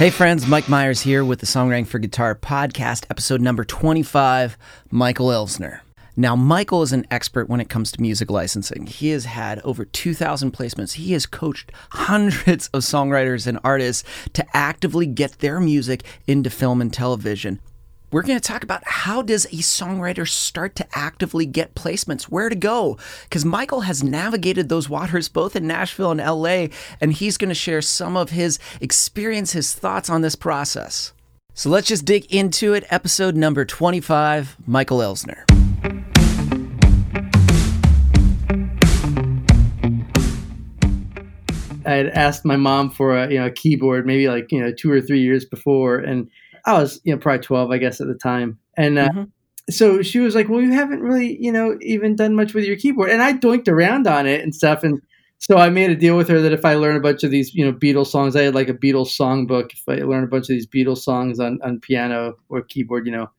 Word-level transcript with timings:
Hey 0.00 0.08
friends, 0.08 0.46
Mike 0.46 0.66
Myers 0.66 1.02
here 1.02 1.22
with 1.22 1.40
the 1.40 1.46
Songwriting 1.46 1.86
for 1.86 1.98
Guitar 1.98 2.34
podcast, 2.34 3.04
episode 3.10 3.42
number 3.42 3.66
25, 3.66 4.56
Michael 4.90 5.26
Elsner. 5.26 5.80
Now, 6.16 6.34
Michael 6.34 6.80
is 6.80 6.94
an 6.94 7.06
expert 7.10 7.50
when 7.50 7.60
it 7.60 7.68
comes 7.68 7.92
to 7.92 8.00
music 8.00 8.30
licensing. 8.30 8.86
He 8.86 9.10
has 9.10 9.26
had 9.26 9.58
over 9.58 9.84
2,000 9.84 10.54
placements. 10.54 10.94
He 10.94 11.12
has 11.12 11.26
coached 11.26 11.70
hundreds 11.90 12.68
of 12.68 12.80
songwriters 12.80 13.46
and 13.46 13.58
artists 13.62 14.02
to 14.32 14.46
actively 14.56 15.04
get 15.04 15.40
their 15.40 15.60
music 15.60 16.04
into 16.26 16.48
film 16.48 16.80
and 16.80 16.90
television 16.90 17.60
we're 18.10 18.22
going 18.22 18.38
to 18.38 18.46
talk 18.46 18.64
about 18.64 18.82
how 18.84 19.22
does 19.22 19.44
a 19.46 19.58
songwriter 19.58 20.28
start 20.28 20.74
to 20.76 20.86
actively 20.92 21.46
get 21.46 21.74
placements? 21.74 22.24
Where 22.24 22.48
to 22.48 22.56
go? 22.56 22.98
Because 23.24 23.44
michael 23.44 23.82
has 23.82 24.02
navigated 24.02 24.68
those 24.68 24.88
waters 24.88 25.28
both 25.28 25.54
in 25.54 25.66
nashville 25.66 26.10
and 26.10 26.20
la 26.20 26.66
and 27.00 27.12
he's 27.12 27.36
going 27.38 27.50
to 27.50 27.54
share 27.54 27.80
some 27.80 28.16
of 28.16 28.30
his 28.30 28.58
experience 28.80 29.52
his 29.52 29.72
thoughts 29.72 30.10
on 30.10 30.22
this 30.22 30.34
process. 30.34 31.12
So 31.54 31.70
let's 31.70 31.88
just 31.88 32.04
dig 32.04 32.32
into 32.32 32.72
it. 32.74 32.84
Episode 32.90 33.36
number 33.36 33.64
25 33.64 34.56
michael 34.66 34.98
elsner. 34.98 35.44
I 41.86 41.94
had 41.94 42.08
asked 42.08 42.44
my 42.44 42.56
mom 42.56 42.90
for 42.90 43.16
a 43.16 43.30
you 43.30 43.38
know 43.38 43.46
a 43.46 43.50
keyboard 43.50 44.06
maybe 44.06 44.28
like 44.28 44.50
you 44.50 44.60
know 44.60 44.72
two 44.72 44.90
or 44.90 45.00
three 45.00 45.20
years 45.20 45.44
before, 45.44 45.98
and 45.98 46.28
I 46.66 46.74
was, 46.74 47.00
you 47.04 47.12
know, 47.12 47.18
probably 47.18 47.40
12, 47.40 47.70
I 47.70 47.78
guess, 47.78 48.00
at 48.00 48.06
the 48.06 48.14
time. 48.14 48.58
And 48.76 48.98
uh, 48.98 49.08
mm-hmm. 49.08 49.22
so 49.70 50.02
she 50.02 50.20
was 50.20 50.34
like, 50.34 50.48
well, 50.48 50.60
you 50.60 50.72
haven't 50.72 51.00
really, 51.00 51.36
you 51.40 51.52
know, 51.52 51.76
even 51.80 52.16
done 52.16 52.34
much 52.34 52.54
with 52.54 52.64
your 52.64 52.76
keyboard. 52.76 53.10
And 53.10 53.22
I 53.22 53.32
doinked 53.32 53.68
around 53.68 54.06
on 54.06 54.26
it 54.26 54.42
and 54.42 54.54
stuff. 54.54 54.82
And 54.82 55.00
so 55.38 55.56
I 55.56 55.70
made 55.70 55.90
a 55.90 55.96
deal 55.96 56.16
with 56.16 56.28
her 56.28 56.40
that 56.40 56.52
if 56.52 56.64
I 56.64 56.74
learn 56.74 56.96
a 56.96 57.00
bunch 57.00 57.24
of 57.24 57.30
these, 57.30 57.54
you 57.54 57.64
know, 57.64 57.72
Beatles 57.72 58.08
songs, 58.08 58.36
I 58.36 58.42
had 58.42 58.54
like 58.54 58.68
a 58.68 58.74
Beatles 58.74 59.16
songbook. 59.16 59.72
If 59.72 59.82
I 59.88 60.04
learn 60.04 60.24
a 60.24 60.28
bunch 60.28 60.44
of 60.44 60.48
these 60.48 60.66
Beatles 60.66 60.98
songs 60.98 61.40
on, 61.40 61.58
on 61.62 61.80
piano 61.80 62.34
or 62.48 62.62
keyboard, 62.62 63.06
you 63.06 63.12
know, 63.12 63.30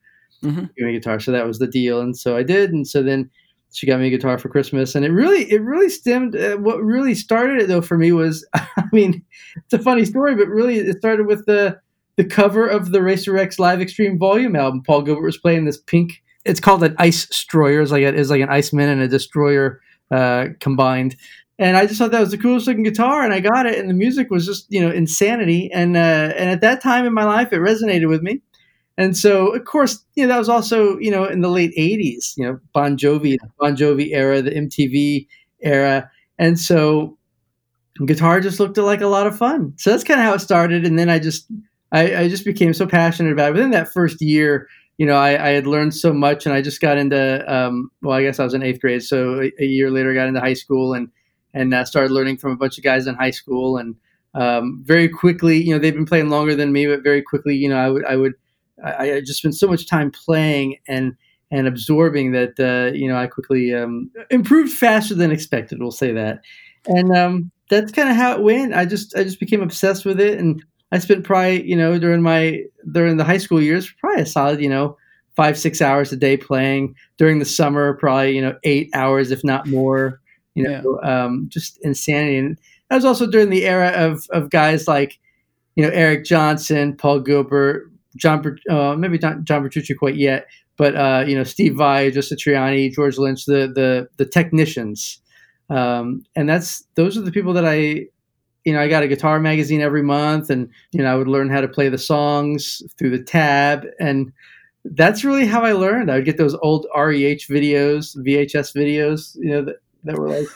mm-hmm. 0.42 0.64
give 0.76 0.86
me 0.86 0.96
a 0.96 0.98
guitar. 0.98 1.20
So 1.20 1.32
that 1.32 1.46
was 1.46 1.58
the 1.58 1.66
deal. 1.66 2.00
And 2.00 2.16
so 2.16 2.36
I 2.36 2.42
did. 2.42 2.72
And 2.72 2.86
so 2.86 3.02
then 3.02 3.30
she 3.72 3.86
got 3.86 4.00
me 4.00 4.08
a 4.08 4.10
guitar 4.10 4.38
for 4.38 4.48
Christmas, 4.48 4.94
and 4.94 5.04
it 5.04 5.10
really, 5.10 5.50
it 5.50 5.62
really 5.62 5.88
stemmed. 5.88 6.36
Uh, 6.36 6.56
what 6.56 6.82
really 6.82 7.14
started 7.14 7.60
it 7.60 7.68
though 7.68 7.80
for 7.80 7.96
me 7.96 8.12
was, 8.12 8.46
I 8.54 8.84
mean, 8.92 9.24
it's 9.56 9.72
a 9.72 9.78
funny 9.78 10.04
story, 10.04 10.34
but 10.34 10.48
really 10.48 10.76
it 10.76 10.98
started 10.98 11.26
with 11.26 11.46
the 11.46 11.78
the 12.16 12.24
cover 12.24 12.66
of 12.66 12.92
the 12.92 13.02
Racer 13.02 13.36
X 13.36 13.58
Live 13.58 13.80
Extreme 13.80 14.18
Volume 14.18 14.56
album. 14.56 14.82
Paul 14.82 15.02
Gilbert 15.02 15.22
was 15.22 15.38
playing 15.38 15.64
this 15.64 15.78
pink. 15.78 16.22
It's 16.44 16.60
called 16.60 16.82
an 16.82 16.94
ice 16.98 17.26
destroyer. 17.26 17.80
It's 17.80 17.92
like 17.92 18.02
a, 18.02 18.14
it's 18.14 18.30
like 18.30 18.40
an 18.40 18.48
Iceman 18.48 18.88
and 18.88 19.00
a 19.00 19.08
destroyer 19.08 19.80
uh, 20.10 20.48
combined. 20.60 21.16
And 21.58 21.76
I 21.76 21.86
just 21.86 21.98
thought 21.98 22.10
that 22.10 22.20
was 22.20 22.30
the 22.30 22.38
coolest 22.38 22.66
looking 22.66 22.82
guitar, 22.82 23.22
and 23.22 23.32
I 23.32 23.38
got 23.40 23.66
it, 23.66 23.78
and 23.78 23.88
the 23.88 23.94
music 23.94 24.30
was 24.30 24.46
just 24.46 24.66
you 24.70 24.80
know 24.80 24.90
insanity. 24.90 25.70
And 25.72 25.96
uh, 25.96 26.32
and 26.36 26.50
at 26.50 26.60
that 26.62 26.82
time 26.82 27.06
in 27.06 27.14
my 27.14 27.24
life, 27.24 27.52
it 27.52 27.60
resonated 27.60 28.08
with 28.08 28.22
me. 28.22 28.40
And 28.98 29.16
so, 29.16 29.54
of 29.54 29.64
course, 29.64 30.04
you 30.16 30.24
know 30.24 30.28
that 30.28 30.38
was 30.38 30.48
also 30.48 30.98
you 30.98 31.10
know 31.10 31.24
in 31.24 31.40
the 31.40 31.48
late 31.48 31.72
'80s, 31.76 32.36
you 32.36 32.44
know 32.44 32.58
Bon 32.72 32.96
Jovi, 32.96 33.36
Bon 33.60 33.76
Jovi 33.76 34.12
era, 34.12 34.42
the 34.42 34.50
MTV 34.50 35.28
era, 35.60 36.10
and 36.38 36.58
so 36.58 37.16
guitar 38.06 38.40
just 38.40 38.58
looked 38.58 38.78
like 38.78 39.00
a 39.00 39.06
lot 39.06 39.26
of 39.26 39.36
fun. 39.36 39.74
So 39.76 39.90
that's 39.90 40.04
kind 40.04 40.20
of 40.20 40.26
how 40.26 40.34
it 40.34 40.40
started. 40.40 40.84
And 40.84 40.98
then 40.98 41.08
I 41.08 41.18
just 41.18 41.46
I, 41.92 42.22
I, 42.22 42.28
just 42.28 42.44
became 42.44 42.72
so 42.72 42.86
passionate 42.86 43.32
about 43.32 43.50
it. 43.50 43.52
Within 43.52 43.70
that 43.70 43.92
first 43.92 44.20
year, 44.22 44.66
you 44.96 45.06
know, 45.06 45.16
I, 45.16 45.48
I 45.48 45.50
had 45.50 45.66
learned 45.66 45.94
so 45.94 46.12
much, 46.12 46.46
and 46.46 46.54
I 46.54 46.62
just 46.62 46.80
got 46.80 46.98
into. 46.98 47.52
Um, 47.52 47.90
well, 48.02 48.16
I 48.16 48.22
guess 48.22 48.40
I 48.40 48.44
was 48.44 48.54
in 48.54 48.62
eighth 48.62 48.80
grade, 48.80 49.02
so 49.02 49.42
a, 49.42 49.52
a 49.60 49.64
year 49.64 49.90
later, 49.90 50.10
I 50.10 50.14
got 50.14 50.28
into 50.28 50.40
high 50.40 50.54
school 50.54 50.94
and 50.94 51.08
and 51.54 51.72
uh, 51.74 51.84
started 51.84 52.10
learning 52.10 52.38
from 52.38 52.52
a 52.52 52.56
bunch 52.56 52.78
of 52.78 52.84
guys 52.84 53.06
in 53.06 53.14
high 53.14 53.30
school. 53.30 53.76
And 53.76 53.94
um, 54.34 54.82
very 54.84 55.08
quickly, 55.08 55.62
you 55.62 55.72
know, 55.72 55.78
they've 55.78 55.94
been 55.94 56.06
playing 56.06 56.30
longer 56.30 56.54
than 56.54 56.72
me, 56.72 56.86
but 56.86 57.02
very 57.02 57.20
quickly, 57.20 57.54
you 57.54 57.68
know, 57.68 57.76
I 57.76 57.90
would 57.90 58.04
I 58.06 58.16
would 58.16 58.34
I, 58.82 59.12
I 59.14 59.20
just 59.20 59.40
spent 59.40 59.54
so 59.54 59.68
much 59.68 59.86
time 59.86 60.10
playing 60.10 60.78
and 60.88 61.14
and 61.50 61.66
absorbing 61.66 62.32
that 62.32 62.58
uh, 62.58 62.94
you 62.96 63.06
know 63.06 63.16
I 63.16 63.26
quickly 63.26 63.74
um, 63.74 64.10
improved 64.30 64.72
faster 64.72 65.14
than 65.14 65.30
expected. 65.30 65.78
We'll 65.80 65.90
say 65.90 66.12
that, 66.12 66.40
and 66.86 67.14
um, 67.14 67.50
that's 67.68 67.92
kind 67.92 68.08
of 68.08 68.16
how 68.16 68.32
it 68.32 68.42
went. 68.42 68.74
I 68.74 68.86
just 68.86 69.16
I 69.16 69.22
just 69.22 69.38
became 69.38 69.62
obsessed 69.62 70.04
with 70.04 70.18
it, 70.18 70.38
and 70.38 70.62
I 70.92 70.98
spent 70.98 71.24
probably, 71.24 71.66
you 71.68 71.76
know, 71.76 71.98
during 71.98 72.22
my 72.22 72.64
during 72.92 73.16
the 73.16 73.24
high 73.24 73.38
school 73.38 73.60
years, 73.60 73.90
probably 73.98 74.22
a 74.22 74.26
solid, 74.26 74.60
you 74.60 74.68
know, 74.68 74.96
five 75.34 75.58
six 75.58 75.80
hours 75.80 76.12
a 76.12 76.16
day 76.16 76.36
playing. 76.36 76.94
During 77.16 77.38
the 77.38 77.44
summer, 77.44 77.94
probably 77.94 78.36
you 78.36 78.42
know 78.42 78.56
eight 78.62 78.90
hours, 78.94 79.30
if 79.30 79.42
not 79.42 79.66
more. 79.66 80.20
You 80.54 80.64
know, 80.64 81.00
yeah. 81.02 81.24
um, 81.24 81.46
just 81.48 81.78
insanity. 81.82 82.36
And 82.36 82.58
that 82.90 82.96
was 82.96 83.06
also 83.06 83.26
during 83.26 83.48
the 83.48 83.64
era 83.64 83.88
of 83.88 84.26
of 84.30 84.50
guys 84.50 84.86
like, 84.86 85.18
you 85.76 85.82
know, 85.82 85.90
Eric 85.90 86.26
Johnson, 86.26 86.94
Paul 86.94 87.20
Gilbert, 87.20 87.90
John, 88.16 88.44
uh, 88.68 88.94
maybe 88.94 89.16
not 89.16 89.44
John 89.44 89.62
Petrucci 89.62 89.94
quite 89.94 90.16
yet, 90.16 90.46
but 90.76 90.94
uh, 90.94 91.24
you 91.26 91.34
know, 91.34 91.44
Steve 91.44 91.74
Vai, 91.76 92.10
Joe 92.10 92.20
Satriani, 92.20 92.92
George 92.92 93.16
Lynch, 93.16 93.46
the 93.46 93.72
the 93.74 94.08
the 94.18 94.26
technicians. 94.26 95.20
Um, 95.70 96.24
and 96.36 96.50
that's 96.50 96.84
those 96.96 97.16
are 97.16 97.22
the 97.22 97.32
people 97.32 97.54
that 97.54 97.64
I 97.64 98.08
you 98.64 98.72
know, 98.72 98.80
I 98.80 98.88
got 98.88 99.02
a 99.02 99.08
guitar 99.08 99.40
magazine 99.40 99.80
every 99.80 100.02
month 100.02 100.50
and, 100.50 100.70
you 100.92 101.02
know, 101.02 101.12
I 101.12 101.16
would 101.16 101.28
learn 101.28 101.50
how 101.50 101.60
to 101.60 101.68
play 101.68 101.88
the 101.88 101.98
songs 101.98 102.82
through 102.98 103.10
the 103.10 103.22
tab. 103.22 103.86
And 103.98 104.32
that's 104.84 105.24
really 105.24 105.46
how 105.46 105.62
I 105.62 105.72
learned. 105.72 106.10
I 106.10 106.16
would 106.16 106.24
get 106.24 106.38
those 106.38 106.54
old 106.56 106.86
REH 106.94 107.46
videos, 107.48 108.16
VHS 108.16 108.74
videos, 108.74 109.36
you 109.36 109.50
know, 109.50 109.64
that, 109.64 109.76
that 110.04 110.18
were 110.18 110.28
like 110.28 110.46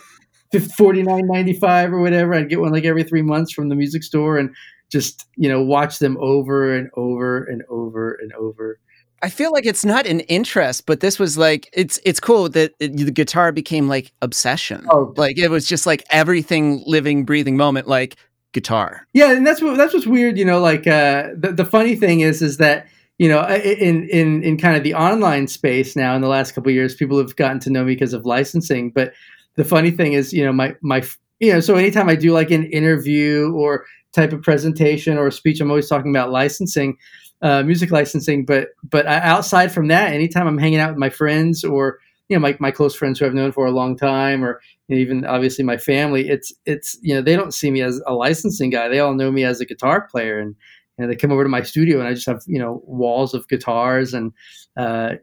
forty 0.76 1.02
nine 1.02 1.26
ninety 1.26 1.52
five 1.52 1.92
or 1.92 2.00
whatever. 2.00 2.34
I'd 2.34 2.48
get 2.48 2.60
one 2.60 2.72
like 2.72 2.84
every 2.84 3.04
three 3.04 3.22
months 3.22 3.52
from 3.52 3.68
the 3.68 3.74
music 3.74 4.02
store 4.02 4.38
and 4.38 4.54
just, 4.90 5.26
you 5.36 5.48
know, 5.48 5.62
watch 5.62 5.98
them 5.98 6.16
over 6.20 6.74
and 6.74 6.88
over 6.96 7.44
and 7.44 7.62
over 7.68 8.18
and 8.20 8.32
over. 8.34 8.78
I 9.22 9.30
feel 9.30 9.52
like 9.52 9.66
it's 9.66 9.84
not 9.84 10.06
an 10.06 10.20
interest, 10.20 10.86
but 10.86 11.00
this 11.00 11.18
was 11.18 11.38
like 11.38 11.68
it's 11.72 11.98
it's 12.04 12.20
cool 12.20 12.48
that 12.50 12.74
it, 12.80 12.96
the 12.96 13.10
guitar 13.10 13.52
became 13.52 13.88
like 13.88 14.12
obsession. 14.22 14.86
Oh, 14.90 15.14
like 15.16 15.38
it 15.38 15.50
was 15.50 15.66
just 15.66 15.86
like 15.86 16.04
everything 16.10 16.82
living, 16.86 17.24
breathing 17.24 17.56
moment, 17.56 17.88
like 17.88 18.16
guitar. 18.52 19.06
Yeah, 19.12 19.32
and 19.32 19.46
that's 19.46 19.62
what 19.62 19.76
that's 19.76 19.94
what's 19.94 20.06
weird. 20.06 20.36
You 20.38 20.44
know, 20.44 20.60
like 20.60 20.86
uh, 20.86 21.28
the 21.36 21.52
the 21.52 21.64
funny 21.64 21.96
thing 21.96 22.20
is 22.20 22.42
is 22.42 22.58
that 22.58 22.86
you 23.18 23.28
know 23.28 23.46
in 23.48 24.08
in 24.08 24.42
in 24.42 24.58
kind 24.58 24.76
of 24.76 24.82
the 24.82 24.94
online 24.94 25.46
space 25.46 25.96
now 25.96 26.14
in 26.14 26.20
the 26.20 26.28
last 26.28 26.52
couple 26.52 26.70
years, 26.70 26.94
people 26.94 27.18
have 27.18 27.36
gotten 27.36 27.60
to 27.60 27.70
know 27.70 27.84
me 27.84 27.94
because 27.94 28.12
of 28.12 28.26
licensing. 28.26 28.90
But 28.90 29.14
the 29.54 29.64
funny 29.64 29.90
thing 29.90 30.12
is, 30.12 30.32
you 30.32 30.44
know, 30.44 30.52
my 30.52 30.74
my 30.82 31.02
you 31.40 31.52
know, 31.52 31.60
so 31.60 31.76
anytime 31.76 32.08
I 32.08 32.16
do 32.16 32.32
like 32.32 32.50
an 32.50 32.64
interview 32.66 33.52
or 33.54 33.86
type 34.12 34.32
of 34.32 34.42
presentation 34.42 35.18
or 35.18 35.26
a 35.26 35.32
speech, 35.32 35.60
I'm 35.60 35.70
always 35.70 35.88
talking 35.88 36.10
about 36.10 36.30
licensing 36.30 36.96
uh, 37.42 37.62
music 37.62 37.90
licensing. 37.90 38.44
But 38.44 38.68
but 38.88 39.06
outside 39.06 39.72
from 39.72 39.88
that, 39.88 40.12
anytime 40.12 40.46
I'm 40.46 40.58
hanging 40.58 40.78
out 40.78 40.90
with 40.90 40.98
my 40.98 41.10
friends 41.10 41.64
or 41.64 41.98
you 42.28 42.36
know 42.36 42.40
my, 42.40 42.56
my 42.58 42.70
close 42.70 42.94
friends 42.94 43.18
who 43.18 43.26
I've 43.26 43.34
known 43.34 43.52
for 43.52 43.66
a 43.66 43.72
long 43.72 43.96
time, 43.96 44.44
or 44.44 44.60
you 44.88 44.96
know, 44.96 45.00
even 45.00 45.24
obviously 45.24 45.64
my 45.64 45.76
family, 45.76 46.28
it's 46.28 46.52
it's 46.64 46.98
you 47.02 47.14
know 47.14 47.22
they 47.22 47.36
don't 47.36 47.54
see 47.54 47.70
me 47.70 47.82
as 47.82 48.00
a 48.06 48.14
licensing 48.14 48.70
guy. 48.70 48.88
They 48.88 49.00
all 49.00 49.14
know 49.14 49.30
me 49.30 49.44
as 49.44 49.60
a 49.60 49.66
guitar 49.66 50.08
player, 50.10 50.38
and 50.38 50.56
you 50.98 51.04
know, 51.04 51.08
they 51.08 51.16
come 51.16 51.32
over 51.32 51.42
to 51.42 51.48
my 51.48 51.62
studio 51.62 51.98
and 51.98 52.08
I 52.08 52.14
just 52.14 52.26
have 52.26 52.42
you 52.46 52.58
know 52.58 52.82
walls 52.86 53.34
of 53.34 53.48
guitars, 53.48 54.14
and 54.14 54.32
uh, 54.76 55.14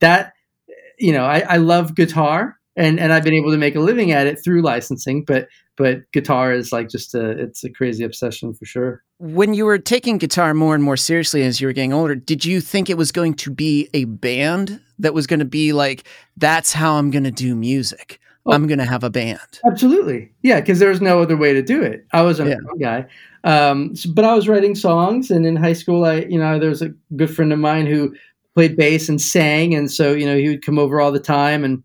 that 0.00 0.34
you 0.98 1.12
know 1.12 1.24
I, 1.24 1.40
I 1.40 1.56
love 1.56 1.94
guitar 1.94 2.58
and 2.76 3.00
and 3.00 3.12
I've 3.12 3.24
been 3.24 3.34
able 3.34 3.50
to 3.50 3.56
make 3.56 3.74
a 3.74 3.80
living 3.80 4.12
at 4.12 4.26
it 4.26 4.42
through 4.42 4.62
licensing. 4.62 5.24
But 5.24 5.48
but 5.76 6.10
guitar 6.12 6.52
is 6.52 6.72
like 6.72 6.88
just 6.88 7.14
a 7.14 7.30
it's 7.30 7.64
a 7.64 7.70
crazy 7.70 8.04
obsession 8.04 8.54
for 8.54 8.64
sure. 8.64 9.02
When 9.18 9.54
you 9.54 9.64
were 9.64 9.78
taking 9.78 10.18
guitar 10.18 10.54
more 10.54 10.74
and 10.74 10.84
more 10.84 10.96
seriously 10.96 11.42
as 11.42 11.60
you 11.60 11.66
were 11.66 11.72
getting 11.72 11.92
older, 11.92 12.14
did 12.14 12.44
you 12.44 12.60
think 12.60 12.90
it 12.90 12.98
was 12.98 13.12
going 13.12 13.34
to 13.34 13.50
be 13.50 13.88
a 13.94 14.04
band 14.04 14.80
that 14.98 15.14
was 15.14 15.26
going 15.26 15.40
to 15.40 15.46
be 15.46 15.72
like 15.72 16.06
that's 16.36 16.72
how 16.72 16.94
I'm 16.94 17.10
going 17.10 17.24
to 17.24 17.30
do 17.30 17.54
music? 17.54 18.20
Oh, 18.48 18.52
I'm 18.52 18.68
going 18.68 18.78
to 18.78 18.84
have 18.84 19.02
a 19.02 19.10
band. 19.10 19.40
Absolutely, 19.66 20.30
yeah, 20.42 20.60
because 20.60 20.78
there 20.78 20.90
was 20.90 21.00
no 21.00 21.20
other 21.20 21.36
way 21.36 21.52
to 21.52 21.62
do 21.62 21.82
it. 21.82 22.06
I 22.12 22.22
was 22.22 22.38
a 22.38 22.48
yeah. 22.48 22.56
guy, 22.80 23.06
um, 23.42 23.96
so, 23.96 24.08
but 24.12 24.24
I 24.24 24.34
was 24.34 24.48
writing 24.48 24.76
songs, 24.76 25.32
and 25.32 25.44
in 25.44 25.56
high 25.56 25.72
school, 25.72 26.04
I 26.04 26.20
you 26.28 26.38
know 26.38 26.58
there 26.58 26.68
was 26.68 26.82
a 26.82 26.90
good 27.16 27.34
friend 27.34 27.52
of 27.52 27.58
mine 27.58 27.86
who 27.86 28.14
played 28.54 28.76
bass 28.76 29.08
and 29.08 29.20
sang, 29.20 29.74
and 29.74 29.90
so 29.90 30.12
you 30.12 30.26
know 30.26 30.36
he 30.36 30.48
would 30.48 30.64
come 30.64 30.78
over 30.78 31.00
all 31.00 31.10
the 31.10 31.18
time 31.18 31.64
and 31.64 31.82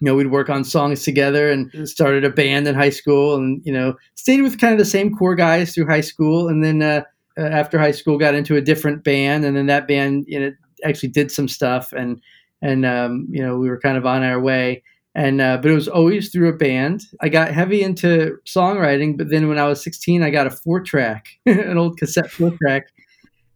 you 0.00 0.06
know, 0.06 0.14
we'd 0.14 0.30
work 0.30 0.48
on 0.48 0.64
songs 0.64 1.02
together 1.02 1.50
and 1.50 1.88
started 1.88 2.24
a 2.24 2.30
band 2.30 2.68
in 2.68 2.74
high 2.74 2.90
school 2.90 3.34
and, 3.34 3.60
you 3.64 3.72
know, 3.72 3.94
stayed 4.14 4.42
with 4.42 4.60
kind 4.60 4.72
of 4.72 4.78
the 4.78 4.84
same 4.84 5.14
core 5.16 5.34
guys 5.34 5.74
through 5.74 5.86
high 5.86 6.02
school. 6.02 6.48
And 6.48 6.62
then 6.62 6.82
uh, 6.82 7.02
uh, 7.38 7.42
after 7.42 7.78
high 7.78 7.92
school, 7.92 8.18
got 8.18 8.34
into 8.34 8.56
a 8.56 8.60
different 8.60 9.02
band. 9.02 9.44
And 9.44 9.56
then 9.56 9.66
that 9.66 9.88
band, 9.88 10.24
you 10.28 10.38
know, 10.38 10.52
actually 10.84 11.08
did 11.08 11.32
some 11.32 11.48
stuff. 11.48 11.92
And, 11.92 12.20
and 12.62 12.86
um, 12.86 13.26
you 13.30 13.42
know, 13.42 13.56
we 13.56 13.68
were 13.68 13.80
kind 13.80 13.96
of 13.96 14.06
on 14.06 14.22
our 14.22 14.40
way. 14.40 14.82
And, 15.14 15.40
uh, 15.40 15.56
but 15.56 15.70
it 15.70 15.74
was 15.74 15.88
always 15.88 16.30
through 16.30 16.50
a 16.50 16.56
band. 16.56 17.02
I 17.20 17.28
got 17.28 17.52
heavy 17.52 17.82
into 17.82 18.38
songwriting, 18.46 19.18
but 19.18 19.30
then 19.30 19.48
when 19.48 19.58
I 19.58 19.66
was 19.66 19.82
16, 19.82 20.22
I 20.22 20.30
got 20.30 20.46
a 20.46 20.50
four 20.50 20.80
track, 20.80 21.26
an 21.46 21.76
old 21.76 21.98
cassette 21.98 22.30
four 22.30 22.52
track, 22.62 22.88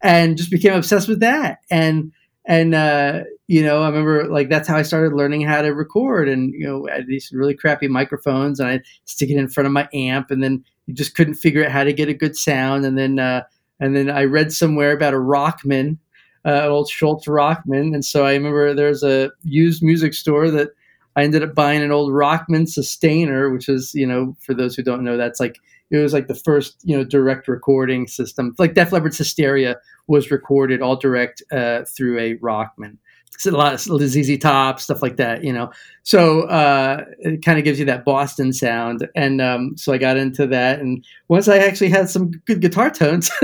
and 0.01 0.35
just 0.35 0.51
became 0.51 0.73
obsessed 0.73 1.07
with 1.07 1.21
that. 1.21 1.59
And, 1.69 2.11
and 2.45 2.75
uh, 2.75 3.23
you 3.53 3.61
know, 3.61 3.83
I 3.83 3.87
remember 3.87 4.27
like 4.29 4.49
that's 4.49 4.67
how 4.67 4.77
I 4.77 4.81
started 4.81 5.13
learning 5.13 5.41
how 5.41 5.61
to 5.61 5.75
record, 5.75 6.27
and 6.27 6.51
you 6.55 6.65
know, 6.65 6.89
I 6.89 6.95
had 6.95 7.07
these 7.07 7.31
really 7.31 7.53
crappy 7.53 7.87
microphones, 7.87 8.59
and 8.59 8.67
I 8.67 8.81
stick 9.05 9.29
it 9.29 9.37
in 9.37 9.47
front 9.47 9.67
of 9.67 9.71
my 9.71 9.87
amp, 9.93 10.31
and 10.31 10.41
then 10.41 10.65
you 10.87 10.95
just 10.95 11.13
couldn't 11.13 11.35
figure 11.35 11.63
out 11.63 11.71
how 11.71 11.83
to 11.83 11.93
get 11.93 12.09
a 12.09 12.15
good 12.15 12.35
sound, 12.35 12.83
and 12.83 12.97
then 12.97 13.19
uh, 13.19 13.43
and 13.79 13.95
then 13.95 14.09
I 14.09 14.23
read 14.23 14.51
somewhere 14.51 14.91
about 14.91 15.13
a 15.13 15.17
Rockman, 15.17 15.99
uh, 16.43 16.63
an 16.63 16.69
old 16.69 16.89
Scholz 16.89 17.27
Rockman, 17.27 17.93
and 17.93 18.03
so 18.03 18.25
I 18.25 18.33
remember 18.33 18.73
there's 18.73 19.03
a 19.03 19.29
used 19.43 19.83
music 19.83 20.15
store 20.15 20.49
that 20.49 20.69
I 21.15 21.23
ended 21.23 21.43
up 21.43 21.53
buying 21.53 21.83
an 21.83 21.91
old 21.91 22.11
Rockman 22.11 22.65
Sustainor, 22.65 23.53
which 23.53 23.69
is 23.69 23.93
you 23.93 24.07
know 24.07 24.35
for 24.39 24.55
those 24.55 24.75
who 24.75 24.81
don't 24.81 25.03
know 25.03 25.15
that's 25.15 25.39
like 25.39 25.59
it 25.91 25.97
was 25.97 26.11
like 26.11 26.25
the 26.25 26.33
first 26.33 26.81
you 26.83 26.97
know 26.97 27.03
direct 27.03 27.47
recording 27.47 28.07
system. 28.07 28.55
Like 28.57 28.73
Def 28.73 28.89
Leppard's 28.89 29.19
Hysteria 29.19 29.75
was 30.07 30.31
recorded 30.31 30.81
all 30.81 30.95
direct 30.95 31.43
uh, 31.51 31.83
through 31.83 32.17
a 32.17 32.37
Rockman. 32.37 32.97
A 33.45 33.51
lot 33.51 33.73
of 33.73 33.79
ZZ 33.79 34.37
Top 34.37 34.79
stuff 34.79 35.01
like 35.01 35.17
that, 35.17 35.43
you 35.43 35.51
know. 35.51 35.71
So 36.03 36.43
uh, 36.43 37.03
it 37.19 37.43
kind 37.43 37.57
of 37.57 37.65
gives 37.65 37.79
you 37.79 37.85
that 37.85 38.05
Boston 38.05 38.53
sound, 38.53 39.07
and 39.15 39.41
um, 39.41 39.75
so 39.77 39.93
I 39.93 39.97
got 39.97 40.17
into 40.17 40.47
that. 40.47 40.79
And 40.79 41.03
once 41.27 41.47
I 41.47 41.57
actually 41.57 41.89
had 41.89 42.09
some 42.09 42.31
good 42.45 42.61
guitar 42.61 42.89
tones, 42.89 43.31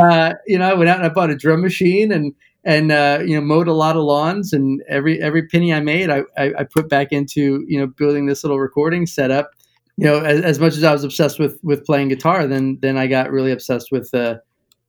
uh, 0.00 0.34
you 0.46 0.58
know, 0.58 0.70
I 0.70 0.74
went 0.74 0.88
out 0.88 0.96
and 0.98 1.06
I 1.06 1.10
bought 1.10 1.30
a 1.30 1.36
drum 1.36 1.62
machine 1.62 2.12
and 2.12 2.34
and 2.64 2.90
uh, 2.90 3.20
you 3.24 3.34
know 3.34 3.40
mowed 3.40 3.68
a 3.68 3.72
lot 3.72 3.96
of 3.96 4.02
lawns. 4.02 4.52
And 4.52 4.82
every 4.88 5.20
every 5.22 5.46
penny 5.46 5.72
I 5.72 5.80
made, 5.80 6.10
I, 6.10 6.22
I, 6.36 6.52
I 6.58 6.64
put 6.64 6.88
back 6.88 7.12
into 7.12 7.64
you 7.68 7.78
know 7.78 7.86
building 7.86 8.26
this 8.26 8.44
little 8.44 8.60
recording 8.60 9.06
setup 9.06 9.50
you 9.96 10.04
know, 10.04 10.20
as, 10.20 10.42
as, 10.42 10.58
much 10.58 10.76
as 10.76 10.84
I 10.84 10.92
was 10.92 11.04
obsessed 11.04 11.38
with 11.38 11.58
with 11.62 11.86
playing 11.86 12.08
guitar, 12.08 12.46
then 12.46 12.78
then 12.82 12.98
I 12.98 13.06
got 13.06 13.30
really 13.30 13.50
obsessed 13.50 13.90
with 13.90 14.12
uh, 14.12 14.36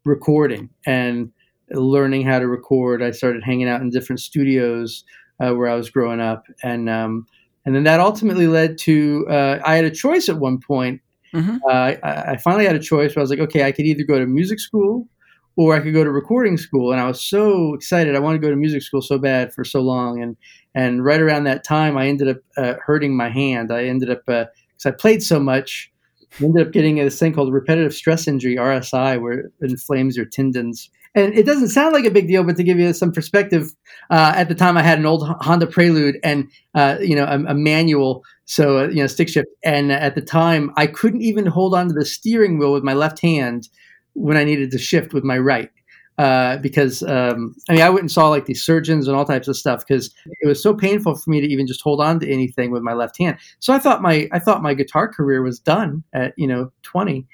recording 0.03 0.69
and 0.85 1.31
learning 1.71 2.25
how 2.25 2.39
to 2.39 2.47
record. 2.47 3.03
I 3.03 3.11
started 3.11 3.43
hanging 3.43 3.67
out 3.67 3.81
in 3.81 3.89
different 3.89 4.19
studios 4.19 5.03
uh, 5.39 5.53
where 5.53 5.69
I 5.69 5.75
was 5.75 5.89
growing 5.89 6.19
up, 6.19 6.45
and 6.63 6.89
um, 6.89 7.27
and 7.65 7.75
then 7.75 7.83
that 7.83 7.99
ultimately 7.99 8.47
led 8.47 8.77
to 8.79 9.25
uh, 9.29 9.59
I 9.65 9.75
had 9.75 9.85
a 9.85 9.91
choice 9.91 10.29
at 10.29 10.37
one 10.37 10.59
point. 10.59 11.01
Mm-hmm. 11.33 11.57
Uh, 11.67 11.71
I, 11.71 12.31
I, 12.31 12.37
finally 12.37 12.65
had 12.65 12.77
a 12.77 12.79
choice 12.79 13.13
where 13.13 13.19
I 13.19 13.23
was 13.23 13.29
like, 13.29 13.39
okay, 13.39 13.63
I 13.65 13.73
could 13.73 13.85
either 13.85 14.03
go 14.03 14.17
to 14.17 14.25
music 14.25 14.61
school 14.61 15.09
or 15.57 15.75
I 15.75 15.81
could 15.81 15.93
go 15.93 16.03
to 16.03 16.09
recording 16.09 16.55
school. 16.55 16.93
And 16.93 17.01
I 17.01 17.07
was 17.07 17.21
so 17.21 17.73
excited. 17.73 18.15
I 18.15 18.19
wanted 18.19 18.39
to 18.39 18.47
go 18.47 18.49
to 18.49 18.55
music 18.55 18.83
school 18.83 19.01
so 19.01 19.17
bad 19.17 19.51
for 19.51 19.65
so 19.65 19.81
long. 19.81 20.21
And 20.21 20.37
and 20.73 21.03
right 21.03 21.19
around 21.19 21.43
that 21.45 21.63
time, 21.63 21.97
I 21.97 22.07
ended 22.07 22.29
up 22.29 22.37
uh, 22.55 22.75
hurting 22.85 23.17
my 23.17 23.29
hand. 23.29 23.73
I 23.73 23.85
ended 23.85 24.09
up 24.09 24.21
uh, 24.27 24.45
because 24.77 24.85
I 24.85 24.91
played 24.91 25.23
so 25.23 25.39
much. 25.39 25.91
I 26.39 26.45
ended 26.45 26.65
up 26.65 26.71
getting 26.71 26.97
this 26.97 27.19
thing 27.19 27.33
called 27.33 27.51
repetitive 27.51 27.93
stress 27.93 28.27
injury 28.27 28.55
(RSI), 28.55 29.19
where 29.19 29.39
it 29.39 29.51
inflames 29.61 30.15
your 30.15 30.27
tendons. 30.27 30.89
And 31.17 31.33
it 31.33 31.47
doesn't 31.47 31.69
sound 31.69 31.93
like 31.93 32.05
a 32.05 32.11
big 32.11 32.27
deal, 32.27 32.43
but 32.43 32.57
to 32.57 32.63
give 32.63 32.77
you 32.77 32.93
some 32.93 33.11
perspective, 33.11 33.71
uh, 34.11 34.33
at 34.35 34.49
the 34.49 34.55
time 34.55 34.77
I 34.77 34.83
had 34.83 34.99
an 34.99 35.07
old 35.07 35.27
Honda 35.41 35.65
Prelude 35.65 36.19
and 36.23 36.47
uh, 36.75 36.97
you 37.01 37.15
know 37.15 37.25
a, 37.25 37.39
a 37.51 37.53
manual, 37.55 38.23
so 38.45 38.77
uh, 38.77 38.87
you 38.89 38.97
know 38.97 39.07
stick 39.07 39.27
shift. 39.27 39.47
And 39.63 39.91
at 39.91 40.13
the 40.13 40.21
time, 40.21 40.71
I 40.77 40.85
couldn't 40.85 41.23
even 41.23 41.47
hold 41.47 41.73
onto 41.73 41.95
the 41.95 42.05
steering 42.05 42.59
wheel 42.59 42.71
with 42.71 42.83
my 42.83 42.93
left 42.93 43.19
hand 43.19 43.67
when 44.13 44.37
I 44.37 44.43
needed 44.43 44.69
to 44.71 44.77
shift 44.77 45.11
with 45.11 45.23
my 45.23 45.39
right 45.39 45.71
uh, 46.17 46.57
because 46.57 47.03
um, 47.03 47.55
I 47.69 47.73
mean 47.73 47.81
I 47.81 47.89
went 47.89 48.01
and 48.01 48.11
saw 48.11 48.27
like 48.29 48.45
these 48.45 48.63
surgeons 48.63 49.07
and 49.07 49.15
all 49.15 49.25
types 49.25 49.47
of 49.47 49.57
stuff 49.57 49.85
because 49.87 50.13
it 50.41 50.47
was 50.47 50.61
so 50.61 50.73
painful 50.73 51.15
for 51.15 51.29
me 51.29 51.41
to 51.41 51.47
even 51.47 51.67
just 51.67 51.81
hold 51.81 52.01
on 52.01 52.19
to 52.19 52.31
anything 52.31 52.71
with 52.71 52.81
my 52.81 52.93
left 52.93 53.17
hand. 53.17 53.37
So 53.59 53.73
I 53.73 53.79
thought 53.79 54.01
my 54.01 54.27
I 54.31 54.39
thought 54.39 54.63
my 54.63 54.73
guitar 54.73 55.07
career 55.07 55.41
was 55.41 55.59
done 55.59 56.03
at 56.13 56.33
you 56.37 56.47
know 56.47 56.71
20. 56.83 57.27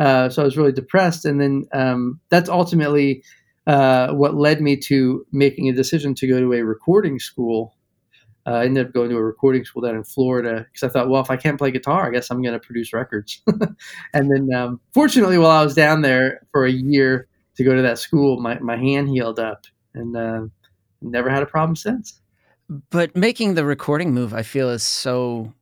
Uh, 0.00 0.28
so 0.28 0.42
I 0.42 0.44
was 0.44 0.56
really 0.56 0.72
depressed, 0.72 1.24
and 1.24 1.40
then 1.40 1.66
um, 1.72 2.20
that's 2.30 2.48
ultimately 2.48 3.22
uh, 3.66 4.12
what 4.12 4.34
led 4.34 4.60
me 4.60 4.76
to 4.76 5.24
making 5.30 5.68
a 5.68 5.72
decision 5.72 6.14
to 6.16 6.26
go 6.26 6.40
to 6.40 6.52
a 6.54 6.64
recording 6.64 7.20
school. 7.20 7.76
Uh, 8.46 8.52
I 8.52 8.64
ended 8.64 8.86
up 8.86 8.94
going 8.94 9.10
to 9.10 9.16
a 9.16 9.22
recording 9.22 9.64
school 9.64 9.82
down 9.82 9.94
in 9.94 10.02
Florida 10.02 10.66
because 10.72 10.88
I 10.88 10.92
thought, 10.92 11.10
well, 11.10 11.20
if 11.20 11.30
I 11.30 11.36
can't 11.36 11.58
play 11.58 11.70
guitar, 11.70 12.08
I 12.08 12.10
guess 12.10 12.30
I'm 12.30 12.42
going 12.42 12.54
to 12.54 12.58
produce 12.58 12.92
records. 12.92 13.42
and 14.14 14.30
then, 14.32 14.48
um, 14.56 14.80
fortunately, 14.94 15.36
while 15.36 15.50
I 15.50 15.62
was 15.62 15.74
down 15.74 16.00
there 16.00 16.40
for 16.50 16.64
a 16.64 16.72
year, 16.72 17.28
to 17.60 17.64
go 17.64 17.74
to 17.74 17.82
that 17.82 17.98
school, 17.98 18.40
my, 18.40 18.58
my 18.60 18.76
hand 18.76 19.10
healed 19.10 19.38
up 19.38 19.66
and 19.92 20.16
uh, 20.16 20.42
never 21.02 21.28
had 21.28 21.42
a 21.42 21.46
problem 21.46 21.76
since. 21.76 22.18
But 22.68 23.14
making 23.14 23.54
the 23.54 23.66
recording 23.66 24.14
move, 24.14 24.32
I 24.32 24.42
feel, 24.42 24.70
is 24.70 24.82
so, 24.82 25.52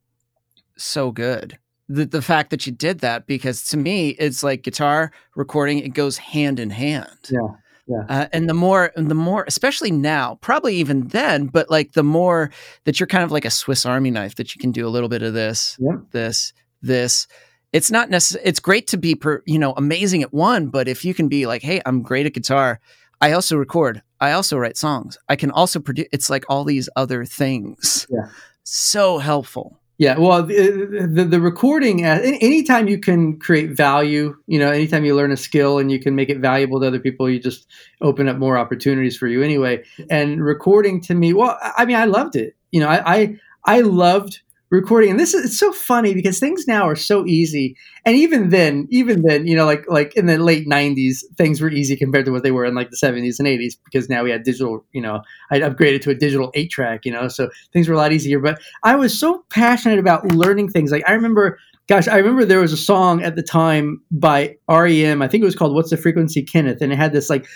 so 0.77 1.11
good. 1.11 1.57
The, 1.91 2.05
the 2.05 2.21
fact 2.21 2.51
that 2.51 2.67
you 2.67 2.71
did 2.71 2.99
that, 2.99 3.25
because 3.25 3.67
to 3.69 3.77
me, 3.77 4.09
it's 4.11 4.43
like 4.43 4.61
guitar 4.61 5.11
recording, 5.35 5.79
it 5.79 5.95
goes 5.95 6.17
hand 6.17 6.59
in 6.59 6.69
hand. 6.69 7.29
Yeah. 7.29 7.39
Yeah. 7.87 8.03
Uh, 8.07 8.27
and 8.31 8.47
the 8.47 8.53
more, 8.53 8.91
and 8.95 9.09
the 9.09 9.15
more, 9.15 9.43
especially 9.47 9.89
now, 9.89 10.37
probably 10.41 10.75
even 10.75 11.07
then, 11.07 11.47
but 11.47 11.71
like 11.71 11.93
the 11.93 12.03
more 12.03 12.51
that 12.83 12.99
you're 12.99 13.07
kind 13.07 13.23
of 13.23 13.31
like 13.31 13.45
a 13.45 13.49
Swiss 13.49 13.83
Army 13.83 14.11
knife 14.11 14.35
that 14.35 14.53
you 14.53 14.59
can 14.59 14.71
do 14.71 14.87
a 14.87 14.89
little 14.89 15.09
bit 15.09 15.23
of 15.23 15.33
this, 15.33 15.75
this, 16.11 16.53
this, 16.83 17.27
it's 17.73 17.89
not 17.89 18.11
necessary. 18.11 18.45
It's 18.45 18.59
great 18.59 18.85
to 18.89 18.97
be, 18.97 19.15
per, 19.15 19.41
you 19.47 19.57
know, 19.57 19.73
amazing 19.73 20.21
at 20.21 20.31
one, 20.31 20.67
but 20.67 20.87
if 20.87 21.03
you 21.03 21.15
can 21.15 21.27
be 21.27 21.47
like, 21.47 21.63
hey, 21.63 21.81
I'm 21.87 22.03
great 22.03 22.27
at 22.27 22.33
guitar. 22.33 22.79
I 23.21 23.31
also 23.31 23.57
record. 23.57 24.03
I 24.19 24.33
also 24.33 24.57
write 24.57 24.77
songs. 24.77 25.17
I 25.27 25.35
can 25.35 25.49
also 25.49 25.79
produce. 25.79 26.07
It's 26.11 26.29
like 26.29 26.45
all 26.47 26.63
these 26.63 26.89
other 26.95 27.25
things. 27.25 28.05
Yeah. 28.11 28.29
So 28.63 29.17
helpful. 29.17 29.78
Yeah, 29.99 30.17
well, 30.17 30.43
the, 30.43 31.09
the, 31.11 31.25
the 31.25 31.41
recording, 31.41 32.05
uh, 32.05 32.21
anytime 32.23 32.87
you 32.87 32.97
can 32.97 33.37
create 33.37 33.71
value, 33.71 34.33
you 34.47 34.57
know, 34.57 34.71
anytime 34.71 35.03
you 35.03 35.13
learn 35.13 35.33
a 35.33 35.35
skill 35.37 35.77
and 35.77 35.91
you 35.91 35.99
can 35.99 36.15
make 36.15 36.29
it 36.29 36.39
valuable 36.39 36.79
to 36.79 36.87
other 36.87 37.01
people, 37.01 37.29
you 37.29 37.37
just 37.37 37.67
open 37.99 38.29
up 38.29 38.37
more 38.37 38.57
opportunities 38.57 39.17
for 39.17 39.27
you 39.27 39.43
anyway. 39.43 39.83
And 40.09 40.41
recording 40.41 41.01
to 41.01 41.15
me, 41.15 41.33
well, 41.33 41.59
I 41.77 41.83
mean, 41.83 41.97
I 41.97 42.05
loved 42.05 42.37
it. 42.37 42.55
You 42.71 42.79
know, 42.79 42.87
I, 42.87 43.13
I, 43.13 43.39
I 43.65 43.81
loved 43.81 44.39
recording. 44.69 45.11
And 45.11 45.19
this 45.19 45.33
is 45.33 45.45
it's 45.45 45.57
so 45.57 45.71
funny 45.71 46.13
because 46.13 46.39
things 46.39 46.67
now 46.67 46.87
are 46.87 46.95
so 46.95 47.25
easy. 47.25 47.75
And 48.05 48.15
even 48.15 48.49
then 48.49 48.87
even 48.89 49.23
then 49.23 49.47
you 49.47 49.55
know 49.55 49.65
like 49.65 49.85
like 49.87 50.15
in 50.15 50.25
the 50.25 50.37
late 50.37 50.67
90s 50.67 51.23
things 51.37 51.61
were 51.61 51.69
easy 51.69 51.95
compared 51.95 52.25
to 52.25 52.31
what 52.31 52.43
they 52.43 52.51
were 52.51 52.65
in 52.65 52.75
like 52.75 52.89
the 52.89 52.97
70s 52.97 53.39
and 53.39 53.47
80s 53.47 53.73
because 53.83 54.09
now 54.09 54.23
we 54.23 54.31
had 54.31 54.43
digital 54.43 54.85
you 54.93 55.01
know 55.01 55.21
i 55.51 55.59
upgraded 55.59 56.01
to 56.01 56.09
a 56.09 56.15
digital 56.15 56.51
8 56.53 56.71
track 56.71 57.05
you 57.05 57.11
know 57.11 57.27
so 57.27 57.49
things 57.73 57.87
were 57.87 57.95
a 57.95 57.97
lot 57.97 58.11
easier. 58.11 58.39
But 58.39 58.59
i 58.83 58.95
was 58.95 59.17
so 59.17 59.43
passionate 59.49 59.99
about 59.99 60.25
learning 60.31 60.69
things. 60.69 60.91
Like 60.91 61.07
i 61.07 61.13
remember 61.13 61.59
gosh 61.87 62.07
i 62.07 62.17
remember 62.17 62.45
there 62.45 62.59
was 62.59 62.73
a 62.73 62.77
song 62.77 63.21
at 63.23 63.35
the 63.35 63.43
time 63.43 64.01
by 64.11 64.55
rem 64.69 65.21
i 65.21 65.27
think 65.27 65.41
it 65.41 65.45
was 65.45 65.55
called 65.55 65.73
what's 65.73 65.89
the 65.89 65.97
frequency 65.97 66.43
kenneth? 66.43 66.81
And 66.81 66.93
it 66.93 66.97
had 66.97 67.13
this 67.13 67.29
like 67.29 67.47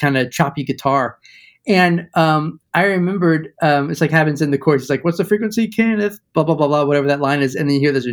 kind 0.00 0.16
of 0.16 0.30
choppy 0.30 0.64
guitar 0.64 1.18
and 1.66 2.08
um, 2.14 2.60
I 2.74 2.84
remembered 2.84 3.52
um, 3.60 3.90
it's 3.90 4.00
like 4.00 4.10
happens 4.10 4.40
in 4.40 4.50
the 4.50 4.58
chorus. 4.58 4.82
It's 4.82 4.90
like, 4.90 5.04
"What's 5.04 5.18
the 5.18 5.24
frequency, 5.24 5.68
Kenneth?" 5.68 6.20
Blah 6.32 6.44
blah 6.44 6.54
blah 6.54 6.68
blah, 6.68 6.84
whatever 6.84 7.06
that 7.08 7.20
line 7.20 7.42
is, 7.42 7.54
and 7.54 7.68
then 7.68 7.74
you 7.74 7.80
hear 7.80 7.92
this 7.92 8.06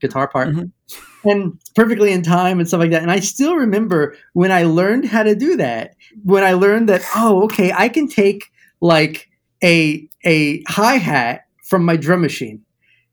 guitar 0.00 0.28
part, 0.28 0.48
mm-hmm. 0.48 1.28
and 1.28 1.60
perfectly 1.74 2.12
in 2.12 2.22
time 2.22 2.58
and 2.58 2.68
stuff 2.68 2.80
like 2.80 2.90
that. 2.90 3.02
And 3.02 3.10
I 3.10 3.20
still 3.20 3.56
remember 3.56 4.16
when 4.34 4.52
I 4.52 4.64
learned 4.64 5.06
how 5.06 5.22
to 5.22 5.34
do 5.34 5.56
that. 5.56 5.94
When 6.24 6.44
I 6.44 6.52
learned 6.52 6.88
that, 6.88 7.02
oh, 7.16 7.44
okay, 7.44 7.72
I 7.72 7.88
can 7.88 8.08
take 8.08 8.50
like 8.80 9.28
a 9.62 10.08
a 10.24 10.62
hi 10.68 10.96
hat 10.96 11.46
from 11.64 11.84
my 11.84 11.96
drum 11.96 12.20
machine. 12.20 12.62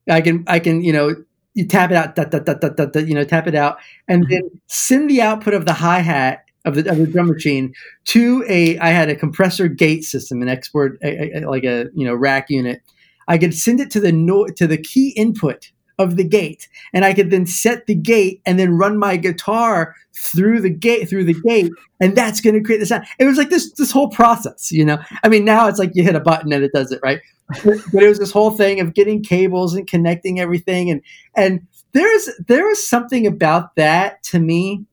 I 0.10 0.22
can 0.22 0.44
I 0.48 0.60
can 0.60 0.82
you 0.84 0.94
know 0.94 1.16
you 1.54 1.66
tap 1.66 1.90
it 1.90 1.98
out, 1.98 2.16
da, 2.16 2.24
da, 2.26 2.40
da, 2.40 3.00
you 3.00 3.16
know, 3.16 3.24
tap 3.24 3.48
it 3.48 3.56
out, 3.56 3.78
and 4.08 4.24
mm-hmm. 4.24 4.32
then 4.32 4.62
send 4.68 5.10
the 5.10 5.22
output 5.22 5.56
of 5.56 5.66
the 5.66 5.74
hi 5.74 6.00
hat 6.00 6.44
of 6.68 6.76
the, 6.76 6.90
of 6.92 6.98
the 6.98 7.08
drum 7.08 7.28
machine 7.28 7.74
to 8.06 8.44
a 8.48 8.78
I 8.80 8.90
had 8.90 9.10
a 9.10 9.16
compressor 9.16 9.68
gate 9.68 10.04
system, 10.04 10.42
an 10.42 10.50
export 10.50 11.00
a, 11.04 11.38
a, 11.38 11.50
like 11.50 11.64
a 11.64 11.88
you 11.96 12.06
know 12.06 12.14
rack 12.14 12.50
unit. 12.50 12.82
I 13.28 13.38
could 13.38 13.54
send 13.54 13.80
it 13.80 13.90
to 13.92 14.00
the 14.00 14.12
no, 14.12 14.46
to 14.46 14.68
the 14.68 14.78
key 14.78 15.10
input 15.12 15.72
of 15.98 16.16
the 16.16 16.24
gate, 16.24 16.68
and 16.94 17.06
I 17.06 17.14
could 17.14 17.32
then 17.32 17.46
set 17.46 17.88
the 17.88 17.96
gate 17.96 18.42
and 18.46 18.60
then 18.60 18.78
run 18.78 19.00
my 19.00 19.18
guitar 19.18 19.96
through 20.14 20.62
the 20.62 20.70
gate 20.70 21.10
through 21.10 21.24
the 21.24 21.40
gate, 21.46 21.72
and 22.00 22.16
that's 22.16 22.42
going 22.42 22.56
to 22.56 22.64
create 22.64 22.80
the 22.80 22.86
sound. 22.86 23.06
It 23.18 23.26
was 23.26 23.38
like 23.38 23.50
this 23.50 23.72
this 23.74 23.92
whole 23.92 24.10
process, 24.10 24.72
you 24.72 24.86
know. 24.86 25.00
I 25.24 25.30
mean, 25.30 25.46
now 25.46 25.68
it's 25.68 25.80
like 25.80 25.92
you 25.94 26.04
hit 26.04 26.16
a 26.16 26.20
button 26.20 26.52
and 26.52 26.64
it 26.64 26.74
does 26.74 26.92
it, 26.92 27.00
right? 27.02 27.22
but, 27.64 27.78
it 27.94 28.08
was 28.08 28.20
this 28.20 28.32
whole 28.32 28.52
thing 28.52 28.82
of 28.82 28.94
getting 28.94 29.24
cables 29.24 29.74
and 29.74 29.88
connecting 29.88 30.40
everything, 30.40 30.92
and 30.92 31.02
and 31.36 31.62
there's 31.94 32.30
there 32.48 32.68
was 32.68 32.86
something 32.86 33.26
about 33.26 33.76
that 33.76 34.22
to 34.24 34.40
me 34.40 34.86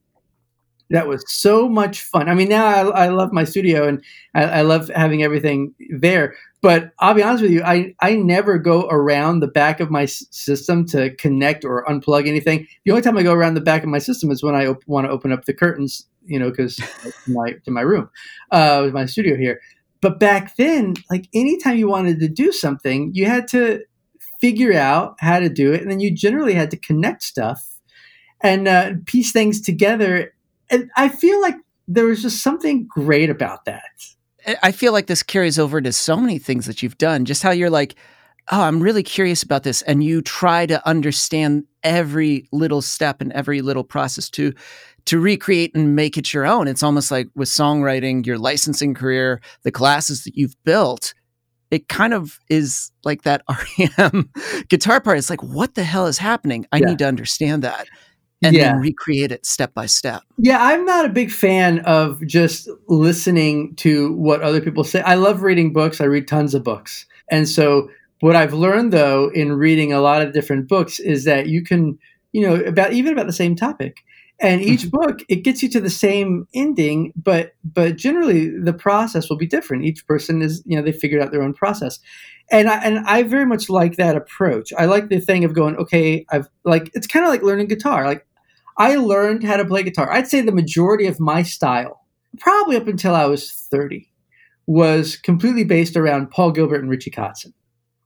that 0.89 1.07
was 1.07 1.23
so 1.27 1.67
much 1.67 2.01
fun. 2.01 2.29
I 2.29 2.35
mean, 2.35 2.49
now 2.49 2.65
I, 2.65 3.05
I 3.05 3.09
love 3.09 3.33
my 3.33 3.43
studio 3.43 3.87
and 3.87 4.03
I, 4.35 4.43
I, 4.43 4.61
love 4.61 4.89
having 4.95 5.23
everything 5.23 5.73
there. 5.89 6.35
But 6.61 6.91
I'll 6.99 7.13
be 7.13 7.23
honest 7.23 7.41
with 7.41 7.51
you, 7.51 7.63
I, 7.63 7.95
I 8.01 8.15
never 8.15 8.57
go 8.57 8.87
around 8.89 9.39
the 9.39 9.47
back 9.47 9.79
of 9.79 9.89
my 9.89 10.03
s- 10.03 10.25
system 10.31 10.85
to 10.87 11.13
connect 11.15 11.65
or 11.65 11.85
unplug 11.85 12.27
anything. 12.27 12.67
The 12.85 12.91
only 12.91 13.01
time 13.01 13.17
I 13.17 13.23
go 13.23 13.33
around 13.33 13.55
the 13.55 13.61
back 13.61 13.83
of 13.83 13.89
my 13.89 13.99
system 13.99 14.31
is 14.31 14.43
when 14.43 14.55
I 14.55 14.67
op- 14.67 14.87
want 14.87 15.07
to 15.07 15.11
open 15.11 15.31
up 15.31 15.45
the 15.45 15.53
curtains, 15.53 16.07
you 16.23 16.39
know, 16.39 16.49
because 16.49 16.79
my 17.27 17.53
to 17.65 17.71
my 17.71 17.81
room, 17.81 18.09
uh, 18.51 18.89
my 18.93 19.05
studio 19.05 19.35
here. 19.35 19.61
But 20.01 20.19
back 20.19 20.55
then, 20.55 20.95
like 21.09 21.27
anytime 21.33 21.77
you 21.77 21.87
wanted 21.87 22.19
to 22.19 22.27
do 22.27 22.51
something, 22.51 23.11
you 23.13 23.25
had 23.25 23.47
to 23.49 23.83
figure 24.39 24.73
out 24.73 25.15
how 25.19 25.39
to 25.39 25.49
do 25.49 25.73
it, 25.73 25.81
and 25.81 25.89
then 25.89 25.99
you 25.99 26.11
generally 26.11 26.53
had 26.53 26.69
to 26.71 26.77
connect 26.77 27.23
stuff 27.23 27.75
and 28.41 28.67
uh, 28.67 28.91
piece 29.05 29.31
things 29.31 29.61
together 29.61 30.34
and 30.69 30.89
I 30.95 31.09
feel 31.09 31.41
like 31.41 31.55
there 31.87 32.05
was 32.05 32.21
just 32.21 32.41
something 32.41 32.87
great 32.87 33.29
about 33.29 33.65
that. 33.65 33.83
I 34.61 34.71
feel 34.71 34.93
like 34.93 35.07
this 35.07 35.23
carries 35.23 35.57
over 35.57 35.81
to 35.81 35.91
so 35.91 36.17
many 36.17 36.37
things 36.37 36.65
that 36.67 36.83
you've 36.83 36.97
done. 36.97 37.25
Just 37.25 37.41
how 37.41 37.51
you're 37.51 37.69
like, 37.69 37.95
oh, 38.51 38.61
I'm 38.61 38.81
really 38.81 39.03
curious 39.03 39.41
about 39.41 39.63
this, 39.63 39.81
and 39.83 40.03
you 40.03 40.21
try 40.21 40.65
to 40.67 40.85
understand 40.87 41.65
every 41.83 42.47
little 42.51 42.81
step 42.81 43.21
and 43.21 43.31
every 43.33 43.61
little 43.61 43.83
process 43.83 44.29
to 44.31 44.53
to 45.05 45.19
recreate 45.19 45.71
and 45.75 45.95
make 45.95 46.17
it 46.17 46.33
your 46.33 46.47
own. 46.47 46.67
It's 46.67 46.81
almost 46.81 47.11
like 47.11 47.27
with 47.35 47.47
songwriting, 47.47 48.25
your 48.25 48.39
licensing 48.39 48.95
career, 48.95 49.39
the 49.61 49.71
classes 49.71 50.23
that 50.23 50.35
you've 50.35 50.55
built, 50.63 51.13
it 51.71 51.87
kind 51.89 52.13
of 52.13 52.39
is 52.49 52.91
like 53.03 53.23
that 53.23 53.43
REM 53.97 54.29
guitar 54.69 55.01
part. 55.01 55.17
It's 55.17 55.29
like, 55.29 55.43
what 55.43 55.75
the 55.75 55.83
hell 55.83 56.07
is 56.07 56.17
happening? 56.17 56.65
I 56.71 56.77
yeah. 56.77 56.85
need 56.87 56.99
to 56.99 57.07
understand 57.07 57.63
that 57.63 57.87
and 58.45 58.55
yeah. 58.55 58.71
then 58.73 58.81
recreate 58.81 59.31
it 59.31 59.45
step 59.45 59.73
by 59.73 59.85
step. 59.85 60.21
Yeah, 60.37 60.61
I'm 60.61 60.85
not 60.85 61.05
a 61.05 61.09
big 61.09 61.31
fan 61.31 61.79
of 61.79 62.25
just 62.25 62.69
listening 62.87 63.75
to 63.77 64.13
what 64.13 64.41
other 64.41 64.61
people 64.61 64.83
say. 64.83 65.01
I 65.01 65.15
love 65.15 65.41
reading 65.41 65.73
books. 65.73 65.99
I 65.99 66.05
read 66.05 66.27
tons 66.27 66.53
of 66.53 66.63
books. 66.63 67.05
And 67.31 67.49
so 67.49 67.89
what 68.19 68.35
I've 68.35 68.53
learned 68.53 68.93
though 68.93 69.29
in 69.29 69.53
reading 69.53 69.91
a 69.91 70.01
lot 70.01 70.21
of 70.21 70.33
different 70.33 70.67
books 70.67 70.99
is 70.99 71.23
that 71.23 71.47
you 71.47 71.63
can, 71.63 71.97
you 72.33 72.47
know, 72.47 72.55
about 72.63 72.93
even 72.93 73.13
about 73.13 73.27
the 73.27 73.33
same 73.33 73.55
topic. 73.55 73.97
And 74.39 74.61
each 74.61 74.81
mm-hmm. 74.81 74.97
book 74.97 75.19
it 75.29 75.43
gets 75.43 75.63
you 75.63 75.69
to 75.69 75.79
the 75.79 75.89
same 75.89 76.45
ending, 76.53 77.13
but 77.15 77.53
but 77.63 77.95
generally 77.95 78.49
the 78.49 78.73
process 78.73 79.29
will 79.29 79.37
be 79.37 79.47
different. 79.47 79.85
Each 79.85 80.05
person 80.05 80.41
is, 80.41 80.61
you 80.65 80.77
know, 80.77 80.83
they 80.83 80.91
figured 80.91 81.21
out 81.21 81.31
their 81.31 81.41
own 81.41 81.53
process 81.53 81.99
and 82.51 82.69
I, 82.69 82.77
and 82.83 82.99
I 82.99 83.23
very 83.23 83.45
much 83.45 83.69
like 83.69 83.95
that 83.95 84.15
approach. 84.15 84.71
I 84.77 84.85
like 84.85 85.09
the 85.09 85.19
thing 85.19 85.43
of 85.45 85.53
going, 85.53 85.75
okay, 85.77 86.25
I've 86.29 86.47
like 86.63 86.91
it's 86.93 87.07
kind 87.07 87.25
of 87.25 87.31
like 87.31 87.41
learning 87.41 87.67
guitar. 87.67 88.05
Like 88.05 88.25
I 88.77 88.95
learned 88.95 89.43
how 89.43 89.57
to 89.57 89.65
play 89.65 89.83
guitar. 89.83 90.11
I'd 90.11 90.27
say 90.27 90.41
the 90.41 90.51
majority 90.51 91.07
of 91.07 91.19
my 91.19 91.43
style, 91.43 92.01
probably 92.39 92.75
up 92.75 92.87
until 92.87 93.15
I 93.15 93.25
was 93.25 93.51
30, 93.71 94.09
was 94.67 95.15
completely 95.17 95.63
based 95.63 95.95
around 95.95 96.31
Paul 96.31 96.51
Gilbert 96.51 96.81
and 96.81 96.89
Richie 96.89 97.11
Kotzen. 97.11 97.53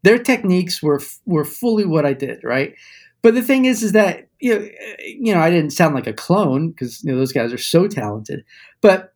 Their 0.04 0.20
techniques 0.20 0.82
were 0.82 1.02
were 1.26 1.46
fully 1.46 1.86
what 1.86 2.06
I 2.06 2.14
did, 2.14 2.44
right? 2.44 2.74
But 3.22 3.36
the 3.36 3.42
thing 3.42 3.66
is, 3.66 3.84
is 3.84 3.92
that 3.94 4.28
you 4.40 4.58
know, 4.58 4.68
you 5.00 5.34
know, 5.34 5.42
I 5.42 5.50
didn't 5.50 5.72
sound 5.72 5.96
like 5.96 6.08
a 6.08 6.14
clone 6.14 6.70
because 6.70 7.04
you 7.04 7.12
know 7.12 7.18
those 7.18 7.34
guys 7.34 7.52
are 7.52 7.58
so 7.58 7.88
talented. 7.88 8.44
But 8.82 9.14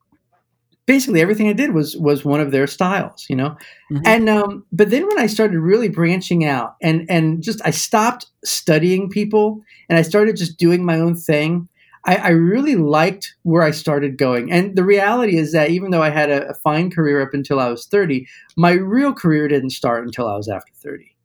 basically 0.86 1.22
everything 1.22 1.48
I 1.48 1.54
did 1.54 1.74
was 1.74 1.96
was 1.98 2.26
one 2.26 2.40
of 2.40 2.52
their 2.52 2.68
styles, 2.68 3.26
you 3.30 3.36
know. 3.36 3.56
Mm-hmm. 3.92 4.02
And 4.06 4.30
um, 4.30 4.66
but 4.72 4.90
then 4.90 5.08
when 5.08 5.20
I 5.20 5.28
started 5.28 5.60
really 5.60 5.90
branching 5.90 6.46
out 6.46 6.76
and 6.82 7.06
and 7.10 7.42
just 7.42 7.62
I 7.66 7.72
stopped 7.72 8.28
studying 8.44 9.10
people 9.10 9.62
and 9.90 9.98
I 9.98 10.02
started 10.02 10.36
just 10.36 10.58
doing 10.58 10.86
my 10.86 11.00
own 11.00 11.16
thing. 11.16 11.68
I, 12.06 12.18
I 12.18 12.30
really 12.32 12.76
liked 12.76 13.34
where 13.44 13.64
I 13.64 13.72
started 13.72 14.18
going. 14.18 14.52
And 14.52 14.76
the 14.76 14.84
reality 14.84 15.38
is 15.38 15.54
that 15.54 15.70
even 15.70 15.92
though 15.92 16.04
I 16.04 16.10
had 16.10 16.30
a, 16.30 16.50
a 16.50 16.54
fine 16.54 16.92
career 16.92 17.22
up 17.22 17.34
until 17.34 17.62
I 17.62 17.70
was 17.70 17.86
30, 17.86 18.28
my 18.58 18.74
real 18.74 19.14
career 19.14 19.48
didn't 19.48 19.70
start 19.70 20.04
until 20.04 20.28
I 20.28 20.36
was 20.36 20.50
after 20.50 20.74
30. 20.76 21.16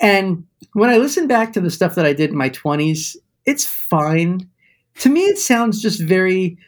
And 0.00 0.44
when 0.74 0.90
I 0.90 0.98
listen 0.98 1.28
back 1.28 1.54
to 1.54 1.62
the 1.62 1.70
stuff 1.70 1.94
that 1.94 2.04
I 2.04 2.12
did 2.12 2.28
in 2.28 2.36
my 2.36 2.50
20s, 2.50 3.16
it's 3.46 3.64
fine. 3.64 4.50
To 4.96 5.08
me, 5.08 5.22
it 5.22 5.38
sounds 5.38 5.80
just 5.80 6.02
very, 6.02 6.58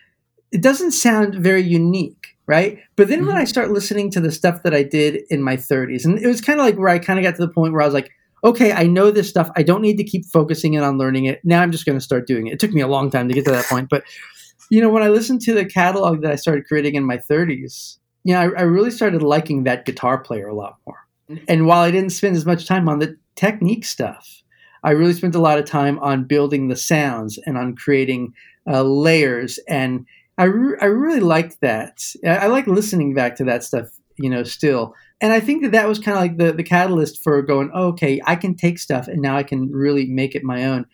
it 0.52 0.62
doesn't 0.62 0.92
sound 0.92 1.34
very 1.34 1.62
unique 1.62 2.19
right? 2.50 2.80
But 2.96 3.06
then 3.06 3.20
mm-hmm. 3.20 3.28
when 3.28 3.36
I 3.36 3.44
start 3.44 3.70
listening 3.70 4.10
to 4.10 4.20
the 4.20 4.32
stuff 4.32 4.64
that 4.64 4.74
I 4.74 4.82
did 4.82 5.22
in 5.30 5.40
my 5.40 5.56
30s, 5.56 6.04
and 6.04 6.18
it 6.18 6.26
was 6.26 6.40
kind 6.40 6.58
of 6.58 6.66
like 6.66 6.76
where 6.76 6.88
I 6.88 6.98
kind 6.98 7.16
of 7.16 7.24
got 7.24 7.36
to 7.36 7.46
the 7.46 7.52
point 7.52 7.72
where 7.72 7.80
I 7.80 7.84
was 7.84 7.94
like, 7.94 8.10
okay, 8.42 8.72
I 8.72 8.88
know 8.88 9.12
this 9.12 9.28
stuff. 9.28 9.48
I 9.54 9.62
don't 9.62 9.82
need 9.82 9.98
to 9.98 10.04
keep 10.04 10.26
focusing 10.26 10.74
in 10.74 10.82
on 10.82 10.98
learning 10.98 11.26
it. 11.26 11.40
Now 11.44 11.62
I'm 11.62 11.70
just 11.70 11.86
going 11.86 11.96
to 11.96 12.04
start 12.04 12.26
doing 12.26 12.48
it. 12.48 12.54
It 12.54 12.58
took 12.58 12.72
me 12.72 12.80
a 12.80 12.88
long 12.88 13.08
time 13.08 13.28
to 13.28 13.34
get 13.34 13.44
to 13.44 13.52
that 13.52 13.66
point, 13.66 13.88
but 13.88 14.02
you 14.68 14.80
know, 14.80 14.88
when 14.88 15.04
I 15.04 15.08
listened 15.08 15.42
to 15.42 15.54
the 15.54 15.64
catalog 15.64 16.22
that 16.22 16.32
I 16.32 16.36
started 16.36 16.66
creating 16.66 16.96
in 16.96 17.04
my 17.04 17.18
30s, 17.18 17.98
you 18.24 18.34
know, 18.34 18.40
I, 18.40 18.44
I 18.44 18.62
really 18.62 18.90
started 18.90 19.22
liking 19.22 19.62
that 19.64 19.84
guitar 19.84 20.18
player 20.18 20.48
a 20.48 20.54
lot 20.54 20.78
more. 20.86 20.98
And 21.46 21.66
while 21.66 21.82
I 21.82 21.92
didn't 21.92 22.10
spend 22.10 22.36
as 22.36 22.44
much 22.46 22.66
time 22.66 22.88
on 22.88 22.98
the 22.98 23.16
technique 23.36 23.84
stuff, 23.84 24.42
I 24.82 24.90
really 24.90 25.12
spent 25.12 25.36
a 25.36 25.40
lot 25.40 25.58
of 25.58 25.64
time 25.64 25.98
on 26.00 26.24
building 26.24 26.66
the 26.66 26.76
sounds 26.76 27.38
and 27.46 27.56
on 27.56 27.76
creating 27.76 28.32
uh, 28.66 28.82
layers 28.82 29.58
and 29.68 30.06
I, 30.40 30.44
re- 30.44 30.78
I 30.80 30.86
really 30.86 31.20
liked 31.20 31.60
that. 31.60 32.02
I, 32.24 32.36
I 32.36 32.46
like 32.46 32.66
listening 32.66 33.12
back 33.12 33.36
to 33.36 33.44
that 33.44 33.62
stuff, 33.62 33.88
you 34.16 34.30
know, 34.30 34.42
still. 34.42 34.94
And 35.20 35.34
I 35.34 35.40
think 35.40 35.62
that 35.62 35.72
that 35.72 35.86
was 35.86 35.98
kind 35.98 36.16
of 36.16 36.22
like 36.22 36.38
the, 36.38 36.52
the 36.52 36.62
catalyst 36.62 37.22
for 37.22 37.42
going, 37.42 37.70
oh, 37.74 37.88
okay, 37.88 38.22
I 38.24 38.36
can 38.36 38.54
take 38.54 38.78
stuff 38.78 39.06
and 39.06 39.20
now 39.20 39.36
I 39.36 39.42
can 39.42 39.70
really 39.70 40.06
make 40.06 40.34
it 40.34 40.42
my 40.42 40.64
own. 40.64 40.86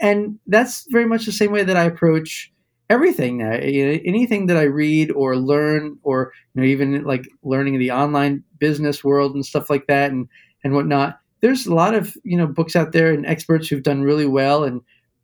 And 0.00 0.38
that's 0.46 0.86
very 0.90 1.04
much 1.04 1.26
the 1.26 1.32
same 1.32 1.50
way 1.50 1.64
that 1.64 1.76
I 1.76 1.82
approach 1.82 2.52
everything 2.88 3.38
now. 3.38 3.50
Anything 3.50 4.46
that 4.46 4.56
I 4.56 4.64
read 4.64 5.10
or 5.10 5.36
learn, 5.36 5.98
or 6.04 6.32
you 6.54 6.60
know, 6.60 6.66
even 6.66 7.02
like 7.04 7.26
learning 7.42 7.78
the 7.78 7.90
online 7.90 8.44
business 8.58 9.02
world 9.02 9.34
and 9.34 9.44
stuff 9.44 9.70
like 9.70 9.86
that, 9.88 10.12
and 10.12 10.28
and 10.62 10.74
whatnot. 10.74 11.18
There's 11.40 11.66
a 11.66 11.74
lot 11.74 11.94
of 11.94 12.16
you 12.22 12.36
know 12.36 12.46
books 12.46 12.76
out 12.76 12.92
there 12.92 13.12
and 13.12 13.26
experts 13.26 13.68
who've 13.68 13.82
done 13.82 14.02
really 14.02 14.26
well, 14.26 14.64
and 14.64 14.80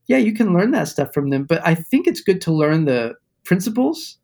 yeah, 0.06 0.18
you 0.18 0.32
can 0.32 0.54
learn 0.54 0.70
that 0.73 0.88
stuff 0.88 1.12
from 1.12 1.30
them. 1.30 1.44
But 1.44 1.64
I 1.66 1.75
think 1.75 2.06
it's 2.06 2.20
good 2.20 2.40
to 2.42 2.52
learn 2.52 2.87
the 2.87 3.14
principles. 3.49 4.19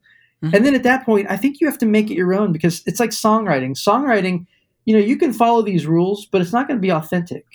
Mm-hmm. 0.44 0.54
And 0.54 0.66
then 0.66 0.74
at 0.74 0.82
that 0.82 1.04
point, 1.04 1.26
I 1.30 1.36
think 1.38 1.60
you 1.60 1.66
have 1.66 1.78
to 1.78 1.86
make 1.86 2.10
it 2.10 2.14
your 2.14 2.34
own 2.34 2.52
because 2.52 2.82
it's 2.86 3.00
like 3.00 3.10
songwriting. 3.10 3.70
Songwriting, 3.70 4.46
you 4.84 4.94
know, 4.94 5.04
you 5.04 5.16
can 5.16 5.32
follow 5.32 5.62
these 5.62 5.86
rules, 5.86 6.26
but 6.26 6.42
it's 6.42 6.52
not 6.52 6.68
going 6.68 6.78
to 6.78 6.82
be 6.82 6.92
authentic. 6.92 7.46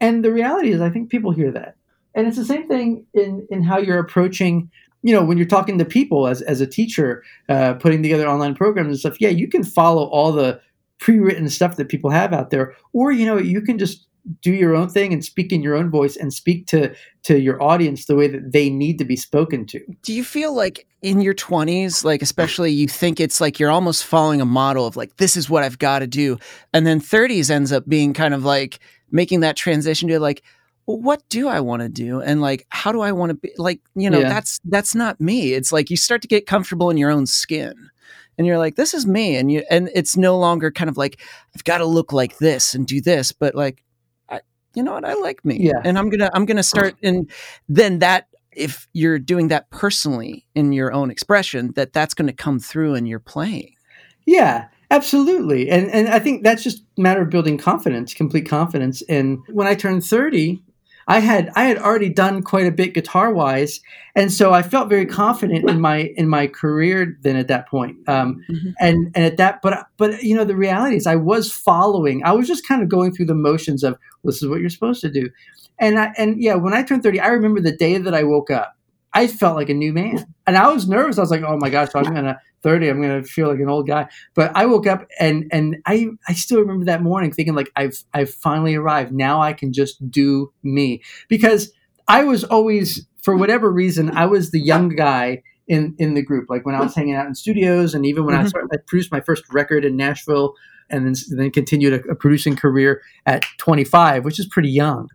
And 0.00 0.22
the 0.22 0.30
reality 0.30 0.70
is, 0.70 0.82
I 0.82 0.90
think 0.90 1.08
people 1.08 1.32
hear 1.32 1.50
that. 1.52 1.76
And 2.14 2.26
it's 2.26 2.36
the 2.36 2.44
same 2.44 2.68
thing 2.68 3.06
in, 3.14 3.46
in 3.50 3.62
how 3.62 3.78
you're 3.78 3.98
approaching, 3.98 4.70
you 5.02 5.14
know, 5.14 5.24
when 5.24 5.38
you're 5.38 5.46
talking 5.46 5.78
to 5.78 5.84
people 5.86 6.28
as, 6.28 6.42
as 6.42 6.60
a 6.60 6.66
teacher, 6.66 7.24
uh, 7.48 7.74
putting 7.74 8.02
together 8.02 8.28
online 8.28 8.54
programs 8.54 8.88
and 8.88 8.98
stuff. 8.98 9.20
Yeah, 9.20 9.30
you 9.30 9.48
can 9.48 9.64
follow 9.64 10.04
all 10.08 10.30
the 10.30 10.60
pre 10.98 11.18
written 11.18 11.48
stuff 11.48 11.76
that 11.76 11.88
people 11.88 12.10
have 12.10 12.32
out 12.34 12.50
there, 12.50 12.74
or, 12.92 13.12
you 13.12 13.24
know, 13.24 13.38
you 13.38 13.62
can 13.62 13.78
just 13.78 14.06
do 14.40 14.52
your 14.52 14.74
own 14.74 14.88
thing 14.88 15.12
and 15.12 15.24
speak 15.24 15.52
in 15.52 15.62
your 15.62 15.74
own 15.74 15.90
voice 15.90 16.16
and 16.16 16.32
speak 16.32 16.66
to 16.68 16.94
to 17.24 17.38
your 17.38 17.62
audience 17.62 18.06
the 18.06 18.16
way 18.16 18.26
that 18.28 18.52
they 18.52 18.70
need 18.70 18.98
to 18.98 19.04
be 19.04 19.16
spoken 19.16 19.66
to. 19.66 19.80
Do 20.02 20.12
you 20.12 20.24
feel 20.24 20.54
like 20.54 20.86
in 21.02 21.20
your 21.20 21.34
20s 21.34 22.04
like 22.04 22.22
especially 22.22 22.70
you 22.70 22.88
think 22.88 23.20
it's 23.20 23.40
like 23.40 23.58
you're 23.58 23.70
almost 23.70 24.04
following 24.04 24.40
a 24.40 24.46
model 24.46 24.86
of 24.86 24.96
like 24.96 25.16
this 25.16 25.36
is 25.36 25.50
what 25.50 25.62
I've 25.62 25.78
got 25.78 25.98
to 25.98 26.06
do 26.06 26.38
and 26.72 26.86
then 26.86 27.00
30s 27.00 27.50
ends 27.50 27.72
up 27.72 27.86
being 27.86 28.14
kind 28.14 28.32
of 28.32 28.44
like 28.44 28.78
making 29.10 29.40
that 29.40 29.56
transition 29.56 30.08
to 30.08 30.18
like 30.18 30.42
well, 30.86 30.98
what 30.98 31.22
do 31.28 31.48
I 31.48 31.60
want 31.60 31.82
to 31.82 31.88
do 31.88 32.20
and 32.20 32.40
like 32.40 32.66
how 32.70 32.92
do 32.92 33.00
I 33.02 33.12
want 33.12 33.30
to 33.30 33.34
be 33.34 33.52
like 33.58 33.80
you 33.94 34.08
know 34.08 34.20
yeah. 34.20 34.28
that's 34.28 34.60
that's 34.64 34.94
not 34.94 35.20
me. 35.20 35.52
It's 35.52 35.72
like 35.72 35.90
you 35.90 35.96
start 35.96 36.22
to 36.22 36.28
get 36.28 36.46
comfortable 36.46 36.88
in 36.88 36.96
your 36.96 37.10
own 37.10 37.26
skin 37.26 37.90
and 38.38 38.46
you're 38.46 38.58
like 38.58 38.76
this 38.76 38.94
is 38.94 39.06
me 39.06 39.36
and 39.36 39.50
you 39.50 39.64
and 39.70 39.90
it's 39.94 40.16
no 40.16 40.38
longer 40.38 40.70
kind 40.70 40.88
of 40.88 40.96
like 40.96 41.20
I've 41.54 41.64
got 41.64 41.78
to 41.78 41.86
look 41.86 42.12
like 42.12 42.38
this 42.38 42.74
and 42.74 42.86
do 42.86 43.00
this 43.00 43.32
but 43.32 43.54
like 43.54 43.83
you 44.74 44.82
know 44.82 44.92
what, 44.92 45.04
I 45.04 45.14
like 45.14 45.44
me. 45.44 45.58
Yeah. 45.60 45.80
And 45.84 45.98
I'm 45.98 46.10
gonna 46.10 46.30
I'm 46.34 46.46
gonna 46.46 46.62
start 46.62 46.96
and 47.02 47.30
then 47.68 48.00
that 48.00 48.28
if 48.56 48.88
you're 48.92 49.18
doing 49.18 49.48
that 49.48 49.70
personally 49.70 50.46
in 50.54 50.72
your 50.72 50.92
own 50.92 51.10
expression, 51.10 51.72
that 51.74 51.92
that's 51.92 52.14
going 52.14 52.26
to 52.26 52.32
come 52.32 52.58
through 52.58 52.94
in 52.94 53.06
your 53.06 53.18
playing. 53.18 53.74
Yeah, 54.26 54.68
absolutely. 54.90 55.70
And 55.70 55.90
and 55.90 56.08
I 56.08 56.18
think 56.18 56.42
that's 56.42 56.62
just 56.62 56.82
a 56.96 57.00
matter 57.00 57.22
of 57.22 57.30
building 57.30 57.58
confidence, 57.58 58.14
complete 58.14 58.48
confidence. 58.48 59.02
And 59.02 59.38
when 59.48 59.66
I 59.66 59.74
turned 59.74 60.04
30, 60.04 60.62
I 61.06 61.20
had 61.20 61.50
I 61.54 61.64
had 61.64 61.78
already 61.78 62.08
done 62.08 62.42
quite 62.42 62.66
a 62.66 62.70
bit 62.70 62.94
guitar 62.94 63.32
wise, 63.32 63.80
and 64.14 64.32
so 64.32 64.52
I 64.52 64.62
felt 64.62 64.88
very 64.88 65.06
confident 65.06 65.68
in 65.68 65.80
my 65.80 66.12
in 66.16 66.28
my 66.28 66.46
career 66.46 67.16
then 67.22 67.36
at 67.36 67.48
that 67.48 67.68
point. 67.68 67.96
Um, 68.08 68.42
mm-hmm. 68.48 68.70
And 68.80 69.10
and 69.14 69.24
at 69.24 69.36
that, 69.36 69.60
but 69.62 69.86
but 69.96 70.22
you 70.22 70.34
know 70.34 70.44
the 70.44 70.56
reality 70.56 70.96
is 70.96 71.06
I 71.06 71.16
was 71.16 71.52
following. 71.52 72.24
I 72.24 72.32
was 72.32 72.48
just 72.48 72.66
kind 72.66 72.82
of 72.82 72.88
going 72.88 73.12
through 73.12 73.26
the 73.26 73.34
motions 73.34 73.82
of 73.82 73.92
well, 74.22 74.32
this 74.32 74.42
is 74.42 74.48
what 74.48 74.60
you're 74.60 74.70
supposed 74.70 75.00
to 75.02 75.10
do, 75.10 75.30
and 75.78 75.98
I, 75.98 76.12
and 76.16 76.40
yeah, 76.42 76.54
when 76.54 76.74
I 76.74 76.82
turned 76.82 77.02
thirty, 77.02 77.20
I 77.20 77.28
remember 77.28 77.60
the 77.60 77.76
day 77.76 77.98
that 77.98 78.14
I 78.14 78.24
woke 78.24 78.50
up. 78.50 78.76
I 79.12 79.28
felt 79.28 79.56
like 79.56 79.68
a 79.68 79.74
new 79.74 79.92
man, 79.92 80.26
and 80.46 80.56
I 80.56 80.72
was 80.72 80.88
nervous. 80.88 81.18
I 81.18 81.20
was 81.20 81.30
like, 81.30 81.42
"Oh 81.42 81.56
my 81.58 81.70
gosh, 81.70 81.88
I'm 81.94 82.04
gonna 82.04 82.40
30 82.64 82.88
i'm 82.88 83.00
going 83.00 83.22
to 83.22 83.28
feel 83.28 83.48
like 83.48 83.60
an 83.60 83.68
old 83.68 83.86
guy. 83.86 84.08
But 84.34 84.50
i 84.56 84.66
woke 84.66 84.88
up 84.88 85.06
and 85.20 85.46
and 85.52 85.76
i 85.86 86.08
i 86.26 86.32
still 86.32 86.58
remember 86.58 86.86
that 86.86 87.02
morning 87.02 87.30
thinking 87.30 87.54
like 87.54 87.70
i've 87.76 88.02
i've 88.12 88.34
finally 88.34 88.74
arrived. 88.74 89.12
Now 89.12 89.40
i 89.40 89.52
can 89.52 89.72
just 89.72 90.10
do 90.10 90.52
me. 90.64 91.02
Because 91.28 91.70
i 92.08 92.24
was 92.24 92.42
always 92.42 93.06
for 93.22 93.36
whatever 93.36 93.70
reason 93.70 94.10
i 94.16 94.26
was 94.26 94.50
the 94.50 94.60
young 94.60 94.88
guy 94.88 95.42
in 95.68 95.94
in 95.98 96.14
the 96.14 96.22
group. 96.22 96.46
Like 96.48 96.66
when 96.66 96.74
i 96.74 96.80
was 96.80 96.94
hanging 96.96 97.14
out 97.14 97.26
in 97.26 97.34
studios 97.36 97.94
and 97.94 98.04
even 98.04 98.24
when 98.24 98.34
mm-hmm. 98.34 98.46
i 98.46 98.48
started 98.48 98.70
i 98.72 98.78
produced 98.88 99.12
my 99.12 99.20
first 99.20 99.44
record 99.52 99.84
in 99.84 99.96
nashville 99.96 100.54
and 100.90 101.06
then 101.06 101.14
then 101.36 101.50
continued 101.50 101.92
a, 101.92 102.10
a 102.10 102.14
producing 102.14 102.56
career 102.56 103.02
at 103.26 103.44
25 103.58 104.24
which 104.24 104.40
is 104.40 104.46
pretty 104.46 104.70
young. 104.70 105.08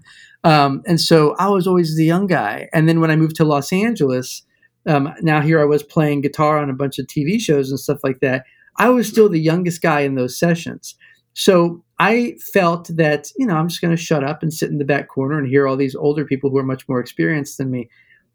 Um, 0.44 0.84
and 0.86 1.02
so 1.02 1.36
i 1.40 1.50
was 1.50 1.66
always 1.66 1.98
the 1.98 2.06
young 2.06 2.28
guy. 2.28 2.70
And 2.72 2.88
then 2.88 3.02
when 3.02 3.10
i 3.10 3.16
moved 3.16 3.36
to 3.38 3.44
los 3.44 3.74
angeles 3.74 4.44
um, 4.90 5.14
now 5.22 5.40
here 5.40 5.62
I 5.62 5.66
was 5.66 5.84
playing 5.84 6.22
guitar 6.22 6.58
on 6.58 6.70
a 6.70 6.74
bunch 6.74 6.98
of 6.98 7.06
TV 7.06 7.40
shows 7.40 7.70
and 7.70 7.80
stuff 7.80 8.00
like 8.04 8.22
that. 8.22 8.46
I 8.78 8.90
was 8.90 9.08
still 9.08 9.30
the 9.30 9.40
youngest 9.40 9.82
guy 9.84 10.02
in 10.02 10.16
those 10.16 10.38
sessions. 10.38 10.96
So 11.34 11.84
I 12.00 12.38
felt 12.54 12.90
that, 12.96 13.30
you 13.38 13.46
know, 13.46 13.56
I'm 13.56 13.68
just 13.68 13.82
going 13.82 13.96
to 13.96 14.02
shut 14.02 14.24
up 14.24 14.42
and 14.42 14.52
sit 14.52 14.72
in 14.72 14.80
the 14.80 14.86
back 14.86 15.08
corner 15.08 15.38
and 15.38 15.48
hear 15.48 15.68
all 15.68 15.78
these 15.78 15.96
older 15.96 16.26
people 16.26 16.50
who 16.50 16.58
are 16.58 16.64
much 16.64 16.88
more 16.90 17.00
experienced 17.00 17.60
than 17.60 17.70
me. 17.70 17.88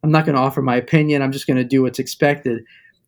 I'm 0.04 0.12
not 0.12 0.26
going 0.26 0.36
to 0.36 0.40
offer 0.40 0.62
my 0.62 0.76
opinion. 0.76 1.22
I'm 1.22 1.32
just 1.32 1.48
going 1.48 1.56
to 1.56 1.64
do 1.64 1.82
what's 1.82 1.98
expected. 1.98 2.62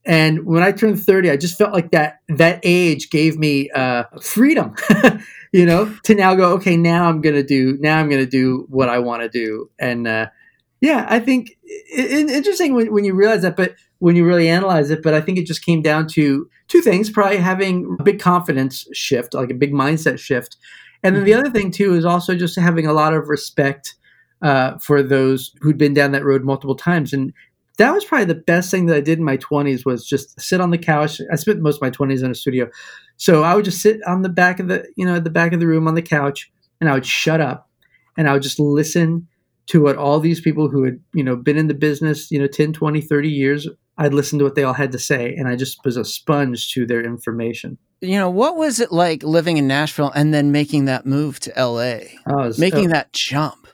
And 0.04 0.44
when 0.44 0.62
I 0.62 0.72
turned 0.72 1.00
30, 1.00 1.30
I 1.30 1.36
just 1.36 1.56
felt 1.56 1.72
like 1.72 1.92
that 1.92 2.18
that 2.28 2.60
age 2.64 3.10
gave 3.10 3.38
me 3.38 3.70
uh, 3.70 4.04
freedom, 4.20 4.74
you 5.52 5.66
know, 5.66 5.94
to 6.04 6.14
now 6.14 6.34
go, 6.34 6.52
okay, 6.54 6.76
now 6.76 7.08
I'm 7.08 7.20
going 7.20 7.34
to 7.36 7.42
do, 7.42 7.76
now 7.80 7.98
I'm 7.98 8.08
going 8.08 8.24
to 8.24 8.30
do 8.30 8.66
what 8.68 8.88
I 8.88 8.98
want 8.98 9.22
to 9.22 9.28
do. 9.28 9.70
And, 9.78 10.08
uh, 10.08 10.26
Yeah, 10.80 11.06
I 11.08 11.20
think 11.20 11.56
it, 11.62 12.30
interesting 12.30 12.74
when, 12.74 12.92
when 12.92 13.04
you 13.04 13.14
realize 13.14 13.42
that, 13.42 13.56
but 13.56 13.74
when 13.98 14.14
you 14.14 14.26
really 14.26 14.48
analyze 14.48 14.90
it, 14.90 15.02
but 15.02 15.14
I 15.14 15.22
think 15.22 15.38
it 15.38 15.46
just 15.46 15.64
came 15.64 15.80
down 15.82 16.06
to 16.08 16.48
two 16.68 16.80
things: 16.80 17.10
probably 17.10 17.38
having 17.38 17.96
a 17.98 18.02
big 18.02 18.20
confidence 18.20 18.86
shift, 18.92 19.34
like 19.34 19.50
a 19.50 19.54
big 19.54 19.72
mindset 19.72 20.18
shift, 20.18 20.56
and 21.02 21.16
then 21.16 21.24
the 21.24 21.32
mm-hmm. 21.32 21.40
other 21.40 21.50
thing 21.50 21.70
too 21.70 21.94
is 21.94 22.04
also 22.04 22.34
just 22.34 22.58
having 22.58 22.86
a 22.86 22.92
lot 22.92 23.14
of 23.14 23.28
respect 23.28 23.94
uh, 24.42 24.78
for 24.78 25.02
those 25.02 25.52
who'd 25.60 25.78
been 25.78 25.94
down 25.94 26.12
that 26.12 26.24
road 26.24 26.44
multiple 26.44 26.74
times. 26.74 27.12
And 27.12 27.32
that 27.78 27.92
was 27.92 28.04
probably 28.04 28.26
the 28.26 28.34
best 28.34 28.70
thing 28.70 28.86
that 28.86 28.96
I 28.96 29.00
did 29.00 29.18
in 29.18 29.24
my 29.24 29.36
20s 29.36 29.84
was 29.84 30.06
just 30.06 30.40
sit 30.40 30.60
on 30.60 30.70
the 30.70 30.78
couch. 30.78 31.20
I 31.30 31.36
spent 31.36 31.60
most 31.60 31.76
of 31.76 31.82
my 31.82 31.90
20s 31.90 32.24
in 32.24 32.30
a 32.30 32.34
studio. 32.34 32.68
So 33.16 33.42
I 33.42 33.54
would 33.54 33.64
just 33.64 33.80
sit 33.80 34.00
on 34.06 34.22
the 34.22 34.28
back 34.28 34.60
of 34.60 34.68
the, 34.68 34.86
you 34.96 35.06
know, 35.06 35.16
at 35.16 35.24
the 35.24 35.30
back 35.30 35.52
of 35.52 35.60
the 35.60 35.66
room 35.66 35.88
on 35.88 35.94
the 35.94 36.02
couch 36.02 36.50
and 36.80 36.88
I 36.88 36.94
would 36.94 37.06
shut 37.06 37.40
up 37.40 37.68
and 38.16 38.28
I 38.28 38.32
would 38.32 38.42
just 38.42 38.58
listen 38.58 39.28
to 39.66 39.82
what 39.82 39.96
all 39.96 40.20
these 40.20 40.40
people 40.40 40.68
who 40.68 40.84
had, 40.84 41.00
you 41.12 41.24
know, 41.24 41.36
been 41.36 41.56
in 41.56 41.66
the 41.66 41.74
business, 41.74 42.30
you 42.30 42.38
know, 42.38 42.46
10, 42.46 42.72
20, 42.72 43.00
30 43.00 43.28
years, 43.28 43.68
I'd 43.98 44.14
listen 44.14 44.38
to 44.38 44.44
what 44.44 44.54
they 44.54 44.62
all 44.62 44.74
had 44.74 44.92
to 44.92 44.98
say 44.98 45.34
and 45.34 45.48
I 45.48 45.56
just 45.56 45.84
was 45.84 45.96
a 45.96 46.04
sponge 46.04 46.72
to 46.72 46.86
their 46.86 47.02
information. 47.02 47.78
You 48.00 48.18
know, 48.18 48.30
what 48.30 48.56
was 48.56 48.78
it 48.78 48.92
like 48.92 49.22
living 49.22 49.56
in 49.56 49.66
Nashville 49.66 50.12
and 50.14 50.32
then 50.32 50.52
making 50.52 50.84
that 50.84 51.06
move 51.06 51.40
to 51.40 51.52
LA? 51.56 52.00
Oh, 52.26 52.52
making 52.58 52.90
that 52.90 53.12
jump. 53.12 53.66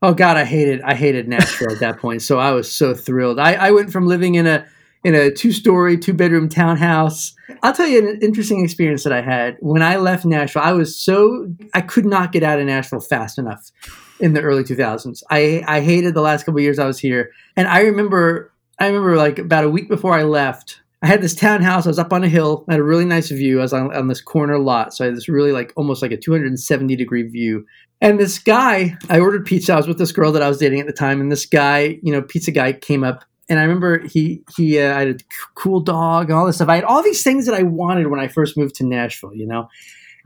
Oh 0.00 0.14
God, 0.14 0.36
I 0.36 0.44
hated 0.44 0.82
I 0.82 0.94
hated 0.94 1.28
Nashville 1.28 1.72
at 1.72 1.80
that 1.80 1.98
point. 1.98 2.22
So 2.22 2.38
I 2.38 2.52
was 2.52 2.72
so 2.72 2.94
thrilled. 2.94 3.38
I, 3.38 3.54
I 3.54 3.70
went 3.70 3.92
from 3.92 4.06
living 4.06 4.36
in 4.36 4.46
a 4.46 4.66
in 5.04 5.14
a 5.14 5.30
two 5.30 5.52
story, 5.52 5.98
two 5.98 6.14
bedroom 6.14 6.48
townhouse. 6.48 7.34
I'll 7.62 7.72
tell 7.72 7.88
you 7.88 7.98
an 7.98 8.18
interesting 8.22 8.64
experience 8.64 9.04
that 9.04 9.12
I 9.12 9.20
had 9.20 9.56
when 9.60 9.82
I 9.82 9.96
left 9.96 10.24
Nashville. 10.24 10.62
I 10.62 10.72
was 10.72 10.96
so 10.96 11.52
I 11.74 11.80
could 11.80 12.04
not 12.06 12.32
get 12.32 12.42
out 12.42 12.60
of 12.60 12.66
Nashville 12.66 13.00
fast 13.00 13.38
enough 13.38 13.70
in 14.20 14.34
the 14.34 14.40
early 14.40 14.62
2000s. 14.62 15.22
I 15.30 15.62
I 15.66 15.80
hated 15.80 16.14
the 16.14 16.20
last 16.20 16.44
couple 16.44 16.60
years 16.60 16.78
I 16.78 16.86
was 16.86 16.98
here, 16.98 17.30
and 17.56 17.68
I 17.68 17.80
remember 17.80 18.52
I 18.78 18.86
remember 18.86 19.16
like 19.16 19.38
about 19.38 19.64
a 19.64 19.70
week 19.70 19.88
before 19.88 20.14
I 20.14 20.22
left. 20.22 20.80
I 21.02 21.08
had 21.08 21.20
this 21.20 21.34
townhouse. 21.34 21.84
I 21.84 21.90
was 21.90 21.98
up 21.98 22.12
on 22.12 22.22
a 22.22 22.28
hill. 22.28 22.64
I 22.68 22.74
had 22.74 22.80
a 22.80 22.84
really 22.84 23.04
nice 23.04 23.28
view. 23.28 23.58
I 23.58 23.62
was 23.62 23.72
on, 23.72 23.92
on 23.92 24.06
this 24.06 24.20
corner 24.20 24.56
lot, 24.58 24.94
so 24.94 25.04
I 25.04 25.06
had 25.06 25.16
this 25.16 25.28
really 25.28 25.50
like 25.50 25.72
almost 25.74 26.00
like 26.00 26.12
a 26.12 26.16
270 26.16 26.94
degree 26.94 27.24
view. 27.24 27.66
And 28.00 28.18
this 28.18 28.38
guy, 28.38 28.96
I 29.08 29.18
ordered 29.18 29.44
pizza. 29.44 29.74
I 29.74 29.76
was 29.76 29.88
with 29.88 29.98
this 29.98 30.12
girl 30.12 30.32
that 30.32 30.42
I 30.42 30.48
was 30.48 30.58
dating 30.58 30.80
at 30.80 30.86
the 30.86 30.92
time, 30.92 31.20
and 31.20 31.30
this 31.30 31.46
guy, 31.46 31.98
you 32.02 32.12
know, 32.12 32.22
pizza 32.22 32.52
guy 32.52 32.72
came 32.72 33.02
up, 33.02 33.24
and 33.48 33.58
I 33.58 33.62
remember 33.62 34.06
he 34.06 34.42
he 34.56 34.78
uh, 34.78 34.94
I 34.96 35.00
had 35.00 35.08
a 35.08 35.16
cool 35.54 35.80
dog 35.80 36.30
and 36.30 36.38
all 36.38 36.46
this 36.46 36.56
stuff. 36.56 36.68
I 36.68 36.76
had 36.76 36.84
all 36.84 37.02
these 37.02 37.22
things 37.22 37.46
that 37.46 37.54
I 37.54 37.62
wanted 37.62 38.08
when 38.08 38.20
I 38.20 38.28
first 38.28 38.56
moved 38.56 38.74
to 38.76 38.84
Nashville, 38.84 39.34
you 39.34 39.46
know. 39.46 39.68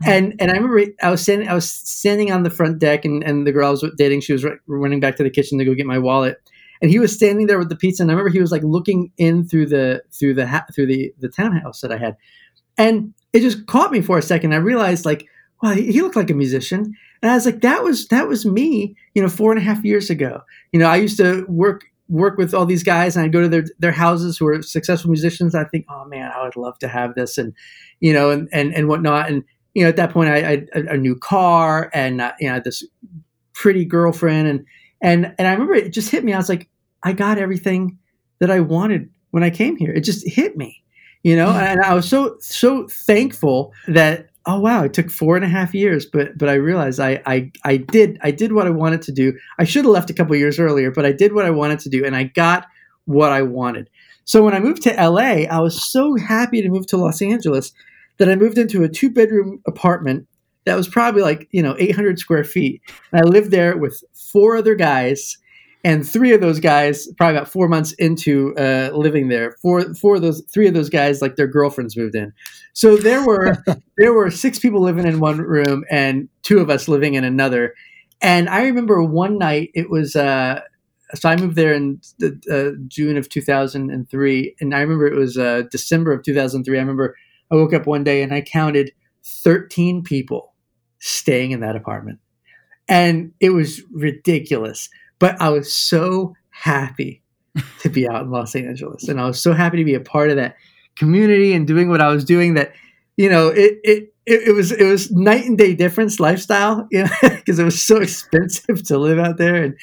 And 0.05 0.35
and 0.39 0.51
I 0.51 0.55
remember 0.55 0.83
I 1.01 1.09
was 1.09 1.21
standing 1.21 1.47
I 1.47 1.53
was 1.53 1.69
standing 1.69 2.31
on 2.31 2.43
the 2.43 2.49
front 2.49 2.79
deck, 2.79 3.05
and 3.05 3.23
and 3.23 3.47
the 3.47 3.51
girl 3.51 3.67
I 3.67 3.71
was 3.71 3.83
dating, 3.97 4.21
she 4.21 4.33
was 4.33 4.45
running 4.67 4.99
back 4.99 5.15
to 5.17 5.23
the 5.23 5.29
kitchen 5.29 5.57
to 5.57 5.65
go 5.65 5.73
get 5.73 5.87
my 5.87 5.97
wallet, 5.97 6.37
and 6.81 6.91
he 6.91 6.99
was 6.99 7.13
standing 7.13 7.47
there 7.47 7.57
with 7.57 7.69
the 7.69 7.75
pizza. 7.75 8.03
And 8.03 8.11
I 8.11 8.13
remember 8.13 8.29
he 8.29 8.41
was 8.41 8.51
like 8.51 8.63
looking 8.63 9.11
in 9.17 9.47
through 9.47 9.67
the 9.67 10.03
through 10.11 10.35
the 10.35 10.47
ha- 10.47 10.65
through 10.73 10.87
the 10.87 11.13
the 11.19 11.29
townhouse 11.29 11.81
that 11.81 11.91
I 11.91 11.97
had, 11.97 12.15
and 12.77 13.13
it 13.33 13.39
just 13.39 13.65
caught 13.65 13.91
me 13.91 14.01
for 14.01 14.17
a 14.19 14.21
second. 14.21 14.53
I 14.53 14.57
realized 14.57 15.05
like, 15.05 15.25
wow, 15.63 15.71
he, 15.71 15.91
he 15.91 16.01
looked 16.01 16.15
like 16.15 16.29
a 16.29 16.35
musician 16.35 16.95
and 17.21 17.31
I 17.31 17.35
was 17.35 17.45
like, 17.45 17.61
that 17.61 17.83
was 17.83 18.07
that 18.09 18.27
was 18.27 18.45
me, 18.45 18.95
you 19.13 19.21
know, 19.21 19.29
four 19.29 19.51
and 19.51 19.59
a 19.59 19.63
half 19.63 19.83
years 19.83 20.09
ago. 20.09 20.41
You 20.71 20.79
know, 20.79 20.87
I 20.87 20.97
used 20.97 21.17
to 21.17 21.45
work 21.47 21.85
work 22.09 22.37
with 22.37 22.53
all 22.53 22.65
these 22.65 22.83
guys 22.83 23.15
and 23.15 23.25
I'd 23.25 23.33
go 23.33 23.41
to 23.41 23.49
their 23.49 23.65
their 23.79 23.91
houses 23.91 24.37
who 24.37 24.47
are 24.47 24.61
successful 24.61 25.09
musicians. 25.09 25.55
I 25.55 25.65
think, 25.65 25.85
oh 25.89 26.05
man, 26.05 26.31
I 26.33 26.43
would 26.43 26.55
love 26.55 26.79
to 26.79 26.87
have 26.87 27.15
this 27.15 27.37
and 27.37 27.53
you 27.99 28.13
know, 28.13 28.29
and 28.29 28.47
and, 28.51 28.73
and 28.73 28.87
whatnot. 28.87 29.29
And 29.29 29.43
you 29.73 29.83
know, 29.83 29.89
at 29.89 29.95
that 29.97 30.11
point, 30.11 30.29
I, 30.29 30.37
I 30.37 30.49
had 30.49 30.69
a 30.73 30.97
new 30.97 31.15
car 31.15 31.89
and 31.93 32.21
uh, 32.21 32.33
you 32.39 32.49
know 32.49 32.59
this 32.59 32.83
pretty 33.53 33.85
girlfriend 33.85 34.47
and 34.47 34.65
and 35.01 35.33
and 35.37 35.47
I 35.47 35.51
remember 35.51 35.73
it 35.73 35.93
just 35.93 36.09
hit 36.09 36.23
me. 36.23 36.33
I 36.33 36.37
was 36.37 36.49
like, 36.49 36.69
I 37.03 37.13
got 37.13 37.37
everything 37.37 37.97
that 38.39 38.51
I 38.51 38.59
wanted 38.59 39.09
when 39.31 39.43
I 39.43 39.49
came 39.49 39.75
here. 39.75 39.91
It 39.91 40.01
just 40.01 40.27
hit 40.27 40.57
me, 40.57 40.83
you 41.23 41.35
know, 41.35 41.49
and 41.49 41.81
I 41.81 41.93
was 41.93 42.07
so 42.07 42.37
so 42.39 42.87
thankful 42.87 43.73
that 43.87 44.29
oh 44.47 44.59
wow 44.59 44.83
it 44.83 44.93
took 44.93 45.11
four 45.11 45.35
and 45.35 45.45
a 45.45 45.49
half 45.49 45.75
years 45.75 46.05
but 46.05 46.37
but 46.37 46.49
i 46.49 46.53
realized 46.53 46.99
i 46.99 47.21
i, 47.25 47.51
I 47.63 47.77
did 47.77 48.17
i 48.23 48.31
did 48.31 48.53
what 48.53 48.65
i 48.65 48.71
wanted 48.71 49.01
to 49.03 49.11
do. 49.11 49.37
I 49.59 49.65
should 49.65 49.85
have 49.85 49.93
left 49.93 50.09
a 50.09 50.13
couple 50.13 50.35
years 50.35 50.59
earlier 50.59 50.89
but 50.89 51.05
i 51.05 51.11
did 51.11 51.33
what 51.33 51.45
i 51.45 51.51
wanted 51.51 51.79
to 51.79 51.89
do 51.89 52.03
and 52.05 52.15
i 52.15 52.23
got 52.23 52.65
what 53.05 53.31
i 53.31 53.41
wanted. 53.41 53.89
So 54.25 54.43
when 54.43 54.55
i 54.55 54.59
moved 54.59 54.81
to 54.83 54.93
la 54.93 55.17
i 55.17 55.59
was 55.59 55.91
so 55.91 56.15
happy 56.15 56.61
to 56.61 56.69
move 56.69 56.87
to 56.87 56.97
los 56.97 57.21
angeles 57.21 57.73
that 58.17 58.29
i 58.29 58.35
moved 58.35 58.57
into 58.57 58.83
a 58.83 58.89
two 58.89 59.11
bedroom 59.11 59.61
apartment 59.67 60.27
that 60.65 60.75
was 60.75 60.87
probably 60.87 61.21
like 61.21 61.47
you 61.51 61.61
know 61.61 61.75
800 61.77 62.17
square 62.17 62.43
feet. 62.43 62.81
And 63.11 63.21
i 63.21 63.23
lived 63.23 63.51
there 63.51 63.77
with 63.77 64.03
four 64.13 64.57
other 64.57 64.75
guys 64.75 65.37
and 65.83 66.07
three 66.07 66.33
of 66.33 66.41
those 66.41 66.59
guys, 66.59 67.07
probably 67.17 67.37
about 67.37 67.49
four 67.49 67.67
months 67.67 67.93
into 67.93 68.55
uh, 68.57 68.89
living 68.93 69.29
there, 69.29 69.55
four 69.61 69.93
four 69.93 70.15
of 70.15 70.21
those 70.21 70.43
three 70.53 70.67
of 70.67 70.73
those 70.73 70.89
guys, 70.89 71.21
like 71.21 71.35
their 71.35 71.47
girlfriends 71.47 71.95
moved 71.95 72.15
in. 72.15 72.33
So 72.73 72.97
there 72.97 73.25
were 73.25 73.57
there 73.97 74.13
were 74.13 74.31
six 74.31 74.59
people 74.59 74.81
living 74.81 75.05
in 75.07 75.19
one 75.19 75.37
room 75.37 75.83
and 75.89 76.29
two 76.43 76.59
of 76.59 76.69
us 76.69 76.87
living 76.87 77.13
in 77.13 77.23
another. 77.23 77.73
And 78.21 78.49
I 78.49 78.63
remember 78.63 79.03
one 79.03 79.37
night 79.37 79.69
it 79.73 79.89
was. 79.89 80.15
Uh, 80.15 80.61
so 81.15 81.29
I 81.29 81.37
moved 81.37 81.55
there 81.55 81.73
in 81.73 82.01
uh, 82.21 82.71
June 82.87 83.15
of 83.15 83.29
2003, 83.29 84.55
and 84.59 84.75
I 84.75 84.79
remember 84.81 85.07
it 85.07 85.15
was 85.15 85.37
uh, 85.37 85.61
December 85.71 86.11
of 86.11 86.23
2003. 86.23 86.77
I 86.77 86.81
remember 86.81 87.15
I 87.49 87.55
woke 87.55 87.73
up 87.73 87.85
one 87.87 88.03
day 88.03 88.21
and 88.23 88.33
I 88.33 88.41
counted 88.41 88.91
13 89.23 90.03
people 90.03 90.53
staying 90.99 91.51
in 91.51 91.61
that 91.61 91.77
apartment, 91.77 92.19
and 92.89 93.31
it 93.39 93.51
was 93.51 93.83
ridiculous. 93.93 94.89
But 95.19 95.41
I 95.41 95.49
was 95.49 95.73
so 95.73 96.35
happy 96.49 97.21
to 97.79 97.89
be 97.89 98.07
out 98.07 98.23
in 98.23 98.31
Los 98.31 98.55
Angeles, 98.55 99.07
and 99.07 99.19
I 99.19 99.25
was 99.25 99.41
so 99.41 99.53
happy 99.53 99.77
to 99.77 99.85
be 99.85 99.95
a 99.95 99.99
part 99.99 100.29
of 100.29 100.35
that 100.35 100.55
community 100.95 101.53
and 101.53 101.67
doing 101.67 101.89
what 101.89 102.01
I 102.01 102.09
was 102.09 102.23
doing. 102.23 102.53
That 102.53 102.73
you 103.17 103.29
know, 103.29 103.47
it 103.49 103.79
it 103.83 104.13
it, 104.25 104.49
it 104.49 104.51
was 104.51 104.71
it 104.71 104.85
was 104.85 105.11
night 105.11 105.45
and 105.45 105.57
day 105.57 105.73
difference 105.73 106.19
lifestyle, 106.19 106.87
you 106.91 107.03
know, 107.03 107.09
because 107.21 107.57
it 107.59 107.63
was 107.63 107.81
so 107.81 107.97
expensive 107.97 108.83
to 108.83 108.97
live 108.97 109.19
out 109.19 109.37
there, 109.37 109.55
and 109.55 109.75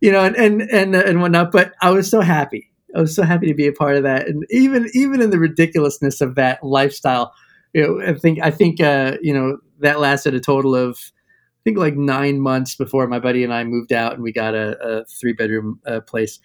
you 0.00 0.12
know, 0.12 0.24
and 0.24 0.36
and 0.36 0.62
and 0.62 0.94
and 0.94 1.20
whatnot. 1.20 1.52
But 1.52 1.72
I 1.80 1.90
was 1.90 2.10
so 2.10 2.20
happy. 2.20 2.68
I 2.94 3.00
was 3.00 3.14
so 3.14 3.22
happy 3.22 3.46
to 3.46 3.54
be 3.54 3.66
a 3.66 3.72
part 3.72 3.96
of 3.96 4.02
that, 4.02 4.28
and 4.28 4.44
even 4.50 4.90
even 4.92 5.22
in 5.22 5.30
the 5.30 5.38
ridiculousness 5.38 6.20
of 6.20 6.34
that 6.34 6.62
lifestyle, 6.62 7.32
you 7.72 7.82
know, 7.82 8.06
I 8.06 8.14
think 8.14 8.40
I 8.42 8.50
think 8.50 8.80
uh, 8.80 9.16
you 9.22 9.32
know 9.32 9.58
that 9.78 10.00
lasted 10.00 10.34
a 10.34 10.40
total 10.40 10.74
of 10.74 10.98
I 11.62 11.64
think 11.64 11.78
like 11.78 11.96
nine 11.96 12.40
months 12.40 12.74
before 12.74 13.06
my 13.06 13.20
buddy 13.20 13.44
and 13.44 13.54
I 13.54 13.62
moved 13.62 13.92
out 13.92 14.14
and 14.14 14.22
we 14.22 14.32
got 14.32 14.52
a, 14.54 14.76
a 14.80 15.04
three 15.04 15.32
bedroom 15.32 15.78
uh, 15.86 16.00
place. 16.00 16.40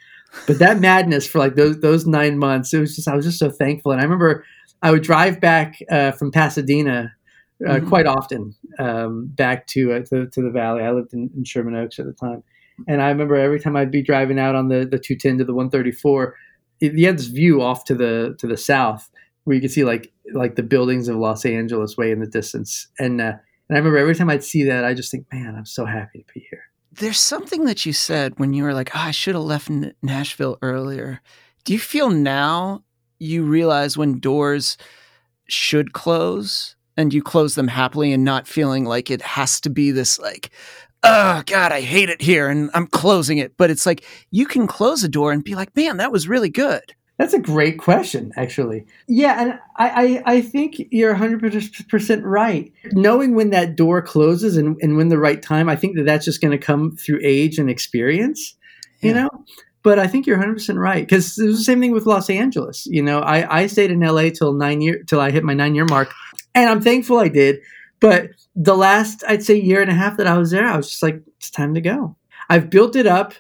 But 0.45 0.59
that 0.59 0.79
madness 0.81 1.25
for 1.25 1.39
like 1.39 1.55
those 1.55 1.79
those 1.79 2.05
nine 2.05 2.37
months, 2.37 2.71
it 2.71 2.79
was 2.79 2.95
just 2.95 3.07
I 3.07 3.15
was 3.15 3.25
just 3.25 3.39
so 3.39 3.49
thankful. 3.49 3.91
And 3.91 3.99
I 3.99 4.03
remember 4.03 4.45
I 4.83 4.91
would 4.91 5.01
drive 5.01 5.41
back 5.41 5.79
uh, 5.89 6.11
from 6.11 6.31
Pasadena 6.31 7.15
uh, 7.65 7.71
mm-hmm. 7.71 7.89
quite 7.89 8.05
often 8.05 8.53
um, 8.77 9.25
back 9.33 9.65
to, 9.65 9.93
uh, 9.93 9.99
to, 10.01 10.27
to 10.27 10.41
the 10.43 10.51
valley. 10.51 10.83
I 10.83 10.91
lived 10.91 11.13
in, 11.13 11.31
in, 11.35 11.43
Sherman 11.43 11.75
Oaks 11.75 11.97
at 11.97 12.05
the 12.05 12.13
time, 12.13 12.43
and 12.87 13.01
I 13.01 13.07
remember 13.07 13.35
every 13.35 13.59
time 13.59 13.75
I'd 13.75 13.89
be 13.89 14.03
driving 14.03 14.37
out 14.37 14.53
on 14.53 14.67
the 14.67 14.85
the 14.85 14.99
two 14.99 15.15
ten 15.15 15.39
to 15.39 15.43
the 15.43 15.55
one 15.55 15.71
thirty 15.71 15.91
four, 15.91 16.35
you 16.79 17.07
had 17.07 17.17
this 17.17 17.25
view 17.25 17.63
off 17.63 17.85
to 17.85 17.95
the 17.95 18.35
to 18.37 18.45
the 18.45 18.57
south 18.57 19.09
where 19.45 19.55
you 19.55 19.61
could 19.61 19.71
see 19.71 19.83
like 19.83 20.11
like 20.33 20.55
the 20.55 20.63
buildings 20.63 21.07
of 21.07 21.15
Los 21.15 21.45
Angeles 21.45 21.97
way 21.97 22.11
in 22.11 22.19
the 22.19 22.27
distance, 22.27 22.87
and 22.99 23.19
uh, 23.19 23.33
and 23.69 23.75
I 23.75 23.79
remember 23.79 23.97
every 23.97 24.15
time 24.15 24.29
I'd 24.29 24.43
see 24.43 24.63
that, 24.63 24.85
I 24.85 24.93
just 24.93 25.11
think, 25.11 25.25
man, 25.31 25.55
I'm 25.55 25.65
so 25.65 25.85
happy 25.85 26.19
to 26.19 26.33
be 26.33 26.47
here. 26.49 26.63
There's 26.91 27.19
something 27.19 27.65
that 27.65 27.85
you 27.85 27.93
said 27.93 28.39
when 28.39 28.53
you 28.53 28.63
were 28.63 28.73
like, 28.73 28.95
oh, 28.95 28.99
I 28.99 29.11
should 29.11 29.35
have 29.35 29.43
left 29.43 29.69
Nashville 30.01 30.57
earlier. 30.61 31.21
Do 31.63 31.73
you 31.73 31.79
feel 31.79 32.09
now 32.09 32.83
you 33.19 33.43
realize 33.43 33.97
when 33.97 34.19
doors 34.19 34.77
should 35.47 35.93
close 35.93 36.75
and 36.95 37.13
you 37.13 37.21
close 37.21 37.55
them 37.55 37.67
happily 37.67 38.11
and 38.13 38.23
not 38.23 38.47
feeling 38.47 38.85
like 38.85 39.11
it 39.11 39.21
has 39.21 39.59
to 39.61 39.69
be 39.69 39.91
this 39.91 40.17
like, 40.17 40.49
oh 41.03 41.43
God, 41.45 41.71
I 41.71 41.81
hate 41.81 42.09
it 42.09 42.21
here 42.21 42.47
and 42.49 42.69
I'm 42.73 42.87
closing 42.87 43.37
it. 43.37 43.55
But 43.57 43.69
it's 43.69 43.85
like 43.85 44.03
you 44.31 44.45
can 44.45 44.65
close 44.65 45.03
a 45.03 45.09
door 45.09 45.31
and 45.31 45.43
be 45.43 45.55
like, 45.55 45.75
man, 45.75 45.97
that 45.97 46.11
was 46.11 46.27
really 46.27 46.49
good. 46.49 46.95
That's 47.17 47.33
a 47.33 47.39
great 47.39 47.79
question, 47.79 48.31
actually. 48.37 48.85
Yeah, 49.07 49.41
and 49.41 49.59
I, 49.75 50.21
I, 50.25 50.35
I 50.35 50.41
think 50.41 50.75
you're 50.91 51.15
100% 51.15 52.21
right. 52.23 52.71
Knowing 52.91 53.33
when 53.33 53.49
that 53.49 53.75
door 53.75 54.03
closes 54.03 54.55
and, 54.55 54.77
and 54.81 54.97
when 54.97 55.07
the 55.07 55.17
right 55.17 55.41
time, 55.41 55.67
I 55.67 55.75
think 55.75 55.95
that 55.95 56.05
that's 56.05 56.25
just 56.25 56.41
going 56.41 56.51
to 56.51 56.63
come 56.63 56.95
through 56.95 57.19
age 57.23 57.57
and 57.57 57.71
experience, 57.71 58.55
you 59.01 59.13
yeah. 59.13 59.23
know? 59.23 59.29
But 59.81 59.97
I 59.97 60.05
think 60.05 60.27
you're 60.27 60.37
100% 60.37 60.77
right 60.77 61.07
because 61.07 61.39
it 61.39 61.45
was 61.45 61.57
the 61.57 61.63
same 61.63 61.79
thing 61.79 61.91
with 61.91 62.05
Los 62.05 62.29
Angeles. 62.29 62.85
You 62.85 63.01
know, 63.01 63.19
I, 63.21 63.61
I 63.61 63.67
stayed 63.67 63.89
in 63.89 64.01
LA 64.01 64.29
till 64.29 64.53
nine 64.53 64.81
year 64.81 65.01
till 65.03 65.19
I 65.19 65.31
hit 65.31 65.43
my 65.43 65.53
nine 65.53 65.75
year 65.75 65.85
mark, 65.85 66.13
and 66.53 66.69
I'm 66.69 66.81
thankful 66.81 67.19
I 67.19 67.29
did. 67.29 67.59
But 67.99 68.29
the 68.55 68.75
last, 68.75 69.23
I'd 69.27 69.43
say, 69.43 69.55
year 69.55 69.81
and 69.81 69.89
a 69.89 69.93
half 69.93 70.17
that 70.17 70.27
I 70.27 70.37
was 70.37 70.51
there, 70.51 70.67
I 70.67 70.77
was 70.77 70.89
just 70.89 71.01
like, 71.01 71.21
it's 71.37 71.49
time 71.49 71.73
to 71.73 71.81
go. 71.81 72.15
I've 72.49 72.69
built 72.69 72.95
it 72.95 73.07
up. 73.07 73.33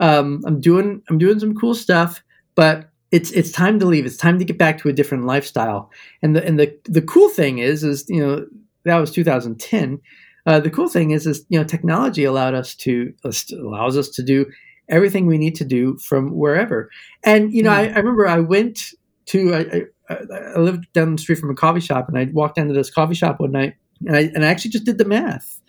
Um, 0.00 0.42
I'm 0.46 0.60
doing 0.60 1.02
I'm 1.08 1.18
doing 1.18 1.40
some 1.40 1.56
cool 1.56 1.74
stuff, 1.74 2.22
but 2.54 2.90
it's 3.10 3.30
it's 3.32 3.50
time 3.50 3.78
to 3.78 3.86
leave. 3.86 4.06
It's 4.06 4.16
time 4.16 4.38
to 4.38 4.44
get 4.44 4.58
back 4.58 4.78
to 4.78 4.88
a 4.88 4.92
different 4.92 5.24
lifestyle. 5.24 5.90
And 6.22 6.36
the 6.36 6.44
and 6.44 6.58
the 6.58 6.76
the 6.84 7.02
cool 7.02 7.28
thing 7.28 7.58
is 7.58 7.84
is 7.84 8.04
you 8.08 8.24
know 8.24 8.46
that 8.84 8.96
was 8.96 9.10
2010. 9.10 10.00
Uh, 10.46 10.60
the 10.60 10.70
cool 10.70 10.88
thing 10.88 11.10
is 11.10 11.26
is 11.26 11.44
you 11.48 11.58
know 11.58 11.64
technology 11.64 12.24
allowed 12.24 12.54
us 12.54 12.74
to 12.74 13.12
allows 13.52 13.96
us 13.96 14.08
to 14.10 14.22
do 14.22 14.46
everything 14.88 15.26
we 15.26 15.38
need 15.38 15.54
to 15.56 15.64
do 15.64 15.96
from 15.98 16.36
wherever. 16.36 16.90
And 17.24 17.52
you 17.52 17.62
know, 17.62 17.70
mm. 17.70 17.74
I, 17.74 17.84
I, 17.88 17.96
remember 17.96 18.26
I 18.26 18.40
went 18.40 18.80
to 19.26 19.54
I, 19.54 19.82
I, 20.10 20.16
I, 20.54 20.58
lived 20.58 20.90
down 20.92 21.12
the 21.12 21.20
street 21.20 21.38
from 21.38 21.50
a 21.50 21.54
coffee 21.54 21.80
shop, 21.80 22.08
and 22.08 22.18
I 22.18 22.28
walked 22.32 22.56
down 22.56 22.68
to 22.68 22.74
this 22.74 22.90
coffee 22.90 23.14
shop 23.14 23.40
one 23.40 23.52
night, 23.52 23.74
and 24.06 24.16
I 24.16 24.20
and 24.34 24.44
I 24.44 24.48
actually 24.48 24.70
just 24.70 24.84
did 24.84 24.98
the 24.98 25.04
math. 25.04 25.60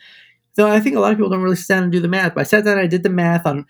Though 0.56 0.70
I 0.70 0.80
think 0.80 0.96
a 0.96 1.00
lot 1.00 1.12
of 1.12 1.18
people 1.18 1.30
don't 1.30 1.42
really 1.42 1.56
sit 1.56 1.74
down 1.74 1.84
and 1.84 1.92
do 1.92 2.00
the 2.00 2.08
math, 2.08 2.36
but 2.36 2.42
I 2.42 2.44
sat 2.44 2.66
down 2.66 2.74
and 2.74 2.82
I 2.82 2.88
did 2.88 3.04
the 3.04 3.10
math 3.10 3.46
on 3.46 3.66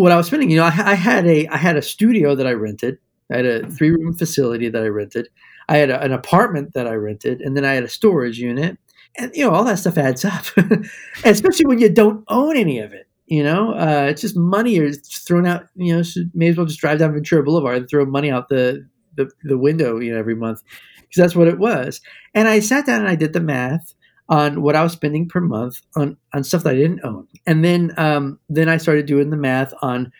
what 0.00 0.12
I 0.12 0.16
was 0.16 0.26
spending. 0.26 0.50
You 0.50 0.56
know, 0.56 0.64
I, 0.64 0.92
I 0.92 0.94
had 0.94 1.26
a 1.26 1.46
I 1.48 1.56
had 1.56 1.76
a 1.76 1.82
studio 1.82 2.34
that 2.34 2.46
I 2.46 2.52
rented. 2.52 2.98
I 3.30 3.36
had 3.36 3.46
a 3.46 3.70
three 3.70 3.90
room 3.90 4.14
facility 4.14 4.68
that 4.68 4.82
I 4.82 4.86
rented. 4.86 5.28
I 5.68 5.76
had 5.76 5.90
a, 5.90 6.00
an 6.02 6.12
apartment 6.12 6.72
that 6.72 6.86
I 6.86 6.94
rented, 6.94 7.40
and 7.40 7.56
then 7.56 7.64
I 7.64 7.74
had 7.74 7.84
a 7.84 7.88
storage 7.88 8.38
unit. 8.38 8.78
And 9.16 9.30
you 9.34 9.44
know, 9.44 9.50
all 9.50 9.64
that 9.64 9.78
stuff 9.78 9.98
adds 9.98 10.24
up, 10.24 10.44
especially 11.24 11.66
when 11.66 11.80
you 11.80 11.90
don't 11.90 12.24
own 12.28 12.56
any 12.56 12.78
of 12.78 12.92
it. 12.92 13.08
You 13.26 13.44
know, 13.44 13.74
uh, 13.74 14.06
it's 14.08 14.22
just 14.22 14.36
money 14.36 14.76
is 14.76 15.00
thrown 15.00 15.46
out. 15.46 15.66
You 15.76 15.96
know, 15.96 16.02
so 16.02 16.22
may 16.34 16.48
as 16.48 16.56
well 16.56 16.66
just 16.66 16.80
drive 16.80 16.98
down 16.98 17.12
Ventura 17.12 17.42
Boulevard 17.42 17.76
and 17.76 17.88
throw 17.88 18.06
money 18.06 18.30
out 18.30 18.48
the 18.48 18.86
the, 19.16 19.30
the 19.44 19.58
window. 19.58 20.00
You 20.00 20.14
know, 20.14 20.18
every 20.18 20.34
month 20.34 20.62
because 20.96 21.16
that's 21.16 21.36
what 21.36 21.48
it 21.48 21.58
was. 21.58 22.00
And 22.34 22.48
I 22.48 22.60
sat 22.60 22.86
down 22.86 23.00
and 23.00 23.08
I 23.08 23.16
did 23.16 23.32
the 23.32 23.40
math 23.40 23.94
on 24.30 24.62
what 24.62 24.76
I 24.76 24.82
was 24.82 24.92
spending 24.92 25.28
per 25.28 25.40
month 25.40 25.80
on 25.96 26.16
on 26.32 26.44
stuff 26.44 26.62
that 26.62 26.74
I 26.74 26.76
didn't 26.76 27.04
own, 27.04 27.26
and 27.46 27.64
then 27.64 27.92
um, 27.96 28.38
then 28.48 28.68
I 28.68 28.78
started 28.78 29.06
doing 29.06 29.30
the 29.30 29.36
math 29.36 29.74
on 29.82 30.12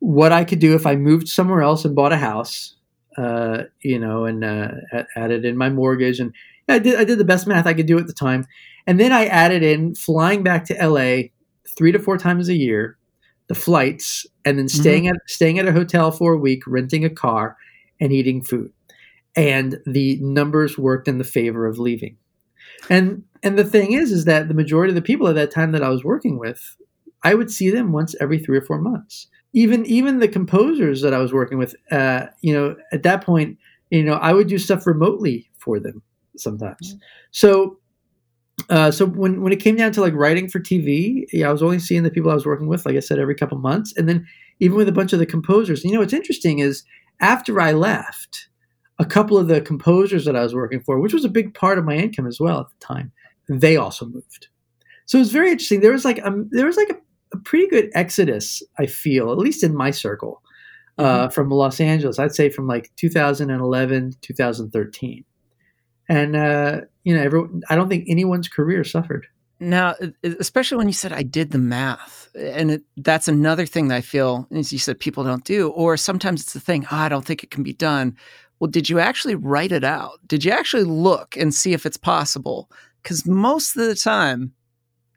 what 0.00 0.32
I 0.32 0.44
could 0.44 0.58
do 0.58 0.74
if 0.74 0.84
I 0.84 0.96
moved 0.96 1.28
somewhere 1.28 1.62
else 1.62 1.84
and 1.84 1.94
bought 1.94 2.12
a 2.12 2.16
house, 2.16 2.74
uh, 3.16 3.62
you 3.80 4.00
know, 4.00 4.24
and 4.24 4.44
uh, 4.44 4.72
added 5.14 5.44
in 5.44 5.56
my 5.56 5.70
mortgage, 5.70 6.18
and 6.18 6.34
I 6.68 6.80
did 6.80 6.98
I 6.98 7.04
did 7.04 7.18
the 7.18 7.24
best 7.24 7.46
math 7.46 7.66
I 7.66 7.74
could 7.74 7.86
do 7.86 7.98
at 7.98 8.08
the 8.08 8.12
time, 8.12 8.46
and 8.86 8.98
then 8.98 9.12
I 9.12 9.26
added 9.26 9.62
in 9.62 9.94
flying 9.94 10.42
back 10.42 10.64
to 10.66 10.74
LA 10.74 11.28
three 11.76 11.92
to 11.92 12.00
four 12.00 12.18
times 12.18 12.48
a 12.48 12.56
year, 12.56 12.98
the 13.46 13.54
flights, 13.54 14.26
and 14.44 14.58
then 14.58 14.68
staying 14.68 15.04
mm-hmm. 15.04 15.14
at 15.14 15.30
staying 15.30 15.60
at 15.60 15.68
a 15.68 15.72
hotel 15.72 16.10
for 16.10 16.32
a 16.32 16.38
week, 16.38 16.64
renting 16.66 17.04
a 17.04 17.10
car, 17.10 17.56
and 18.00 18.12
eating 18.12 18.42
food. 18.42 18.72
And 19.36 19.78
the 19.86 20.18
numbers 20.20 20.76
worked 20.76 21.06
in 21.08 21.18
the 21.18 21.24
favor 21.24 21.66
of 21.66 21.78
leaving. 21.78 22.16
And 22.90 23.24
and 23.42 23.58
the 23.58 23.64
thing 23.64 23.92
is, 23.92 24.12
is 24.12 24.24
that 24.24 24.48
the 24.48 24.54
majority 24.54 24.90
of 24.90 24.94
the 24.94 25.02
people 25.02 25.28
at 25.28 25.34
that 25.34 25.50
time 25.50 25.72
that 25.72 25.82
I 25.82 25.88
was 25.88 26.04
working 26.04 26.38
with, 26.38 26.76
I 27.22 27.34
would 27.34 27.50
see 27.50 27.70
them 27.70 27.92
once 27.92 28.14
every 28.20 28.38
three 28.38 28.58
or 28.58 28.62
four 28.62 28.78
months. 28.78 29.28
Even 29.52 29.84
even 29.86 30.18
the 30.18 30.28
composers 30.28 31.02
that 31.02 31.14
I 31.14 31.18
was 31.18 31.32
working 31.32 31.58
with, 31.58 31.74
uh, 31.90 32.26
you 32.40 32.52
know, 32.52 32.76
at 32.92 33.02
that 33.02 33.24
point, 33.24 33.58
you 33.90 34.02
know, 34.02 34.14
I 34.14 34.32
would 34.32 34.48
do 34.48 34.58
stuff 34.58 34.86
remotely 34.86 35.50
for 35.58 35.78
them 35.78 36.02
sometimes. 36.36 36.94
Mm-hmm. 36.94 36.98
So 37.32 37.78
uh, 38.68 38.90
so 38.90 39.06
when 39.06 39.42
when 39.42 39.52
it 39.52 39.60
came 39.60 39.76
down 39.76 39.92
to 39.92 40.00
like 40.00 40.14
writing 40.14 40.48
for 40.48 40.60
TV, 40.60 41.24
yeah, 41.32 41.48
I 41.48 41.52
was 41.52 41.62
only 41.62 41.78
seeing 41.78 42.02
the 42.02 42.10
people 42.10 42.30
I 42.30 42.34
was 42.34 42.46
working 42.46 42.68
with, 42.68 42.86
like 42.86 42.96
I 42.96 43.00
said, 43.00 43.18
every 43.18 43.34
couple 43.34 43.58
months, 43.58 43.92
and 43.96 44.08
then 44.08 44.26
even 44.60 44.76
with 44.76 44.88
a 44.88 44.92
bunch 44.92 45.12
of 45.12 45.18
the 45.18 45.26
composers. 45.26 45.84
You 45.84 45.92
know, 45.92 46.00
what's 46.00 46.12
interesting 46.12 46.58
is 46.58 46.84
after 47.20 47.60
I 47.60 47.72
left, 47.72 48.48
a 48.98 49.04
couple 49.04 49.38
of 49.38 49.48
the 49.48 49.60
composers 49.60 50.24
that 50.24 50.36
I 50.36 50.42
was 50.42 50.54
working 50.54 50.80
for, 50.80 51.00
which 51.00 51.14
was 51.14 51.24
a 51.24 51.30
big 51.30 51.54
part 51.54 51.78
of 51.78 51.84
my 51.84 51.96
income 51.96 52.26
as 52.26 52.38
well 52.38 52.60
at 52.60 52.66
the 52.68 52.86
time, 52.86 53.12
they 53.48 53.76
also 53.76 54.06
moved. 54.06 54.48
So 55.06 55.18
it 55.18 55.22
was 55.22 55.32
very 55.32 55.50
interesting. 55.50 55.80
There 55.80 55.92
was 55.92 56.04
like 56.04 56.18
a, 56.18 56.32
there 56.50 56.66
was 56.66 56.76
like 56.76 56.90
a, 56.90 56.96
a 57.34 57.38
pretty 57.38 57.68
good 57.68 57.90
exodus. 57.94 58.62
I 58.78 58.86
feel, 58.86 59.32
at 59.32 59.38
least 59.38 59.64
in 59.64 59.74
my 59.74 59.90
circle, 59.90 60.42
uh, 60.98 61.24
mm-hmm. 61.24 61.32
from 61.32 61.50
Los 61.50 61.80
Angeles. 61.80 62.18
I'd 62.18 62.34
say 62.34 62.50
from 62.50 62.66
like 62.66 62.90
2011, 62.96 64.14
2013 64.20 65.24
and 66.08 66.36
uh, 66.36 66.80
you 67.04 67.14
know, 67.14 67.22
every, 67.22 67.42
I 67.70 67.76
don't 67.76 67.88
think 67.88 68.04
anyone's 68.08 68.48
career 68.48 68.84
suffered. 68.84 69.26
Now, 69.60 69.94
especially 70.24 70.78
when 70.78 70.88
you 70.88 70.92
said 70.92 71.12
I 71.12 71.22
did 71.22 71.52
the 71.52 71.58
math, 71.58 72.28
and 72.34 72.72
it, 72.72 72.82
that's 72.96 73.28
another 73.28 73.64
thing 73.64 73.88
that 73.88 73.96
I 73.96 74.00
feel, 74.00 74.48
as 74.50 74.72
you 74.72 74.78
said, 74.78 74.98
people 74.98 75.22
don't 75.22 75.44
do. 75.44 75.70
Or 75.70 75.96
sometimes 75.96 76.42
it's 76.42 76.52
the 76.52 76.60
thing, 76.60 76.84
oh, 76.90 76.96
I 76.96 77.08
don't 77.08 77.24
think 77.24 77.44
it 77.44 77.50
can 77.50 77.62
be 77.62 77.72
done. 77.72 78.16
Well, 78.62 78.70
did 78.70 78.88
you 78.88 79.00
actually 79.00 79.34
write 79.34 79.72
it 79.72 79.82
out? 79.82 80.20
Did 80.28 80.44
you 80.44 80.52
actually 80.52 80.84
look 80.84 81.36
and 81.36 81.52
see 81.52 81.72
if 81.72 81.84
it's 81.84 81.96
possible? 81.96 82.70
Because 83.02 83.26
most 83.26 83.76
of 83.76 83.84
the 83.88 83.96
time, 83.96 84.52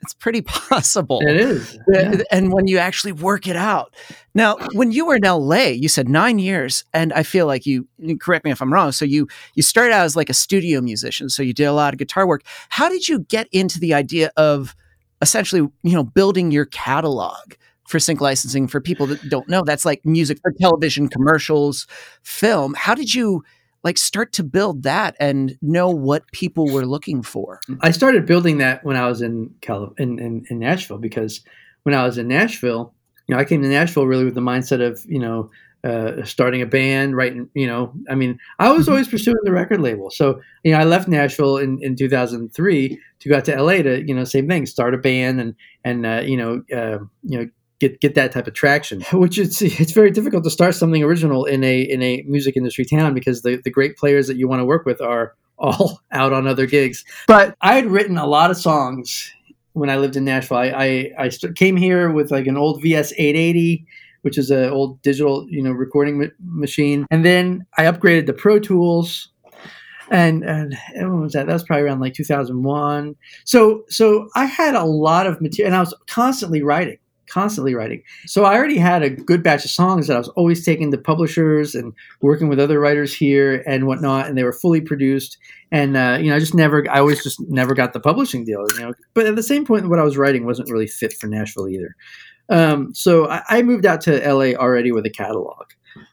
it's 0.02 0.16
pretty 0.16 0.42
possible. 0.70 1.20
It 1.22 1.38
is. 1.38 1.78
Yeah. 1.88 2.24
And 2.32 2.52
when 2.52 2.66
you 2.66 2.80
actually 2.80 3.12
work 3.12 3.46
it 3.46 3.56
out. 3.56 3.94
Now, 4.34 4.58
when 4.74 4.92
you 4.92 5.06
were 5.06 5.18
in 5.18 5.22
LA, 5.22 5.66
you 5.66 5.88
said 5.90 6.10
nine 6.10 6.40
years, 6.40 6.86
and 6.92 7.14
I 7.14 7.22
feel 7.22 7.46
like 7.46 7.68
you 7.68 7.88
correct 8.20 8.46
me 8.46 8.52
if 8.52 8.64
I'm 8.64 8.74
wrong. 8.74 8.92
So 8.92 9.06
you 9.06 9.28
you 9.54 9.62
started 9.62 9.94
out 9.94 10.06
as 10.06 10.16
like 10.16 10.32
a 10.32 10.34
studio 10.34 10.82
musician, 10.82 11.30
so 11.30 11.44
you 11.44 11.54
did 11.54 11.66
a 11.66 11.72
lot 11.72 11.94
of 11.94 12.00
guitar 12.00 12.26
work. 12.26 12.42
How 12.70 12.90
did 12.90 13.08
you 13.08 13.20
get 13.20 13.48
into 13.52 13.80
the 13.80 13.94
idea 13.94 14.32
of 14.38 14.76
essentially, 15.22 15.62
you 15.84 15.94
know, 15.94 16.04
building 16.04 16.50
your 16.50 16.66
catalog? 16.66 17.54
For 17.86 18.00
sync 18.00 18.22
licensing 18.22 18.68
for 18.68 18.82
people 18.82 19.06
that 19.06 19.30
don't 19.30 19.48
know 19.48 19.64
that's 19.64 19.86
like 19.86 20.06
music 20.06 20.40
for 20.42 20.52
television 20.60 21.08
commercials 21.08 21.88
film 22.24 22.74
how 22.76 22.96
did 22.96 23.14
you 23.14 23.44
like 23.86 24.00
start 24.00 24.34
to 24.34 24.44
build 24.44 24.82
that 24.84 25.16
and 25.20 25.56
know 25.62 25.92
what 25.92 26.26
people 26.32 26.68
were 26.72 26.88
looking 26.88 27.22
for? 27.22 27.62
I 27.82 27.92
started 27.92 28.26
building 28.26 28.58
that 28.58 28.84
when 28.84 28.98
I 28.98 29.08
was 29.08 29.22
in 29.22 29.54
Cal- 29.62 29.94
in, 30.00 30.18
in, 30.18 30.44
in 30.50 30.58
Nashville 30.58 30.98
because 30.98 31.42
when 31.84 31.94
I 31.94 32.04
was 32.04 32.18
in 32.18 32.28
Nashville, 32.28 32.96
you 33.28 33.36
know, 33.36 33.40
I 33.40 33.46
came 33.46 33.62
to 33.62 33.68
Nashville 33.68 34.08
really 34.08 34.26
with 34.26 34.34
the 34.34 34.42
mindset 34.42 34.86
of, 34.86 35.06
you 35.08 35.20
know, 35.20 35.52
uh, 35.84 36.24
starting 36.24 36.64
a 36.64 36.66
band, 36.66 37.16
writing, 37.16 37.48
you 37.54 37.68
know, 37.68 37.94
I 38.10 38.16
mean, 38.16 38.40
I 38.58 38.72
was 38.72 38.86
mm-hmm. 38.86 38.94
always 38.94 39.08
pursuing 39.08 39.38
the 39.44 39.52
record 39.52 39.80
label. 39.82 40.10
So, 40.10 40.42
you 40.64 40.72
know, 40.72 40.80
I 40.80 40.84
left 40.84 41.08
Nashville 41.08 41.58
in, 41.58 41.78
in 41.84 41.96
2003 41.96 43.00
to 43.20 43.30
go 43.30 43.38
out 43.38 43.46
to 43.46 43.62
LA 43.62 43.84
to, 43.84 44.04
you 44.04 44.16
know, 44.16 44.24
same 44.24 44.48
thing, 44.48 44.66
start 44.66 44.96
a 44.96 44.98
band 44.98 45.40
and, 45.40 45.54
and, 45.84 46.08
uh, 46.08 46.24
you 46.26 46.38
know, 46.38 46.64
uh, 46.76 47.06
you 47.22 47.38
know, 47.38 47.50
get 47.80 48.00
get 48.00 48.16
that 48.16 48.32
type 48.32 48.48
of 48.48 48.54
traction. 48.54 49.02
Which 49.14 49.38
it's 49.38 49.62
it's 49.62 49.92
very 49.92 50.12
difficult 50.12 50.44
to 50.44 50.50
start 50.50 50.76
something 50.76 51.04
original 51.04 51.46
in 51.46 51.64
a 51.64 51.82
in 51.82 52.02
a 52.02 52.24
music 52.28 52.58
industry 52.58 52.86
town 52.86 53.14
because 53.14 53.42
the 53.42 53.62
the 53.64 53.72
great 53.72 53.98
players 53.98 54.28
that 54.28 54.38
you 54.38 54.48
want 54.48 54.62
to 54.62 54.66
work 54.66 54.86
with 54.86 55.02
are 55.02 55.36
all 55.58 56.02
out 56.12 56.34
on 56.34 56.48
other 56.48 56.66
gigs. 56.66 57.04
But 57.28 57.56
I 57.62 57.76
had 57.76 57.88
written 57.88 58.18
a 58.18 58.28
lot 58.28 58.52
of 58.52 58.58
songs 58.58 59.32
when 59.74 59.90
I 59.90 59.98
lived 59.98 60.16
in 60.16 60.26
Nashville. 60.26 60.58
I 60.58 60.68
I, 60.68 61.12
I 61.20 61.30
st- 61.30 61.56
came 61.56 61.78
here 61.78 62.12
with 62.12 62.32
like 62.32 62.48
an 62.48 62.58
old 62.58 62.82
VS 62.82 63.14
880 63.14 63.86
which 64.22 64.40
is 64.40 64.50
an 64.50 64.72
old 64.72 65.00
digital, 65.04 65.46
you 65.52 65.62
know, 65.62 65.70
recording 65.70 66.18
ma- 66.18 66.26
machine. 66.44 67.06
And 67.12 67.24
then 67.24 67.64
I 67.78 67.84
upgraded 67.84 68.26
to 68.26 68.34
Pro 68.34 68.58
Tools, 68.58 69.30
and 70.10 70.44
and 70.44 70.76
when 70.96 71.22
was 71.22 71.34
that? 71.34 71.46
That 71.46 71.54
was 71.54 71.62
probably 71.62 71.84
around 71.84 72.00
like 72.00 72.16
2001. 72.16 73.16
So 73.44 73.84
so 73.88 74.28
I 74.34 74.46
had 74.46 74.74
a 74.74 74.84
lot 74.84 75.28
of 75.28 75.42
material, 75.42 75.68
and 75.68 75.76
I 75.76 75.80
was 75.80 75.94
constantly 76.08 76.64
writing 76.64 76.98
constantly 77.28 77.76
writing. 77.76 78.02
So 78.26 78.46
I 78.46 78.56
already 78.56 78.78
had 78.78 79.04
a 79.04 79.10
good 79.10 79.44
batch 79.44 79.66
of 79.66 79.72
songs 79.72 80.08
that 80.08 80.16
I 80.16 80.20
was 80.20 80.30
always 80.30 80.66
taking 80.66 80.92
to 80.92 80.98
publishers 80.98 81.76
and 81.76 81.94
working 82.22 82.48
with 82.48 82.60
other 82.60 82.80
writers 82.80 83.14
here 83.14 83.64
and 83.68 83.88
whatnot, 83.88 84.28
and 84.28 84.38
they 84.38 84.44
were 84.44 84.54
fully 84.54 84.82
produced. 84.82 85.38
And 85.72 85.98
uh, 85.98 86.18
you 86.22 86.30
know, 86.30 86.36
I 86.36 86.40
just 86.40 86.54
never, 86.54 86.90
I 86.90 87.00
always 87.00 87.24
just 87.24 87.40
never 87.42 87.74
got 87.74 87.94
the 87.94 88.00
publishing 88.00 88.46
deal. 88.46 88.66
You 88.76 88.80
know, 88.80 88.94
but 89.14 89.26
at 89.26 89.36
the 89.36 89.44
same 89.44 89.66
point, 89.66 89.90
what 89.90 90.00
I 90.00 90.04
was 90.04 90.18
writing 90.18 90.46
wasn't 90.46 90.70
really 90.70 90.88
fit 90.88 91.14
for 91.14 91.28
Nashville 91.28 91.68
either. 91.68 91.96
Um, 92.50 92.94
so 92.94 93.30
I, 93.30 93.42
I, 93.50 93.62
moved 93.64 93.88
out 93.88 94.02
to 94.02 94.20
LA 94.20 94.54
already 94.54 94.92
with 94.92 95.04
a 95.08 95.10
catalog, 95.10 95.66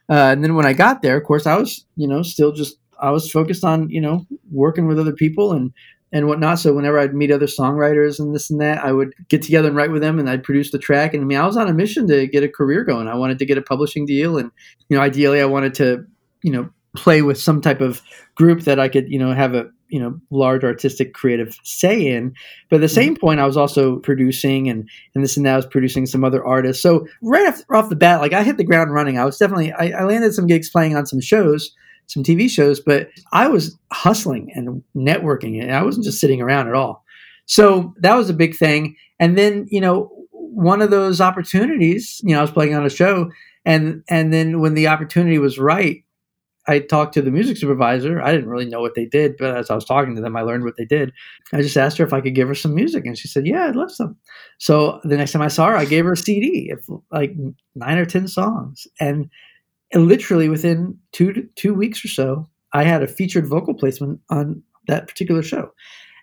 uh, 0.08 0.32
and 0.32 0.42
then 0.42 0.54
when 0.54 0.64
I 0.64 0.72
got 0.72 1.02
there, 1.02 1.18
of 1.18 1.24
course, 1.24 1.46
I 1.46 1.56
was 1.56 1.84
you 1.96 2.08
know 2.08 2.22
still 2.22 2.52
just 2.52 2.78
I 3.02 3.10
was 3.10 3.30
focused 3.30 3.64
on 3.64 3.90
you 3.90 4.00
know 4.00 4.26
working 4.50 4.86
with 4.86 4.98
other 4.98 5.12
people 5.12 5.52
and 5.52 5.72
and 6.12 6.26
whatnot. 6.26 6.58
So 6.58 6.74
whenever 6.74 6.98
I'd 6.98 7.14
meet 7.14 7.30
other 7.30 7.46
songwriters 7.46 8.20
and 8.20 8.34
this 8.34 8.50
and 8.50 8.60
that, 8.60 8.84
I 8.84 8.92
would 8.92 9.14
get 9.28 9.42
together 9.42 9.68
and 9.68 9.76
write 9.76 9.90
with 9.90 10.02
them, 10.02 10.18
and 10.18 10.28
I'd 10.28 10.44
produce 10.44 10.70
the 10.70 10.78
track. 10.78 11.14
And 11.14 11.22
I 11.22 11.26
mean, 11.26 11.38
I 11.38 11.46
was 11.46 11.56
on 11.56 11.68
a 11.68 11.72
mission 11.72 12.06
to 12.08 12.26
get 12.26 12.44
a 12.44 12.48
career 12.48 12.84
going. 12.84 13.08
I 13.08 13.16
wanted 13.16 13.38
to 13.38 13.46
get 13.46 13.58
a 13.58 13.62
publishing 13.62 14.06
deal, 14.06 14.36
and 14.36 14.50
you 14.88 14.96
know, 14.96 15.02
ideally, 15.02 15.40
I 15.40 15.46
wanted 15.46 15.74
to, 15.74 16.04
you 16.42 16.52
know, 16.52 16.68
play 16.94 17.22
with 17.22 17.40
some 17.40 17.62
type 17.62 17.80
of 17.80 18.02
group 18.34 18.60
that 18.62 18.78
I 18.78 18.88
could, 18.88 19.10
you 19.10 19.18
know, 19.18 19.32
have 19.32 19.54
a 19.54 19.70
you 19.88 20.00
know 20.00 20.18
large 20.30 20.64
artistic 20.64 21.14
creative 21.14 21.56
say 21.64 22.08
in. 22.08 22.34
But 22.68 22.76
at 22.76 22.80
the 22.80 22.86
mm-hmm. 22.86 22.94
same 22.94 23.16
point, 23.16 23.40
I 23.40 23.46
was 23.46 23.56
also 23.56 23.98
producing 24.00 24.68
and 24.68 24.88
and 25.14 25.24
this 25.24 25.36
and 25.36 25.46
that. 25.46 25.54
I 25.54 25.56
was 25.56 25.66
producing 25.66 26.04
some 26.04 26.24
other 26.24 26.44
artists. 26.44 26.82
So 26.82 27.06
right 27.22 27.46
off, 27.46 27.62
off 27.70 27.88
the 27.88 27.96
bat, 27.96 28.20
like 28.20 28.34
I 28.34 28.42
hit 28.42 28.58
the 28.58 28.64
ground 28.64 28.92
running. 28.92 29.18
I 29.18 29.24
was 29.24 29.38
definitely 29.38 29.72
I, 29.72 30.00
I 30.00 30.04
landed 30.04 30.34
some 30.34 30.46
gigs 30.46 30.68
playing 30.68 30.94
on 30.94 31.06
some 31.06 31.20
shows 31.20 31.74
some 32.12 32.22
TV 32.22 32.48
shows, 32.48 32.80
but 32.80 33.08
I 33.32 33.48
was 33.48 33.76
hustling 33.92 34.50
and 34.54 34.82
networking 34.96 35.60
and 35.60 35.72
I 35.72 35.82
wasn't 35.82 36.04
just 36.04 36.20
sitting 36.20 36.40
around 36.40 36.68
at 36.68 36.74
all. 36.74 37.04
So 37.46 37.94
that 37.98 38.16
was 38.16 38.30
a 38.30 38.34
big 38.34 38.56
thing. 38.56 38.96
And 39.18 39.36
then, 39.36 39.66
you 39.70 39.80
know, 39.80 40.10
one 40.30 40.82
of 40.82 40.90
those 40.90 41.20
opportunities, 41.20 42.20
you 42.22 42.34
know, 42.34 42.38
I 42.38 42.42
was 42.42 42.50
playing 42.50 42.74
on 42.74 42.84
a 42.84 42.90
show 42.90 43.30
and 43.64 44.02
and 44.08 44.32
then 44.32 44.60
when 44.60 44.74
the 44.74 44.88
opportunity 44.88 45.38
was 45.38 45.58
right, 45.58 46.04
I 46.68 46.78
talked 46.78 47.14
to 47.14 47.22
the 47.22 47.30
music 47.30 47.56
supervisor. 47.56 48.20
I 48.22 48.32
didn't 48.32 48.48
really 48.48 48.66
know 48.66 48.80
what 48.80 48.94
they 48.94 49.06
did, 49.06 49.36
but 49.36 49.56
as 49.56 49.70
I 49.70 49.74
was 49.74 49.84
talking 49.84 50.14
to 50.14 50.22
them, 50.22 50.36
I 50.36 50.42
learned 50.42 50.64
what 50.64 50.76
they 50.76 50.84
did. 50.84 51.12
I 51.52 51.60
just 51.60 51.76
asked 51.76 51.98
her 51.98 52.04
if 52.04 52.12
I 52.12 52.20
could 52.20 52.34
give 52.34 52.48
her 52.48 52.54
some 52.54 52.74
music, 52.74 53.04
and 53.04 53.18
she 53.18 53.28
said, 53.28 53.46
"Yeah, 53.46 53.66
I'd 53.66 53.76
love 53.76 53.90
some." 53.90 54.16
So 54.58 55.00
the 55.04 55.16
next 55.16 55.32
time 55.32 55.42
I 55.42 55.48
saw 55.48 55.68
her, 55.68 55.76
I 55.76 55.84
gave 55.84 56.04
her 56.04 56.12
a 56.12 56.16
CD, 56.16 56.70
of 56.70 57.02
like 57.10 57.34
nine 57.74 57.98
or 57.98 58.04
ten 58.04 58.28
songs, 58.28 58.86
and 59.00 59.28
and 59.92 60.08
literally 60.08 60.48
within 60.48 60.98
two 61.12 61.48
two 61.56 61.74
weeks 61.74 62.04
or 62.04 62.08
so, 62.08 62.48
I 62.72 62.84
had 62.84 63.02
a 63.02 63.08
featured 63.08 63.46
vocal 63.46 63.74
placement 63.74 64.20
on 64.30 64.62
that 64.88 65.06
particular 65.06 65.42
show, 65.42 65.72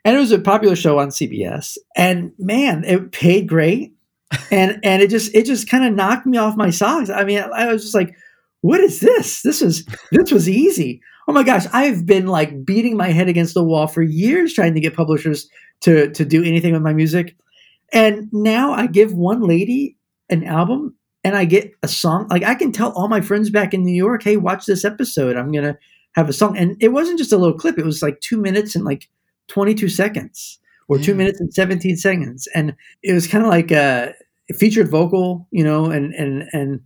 and 0.03 0.15
it 0.15 0.19
was 0.19 0.31
a 0.31 0.39
popular 0.39 0.75
show 0.75 0.99
on 0.99 1.09
CBS. 1.09 1.77
And 1.95 2.31
man, 2.37 2.83
it 2.83 3.11
paid 3.11 3.47
great. 3.47 3.93
and 4.51 4.79
and 4.83 5.01
it 5.01 5.09
just 5.09 5.33
it 5.33 5.45
just 5.45 5.69
kind 5.69 5.85
of 5.85 5.93
knocked 5.93 6.25
me 6.25 6.37
off 6.37 6.55
my 6.55 6.69
socks. 6.69 7.09
I 7.09 7.23
mean, 7.23 7.39
I 7.39 7.71
was 7.71 7.81
just 7.81 7.95
like, 7.95 8.15
what 8.61 8.79
is 8.79 8.99
this? 8.99 9.41
This 9.41 9.61
was 9.61 9.85
this 10.11 10.31
was 10.31 10.47
easy. 10.47 11.01
Oh 11.27 11.33
my 11.33 11.43
gosh, 11.43 11.65
I've 11.73 12.05
been 12.05 12.27
like 12.27 12.65
beating 12.65 12.97
my 12.97 13.09
head 13.09 13.27
against 13.27 13.53
the 13.53 13.63
wall 13.63 13.87
for 13.87 14.01
years 14.01 14.53
trying 14.53 14.73
to 14.75 14.79
get 14.79 14.95
publishers 14.95 15.47
to 15.81 16.11
to 16.11 16.25
do 16.25 16.43
anything 16.43 16.73
with 16.73 16.81
my 16.81 16.93
music. 16.93 17.35
And 17.91 18.29
now 18.31 18.73
I 18.73 18.87
give 18.87 19.13
one 19.13 19.41
lady 19.41 19.97
an 20.29 20.43
album 20.43 20.95
and 21.23 21.35
I 21.35 21.45
get 21.45 21.73
a 21.83 21.87
song. 21.87 22.27
Like 22.29 22.43
I 22.43 22.55
can 22.55 22.71
tell 22.71 22.91
all 22.93 23.07
my 23.07 23.21
friends 23.21 23.49
back 23.49 23.73
in 23.73 23.83
New 23.83 23.95
York, 23.95 24.23
hey, 24.23 24.37
watch 24.37 24.65
this 24.65 24.85
episode. 24.85 25.35
I'm 25.35 25.51
gonna 25.51 25.77
have 26.15 26.29
a 26.29 26.33
song. 26.33 26.57
And 26.57 26.75
it 26.81 26.89
wasn't 26.89 27.17
just 27.17 27.33
a 27.33 27.37
little 27.37 27.57
clip, 27.57 27.77
it 27.77 27.85
was 27.85 28.01
like 28.01 28.19
two 28.21 28.37
minutes 28.37 28.75
and 28.75 28.85
like 28.85 29.09
22 29.47 29.89
seconds 29.89 30.59
or 30.87 30.97
two 30.97 31.13
minutes 31.13 31.39
and 31.39 31.53
17 31.53 31.97
seconds. 31.97 32.47
And 32.55 32.75
it 33.03 33.13
was 33.13 33.27
kind 33.27 33.43
of 33.43 33.49
like 33.49 33.71
a 33.71 34.13
featured 34.57 34.89
vocal, 34.89 35.47
you 35.51 35.63
know, 35.63 35.85
and, 35.85 36.13
and, 36.15 36.49
and 36.51 36.81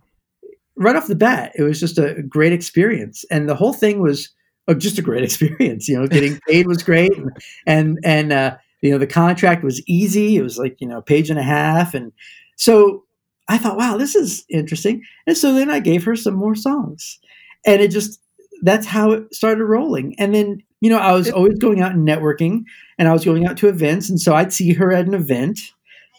right 0.76 0.94
off 0.94 1.06
the 1.06 1.14
bat, 1.14 1.52
it 1.54 1.62
was 1.62 1.80
just 1.80 1.98
a 1.98 2.22
great 2.22 2.52
experience. 2.52 3.24
And 3.30 3.48
the 3.48 3.54
whole 3.54 3.72
thing 3.72 4.00
was 4.00 4.28
just 4.76 4.98
a 4.98 5.02
great 5.02 5.24
experience, 5.24 5.88
you 5.88 5.98
know, 5.98 6.06
getting 6.06 6.38
paid 6.48 6.66
was 6.66 6.82
great. 6.82 7.16
And, 7.16 7.30
and, 7.66 7.98
and 8.04 8.32
uh, 8.32 8.56
you 8.82 8.90
know, 8.90 8.98
the 8.98 9.06
contract 9.06 9.64
was 9.64 9.82
easy. 9.88 10.36
It 10.36 10.42
was 10.42 10.58
like, 10.58 10.78
you 10.80 10.86
know, 10.86 10.98
a 10.98 11.02
page 11.02 11.30
and 11.30 11.38
a 11.38 11.42
half. 11.42 11.94
And 11.94 12.12
so 12.56 13.04
I 13.48 13.58
thought, 13.58 13.76
wow, 13.76 13.96
this 13.96 14.14
is 14.14 14.44
interesting. 14.48 15.02
And 15.26 15.36
so 15.36 15.52
then 15.52 15.70
I 15.70 15.80
gave 15.80 16.04
her 16.04 16.16
some 16.16 16.34
more 16.34 16.54
songs. 16.54 17.18
And 17.66 17.80
it 17.82 17.90
just, 17.90 18.20
that's 18.62 18.86
how 18.86 19.12
it 19.12 19.34
started 19.34 19.64
rolling. 19.64 20.14
And 20.18 20.34
then, 20.34 20.62
you 20.80 20.90
know, 20.90 20.98
I 20.98 21.12
was 21.12 21.30
always 21.30 21.58
going 21.58 21.80
out 21.80 21.92
and 21.92 22.06
networking 22.06 22.64
and 22.98 23.08
I 23.08 23.12
was 23.12 23.24
going 23.24 23.46
out 23.46 23.56
to 23.58 23.68
events. 23.68 24.08
And 24.08 24.20
so 24.20 24.34
I'd 24.34 24.52
see 24.52 24.72
her 24.74 24.92
at 24.92 25.06
an 25.06 25.14
event, 25.14 25.60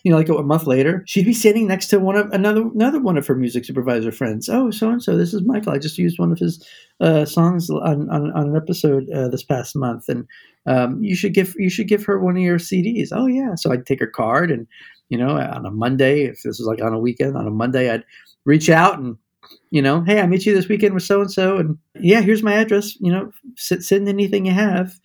you 0.03 0.11
know, 0.11 0.17
like 0.17 0.29
a, 0.29 0.43
month 0.43 0.67
later, 0.67 1.03
she'd 1.07 1.25
be 1.25 1.33
sitting 1.33 1.67
next 1.67 1.88
to 1.88 1.99
one 1.99 2.15
of 2.15 2.29
another, 2.31 2.61
another 2.61 2.99
one 2.99 3.17
of 3.17 3.25
her 3.25 3.35
music 3.35 3.65
supervisor 3.65 4.11
friends. 4.11 4.47
Oh, 4.47 4.69
so-and-so, 4.69 5.17
this 5.17 5.33
is 5.33 5.41
Michael. 5.43 5.73
I 5.73 5.79
just 5.79 5.97
used 5.97 6.19
one 6.19 6.31
of 6.31 6.38
his 6.38 6.63
uh, 6.99 7.25
songs 7.25 7.71
on, 7.71 8.07
on, 8.11 8.31
on, 8.31 8.49
an 8.49 8.55
episode 8.55 9.09
uh, 9.09 9.29
this 9.29 9.43
past 9.43 9.75
month. 9.75 10.07
And 10.07 10.27
um, 10.67 11.03
you 11.03 11.15
should 11.15 11.33
give, 11.33 11.55
you 11.57 11.71
should 11.71 11.88
give 11.88 12.05
her 12.05 12.19
one 12.19 12.38
of 12.38 12.43
your 12.43 12.59
CDs. 12.59 13.09
Oh 13.11 13.25
yeah. 13.25 13.55
So 13.55 13.71
I'd 13.71 13.88
take 13.88 13.99
her 13.99 14.07
card 14.07 14.51
and, 14.51 14.67
you 15.10 15.18
know, 15.18 15.38
on 15.38 15.65
a 15.65 15.72
Monday, 15.72 16.24
if 16.24 16.41
this 16.44 16.60
was 16.60 16.68
like 16.68 16.82
on 16.82 16.94
a 16.94 17.00
weekend, 17.00 17.38
on 17.38 17.48
a 17.48 17.52
Monday, 17.52 17.89
I'd 17.89 18.04
reach 18.46 18.70
out 18.70 19.00
and 19.00 19.18
you 19.70 19.82
know, 19.82 20.02
hey, 20.02 20.20
I 20.20 20.28
meet 20.28 20.46
you 20.46 20.56
this 20.56 20.68
weekend 20.68 20.94
with 20.94 21.04
so 21.04 21.22
and 21.22 21.32
so, 21.32 21.58
and 21.58 21.78
yeah, 22.00 22.22
here's 22.22 22.44
my 22.44 22.54
address. 22.54 22.96
You 23.00 23.12
know, 23.12 23.32
send 23.58 24.08
anything 24.08 24.46
you 24.46 24.54
have. 24.54 24.98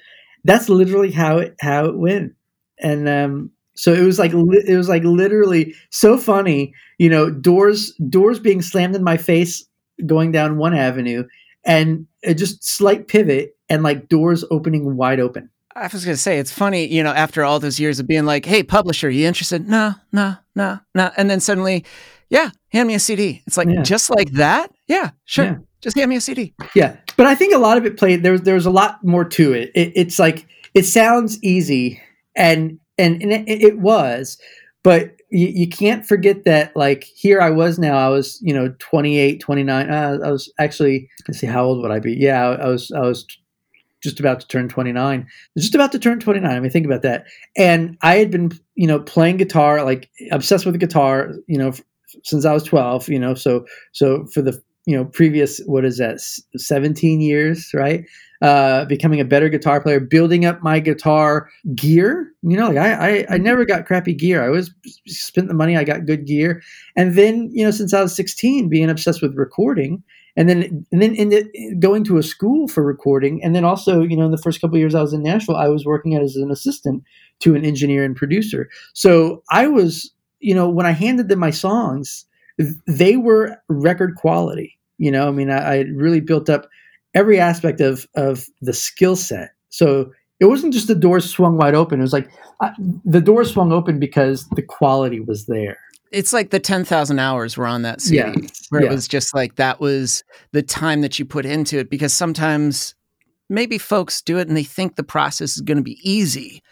That's 0.44 0.68
literally 0.68 1.10
how 1.10 1.38
it 1.38 1.56
how 1.60 1.86
it 1.86 1.98
went, 1.98 2.32
and 2.78 3.08
um, 3.08 3.50
so 3.74 3.92
it 3.92 4.02
was 4.02 4.18
like 4.18 4.32
it 4.32 4.76
was 4.76 4.88
like 4.88 5.04
literally 5.04 5.74
so 5.90 6.16
funny. 6.16 6.72
You 6.98 7.10
know, 7.10 7.30
doors 7.30 7.92
doors 8.08 8.38
being 8.38 8.62
slammed 8.62 8.96
in 8.96 9.04
my 9.04 9.16
face 9.16 9.64
going 10.06 10.32
down 10.32 10.56
one 10.56 10.74
avenue, 10.74 11.24
and 11.64 12.06
just 12.34 12.64
slight 12.64 13.08
pivot 13.08 13.56
and 13.68 13.82
like 13.82 14.08
doors 14.08 14.44
opening 14.50 14.96
wide 14.96 15.20
open. 15.20 15.50
I 15.76 15.88
was 15.92 16.04
going 16.04 16.16
to 16.16 16.20
say, 16.20 16.38
it's 16.38 16.52
funny, 16.52 16.86
you 16.86 17.02
know, 17.02 17.12
after 17.12 17.44
all 17.44 17.60
those 17.60 17.78
years 17.78 18.00
of 18.00 18.06
being 18.06 18.24
like, 18.24 18.44
hey, 18.44 18.62
publisher, 18.62 19.08
you 19.08 19.26
interested? 19.26 19.68
No, 19.68 19.94
no, 20.12 20.36
no, 20.54 20.80
no. 20.94 21.10
And 21.16 21.30
then 21.30 21.40
suddenly 21.40 21.84
yeah, 22.30 22.50
hand 22.68 22.86
me 22.86 22.94
a 22.94 23.00
CD. 23.00 23.42
It's 23.46 23.56
like 23.56 23.68
yeah. 23.68 23.82
just 23.82 24.08
like 24.08 24.30
that. 24.32 24.72
Yeah, 24.86 25.10
sure. 25.24 25.44
Yeah. 25.44 25.56
Just 25.80 25.96
hand 25.96 26.08
me 26.08 26.16
a 26.16 26.20
CD. 26.20 26.54
Yeah, 26.74 26.96
but 27.16 27.26
I 27.26 27.34
think 27.34 27.52
a 27.54 27.58
lot 27.58 27.76
of 27.76 27.84
it 27.84 27.98
played. 27.98 28.22
There 28.22 28.32
was 28.32 28.42
there 28.42 28.54
was 28.54 28.66
a 28.66 28.70
lot 28.70 29.04
more 29.04 29.24
to 29.24 29.52
it. 29.52 29.70
it 29.74 29.92
it's 29.96 30.18
like 30.18 30.46
it 30.72 30.84
sounds 30.84 31.42
easy, 31.42 32.00
and 32.36 32.78
and, 32.96 33.20
and 33.22 33.32
it, 33.32 33.62
it 33.62 33.78
was, 33.78 34.38
but 34.84 35.16
you, 35.30 35.48
you, 35.48 35.68
can't 35.68 36.06
forget 36.06 36.44
that. 36.44 36.76
Like 36.76 37.04
here, 37.14 37.40
I 37.40 37.50
was 37.50 37.78
now. 37.78 37.96
I 37.96 38.08
was 38.08 38.38
you 38.42 38.54
know 38.54 38.74
28, 38.78 39.40
29. 39.40 39.90
Uh, 39.90 40.18
I 40.24 40.30
was 40.30 40.52
actually. 40.58 41.08
Let's 41.26 41.40
see, 41.40 41.46
how 41.46 41.64
old 41.64 41.82
would 41.82 41.90
I 41.90 41.98
be? 41.98 42.14
Yeah, 42.14 42.50
I, 42.50 42.54
I 42.54 42.68
was. 42.68 42.92
I 42.92 43.00
was 43.00 43.26
just 44.02 44.20
about 44.20 44.40
to 44.40 44.48
turn 44.48 44.68
29 44.68 45.26
just 45.58 45.74
about 45.74 45.92
to 45.92 45.98
turn 45.98 46.20
29 46.20 46.50
i 46.50 46.60
mean 46.60 46.70
think 46.70 46.86
about 46.86 47.02
that 47.02 47.26
and 47.56 47.96
i 48.02 48.16
had 48.16 48.30
been 48.30 48.50
you 48.74 48.86
know 48.86 49.00
playing 49.00 49.36
guitar 49.36 49.84
like 49.84 50.10
obsessed 50.32 50.64
with 50.64 50.74
the 50.74 50.78
guitar 50.78 51.32
you 51.46 51.58
know 51.58 51.72
since 52.24 52.44
I 52.44 52.52
was 52.52 52.62
12, 52.64 53.08
you 53.08 53.18
know, 53.18 53.34
so, 53.34 53.66
so 53.92 54.26
for 54.26 54.42
the, 54.42 54.60
you 54.86 54.96
know, 54.96 55.04
previous, 55.04 55.60
what 55.66 55.84
is 55.84 55.98
that, 55.98 56.20
17 56.56 57.20
years, 57.20 57.70
right? 57.74 58.04
Uh, 58.42 58.86
becoming 58.86 59.20
a 59.20 59.24
better 59.24 59.48
guitar 59.48 59.80
player, 59.80 60.00
building 60.00 60.46
up 60.46 60.62
my 60.62 60.80
guitar 60.80 61.50
gear. 61.74 62.32
You 62.42 62.56
know, 62.56 62.68
like 62.68 62.78
I, 62.78 62.92
I, 62.92 63.26
I 63.30 63.38
never 63.38 63.66
got 63.66 63.84
crappy 63.84 64.14
gear. 64.14 64.42
I 64.42 64.46
always 64.46 64.70
spent 65.06 65.48
the 65.48 65.54
money. 65.54 65.76
I 65.76 65.84
got 65.84 66.06
good 66.06 66.26
gear. 66.26 66.62
And 66.96 67.16
then, 67.16 67.50
you 67.52 67.64
know, 67.64 67.70
since 67.70 67.92
I 67.92 68.00
was 68.00 68.16
16, 68.16 68.70
being 68.70 68.88
obsessed 68.88 69.20
with 69.20 69.36
recording, 69.36 70.02
and 70.36 70.48
then 70.48 70.86
and 70.92 71.02
then 71.02 71.14
the, 71.14 71.76
going 71.78 72.04
to 72.04 72.18
a 72.18 72.22
school 72.22 72.68
for 72.68 72.84
recording, 72.84 73.42
and 73.42 73.54
then 73.54 73.64
also, 73.64 74.02
you 74.02 74.16
know, 74.16 74.24
in 74.24 74.30
the 74.30 74.38
first 74.38 74.60
couple 74.60 74.76
of 74.76 74.80
years 74.80 74.94
I 74.94 75.02
was 75.02 75.12
in 75.12 75.22
Nashville, 75.22 75.56
I 75.56 75.68
was 75.68 75.84
working 75.84 76.16
as 76.16 76.36
an 76.36 76.50
assistant 76.50 77.02
to 77.40 77.54
an 77.54 77.64
engineer 77.64 78.04
and 78.04 78.16
producer. 78.16 78.68
So 78.94 79.42
I 79.50 79.66
was 79.66 80.12
you 80.40 80.54
know, 80.54 80.68
when 80.68 80.86
I 80.86 80.92
handed 80.92 81.28
them 81.28 81.38
my 81.38 81.50
songs, 81.50 82.26
they 82.86 83.16
were 83.16 83.56
record 83.68 84.16
quality. 84.16 84.78
You 84.98 85.10
know, 85.10 85.28
I 85.28 85.30
mean, 85.30 85.50
I, 85.50 85.58
I 85.58 85.78
really 85.94 86.20
built 86.20 86.50
up 86.50 86.68
every 87.14 87.38
aspect 87.38 87.80
of 87.80 88.06
of 88.16 88.46
the 88.60 88.72
skill 88.72 89.16
set. 89.16 89.50
So 89.68 90.10
it 90.40 90.46
wasn't 90.46 90.72
just 90.72 90.88
the 90.88 90.94
doors 90.94 91.28
swung 91.28 91.56
wide 91.56 91.74
open. 91.74 92.00
It 92.00 92.02
was 92.02 92.12
like 92.12 92.30
I, 92.60 92.72
the 93.04 93.20
doors 93.20 93.52
swung 93.52 93.72
open 93.72 93.98
because 93.98 94.46
the 94.48 94.62
quality 94.62 95.20
was 95.20 95.46
there. 95.46 95.78
It's 96.10 96.32
like 96.32 96.50
the 96.50 96.60
10,000 96.60 97.18
hours 97.18 97.56
were 97.56 97.66
on 97.66 97.82
that 97.82 98.00
CD, 98.00 98.16
yeah. 98.16 98.34
where 98.70 98.82
yeah. 98.82 98.88
it 98.88 98.90
was 98.90 99.06
just 99.06 99.34
like 99.34 99.56
that 99.56 99.80
was 99.80 100.24
the 100.52 100.62
time 100.62 101.02
that 101.02 101.18
you 101.18 101.24
put 101.24 101.46
into 101.46 101.78
it. 101.78 101.88
Because 101.88 102.12
sometimes 102.12 102.94
maybe 103.48 103.78
folks 103.78 104.22
do 104.22 104.38
it 104.38 104.48
and 104.48 104.56
they 104.56 104.64
think 104.64 104.96
the 104.96 105.02
process 105.02 105.56
is 105.56 105.60
going 105.60 105.76
to 105.76 105.82
be 105.84 105.98
easy. 106.02 106.62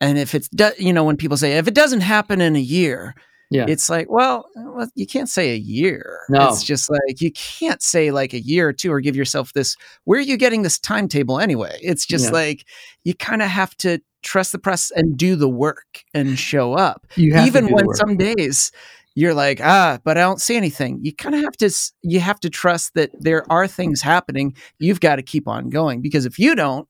And 0.00 0.18
if 0.18 0.34
it's, 0.34 0.48
you 0.78 0.92
know, 0.92 1.04
when 1.04 1.16
people 1.16 1.36
say, 1.36 1.58
if 1.58 1.68
it 1.68 1.74
doesn't 1.74 2.00
happen 2.00 2.40
in 2.40 2.56
a 2.56 2.60
year, 2.60 3.14
yeah. 3.50 3.66
It's 3.68 3.90
like, 3.90 4.08
well, 4.08 4.48
well, 4.54 4.88
you 4.94 5.06
can't 5.06 5.28
say 5.28 5.50
a 5.50 5.56
year. 5.56 6.20
No. 6.28 6.48
It's 6.48 6.62
just 6.62 6.88
like, 6.88 7.20
you 7.20 7.32
can't 7.32 7.82
say 7.82 8.12
like 8.12 8.32
a 8.32 8.40
year 8.40 8.68
or 8.68 8.72
two 8.72 8.92
or 8.92 9.00
give 9.00 9.16
yourself 9.16 9.52
this, 9.52 9.76
where 10.04 10.20
are 10.20 10.22
you 10.22 10.36
getting 10.36 10.62
this 10.62 10.78
timetable 10.78 11.40
anyway? 11.40 11.76
It's 11.82 12.06
just 12.06 12.26
yeah. 12.26 12.30
like, 12.30 12.64
you 13.02 13.12
kind 13.14 13.42
of 13.42 13.48
have 13.48 13.76
to 13.78 14.00
trust 14.22 14.52
the 14.52 14.58
press 14.58 14.92
and 14.92 15.16
do 15.16 15.34
the 15.34 15.48
work 15.48 16.04
and 16.14 16.38
show 16.38 16.74
up. 16.74 17.06
Even 17.16 17.72
when 17.72 17.92
some 17.94 18.16
days 18.16 18.70
you're 19.16 19.34
like, 19.34 19.60
ah, 19.60 19.98
but 20.04 20.16
I 20.16 20.20
don't 20.20 20.40
see 20.40 20.56
anything. 20.56 21.00
You 21.02 21.12
kind 21.12 21.34
of 21.34 21.42
have 21.42 21.56
to, 21.56 21.70
you 22.02 22.20
have 22.20 22.38
to 22.40 22.50
trust 22.50 22.94
that 22.94 23.10
there 23.18 23.50
are 23.50 23.66
things 23.66 24.00
happening. 24.00 24.54
You've 24.78 25.00
got 25.00 25.16
to 25.16 25.22
keep 25.22 25.48
on 25.48 25.70
going 25.70 26.02
because 26.02 26.24
if 26.24 26.38
you 26.38 26.54
don't, 26.54 26.88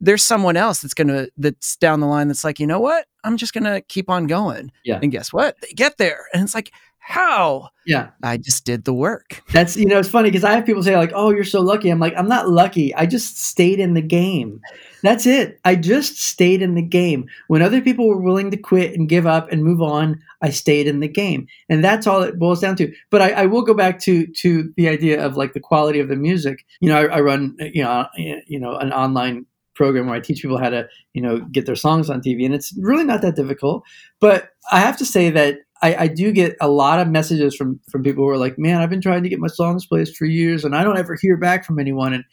there's 0.00 0.22
someone 0.22 0.56
else 0.56 0.80
that's 0.80 0.94
gonna 0.94 1.28
that's 1.36 1.76
down 1.76 2.00
the 2.00 2.06
line 2.06 2.28
that's 2.28 2.44
like, 2.44 2.58
you 2.58 2.66
know 2.66 2.80
what? 2.80 3.06
I'm 3.24 3.36
just 3.36 3.52
gonna 3.52 3.80
keep 3.82 4.08
on 4.08 4.26
going. 4.26 4.72
Yeah. 4.84 4.98
And 5.02 5.12
guess 5.12 5.32
what? 5.32 5.56
They 5.60 5.72
get 5.74 5.98
there, 5.98 6.26
and 6.32 6.42
it's 6.42 6.54
like, 6.54 6.72
how? 7.10 7.70
Yeah. 7.86 8.10
I 8.22 8.36
just 8.36 8.64
did 8.64 8.84
the 8.84 8.94
work. 8.94 9.42
That's 9.52 9.76
you 9.76 9.86
know, 9.86 9.98
it's 9.98 10.08
funny 10.08 10.30
because 10.30 10.44
I 10.44 10.52
have 10.52 10.64
people 10.64 10.82
say 10.82 10.96
like, 10.96 11.10
"Oh, 11.14 11.30
you're 11.30 11.44
so 11.44 11.60
lucky." 11.60 11.88
I'm 11.88 11.98
like, 11.98 12.14
I'm 12.16 12.28
not 12.28 12.48
lucky. 12.48 12.94
I 12.94 13.06
just 13.06 13.36
stayed 13.38 13.80
in 13.80 13.94
the 13.94 14.02
game. 14.02 14.60
That's 15.02 15.26
it. 15.26 15.58
I 15.64 15.74
just 15.74 16.18
stayed 16.18 16.62
in 16.62 16.74
the 16.76 16.82
game. 16.82 17.28
When 17.48 17.62
other 17.62 17.80
people 17.80 18.06
were 18.06 18.20
willing 18.20 18.50
to 18.52 18.56
quit 18.56 18.94
and 18.94 19.08
give 19.08 19.26
up 19.26 19.50
and 19.50 19.64
move 19.64 19.82
on, 19.82 20.22
I 20.42 20.50
stayed 20.50 20.86
in 20.86 21.00
the 21.00 21.08
game, 21.08 21.48
and 21.68 21.82
that's 21.82 22.06
all 22.06 22.22
it 22.22 22.38
boils 22.38 22.60
down 22.60 22.76
to. 22.76 22.94
But 23.10 23.22
I, 23.22 23.30
I 23.30 23.46
will 23.46 23.62
go 23.62 23.74
back 23.74 23.98
to 24.00 24.26
to 24.26 24.72
the 24.76 24.88
idea 24.88 25.24
of 25.24 25.36
like 25.36 25.52
the 25.52 25.60
quality 25.60 25.98
of 25.98 26.08
the 26.08 26.16
music. 26.16 26.64
You 26.80 26.90
know, 26.90 27.00
I, 27.00 27.16
I 27.16 27.20
run 27.22 27.56
you 27.58 27.82
know 27.82 28.06
you 28.16 28.60
know 28.60 28.76
an 28.76 28.92
online 28.92 29.46
program 29.74 30.06
where 30.06 30.16
I 30.16 30.20
teach 30.20 30.42
people 30.42 30.58
how 30.58 30.70
to, 30.70 30.88
you 31.14 31.22
know, 31.22 31.40
get 31.40 31.66
their 31.66 31.76
songs 31.76 32.10
on 32.10 32.20
TV, 32.20 32.44
and 32.44 32.54
it's 32.54 32.76
really 32.78 33.04
not 33.04 33.22
that 33.22 33.36
difficult. 33.36 33.84
But 34.20 34.50
I 34.70 34.80
have 34.80 34.96
to 34.98 35.06
say 35.06 35.30
that 35.30 35.58
I, 35.82 35.94
I, 35.94 36.06
do 36.08 36.32
get 36.32 36.56
a 36.60 36.68
lot 36.68 37.00
of 37.00 37.08
messages 37.08 37.56
from 37.56 37.80
from 37.90 38.02
people 38.02 38.24
who 38.24 38.30
are 38.30 38.38
like, 38.38 38.58
"Man, 38.58 38.80
I've 38.80 38.90
been 38.90 39.00
trying 39.00 39.22
to 39.22 39.28
get 39.28 39.38
my 39.38 39.48
songs 39.48 39.86
placed 39.86 40.16
for 40.16 40.26
years, 40.26 40.64
and 40.64 40.76
I 40.76 40.84
don't 40.84 40.98
ever 40.98 41.16
hear 41.20 41.36
back 41.36 41.64
from 41.64 41.78
anyone." 41.78 42.12
And 42.12 42.24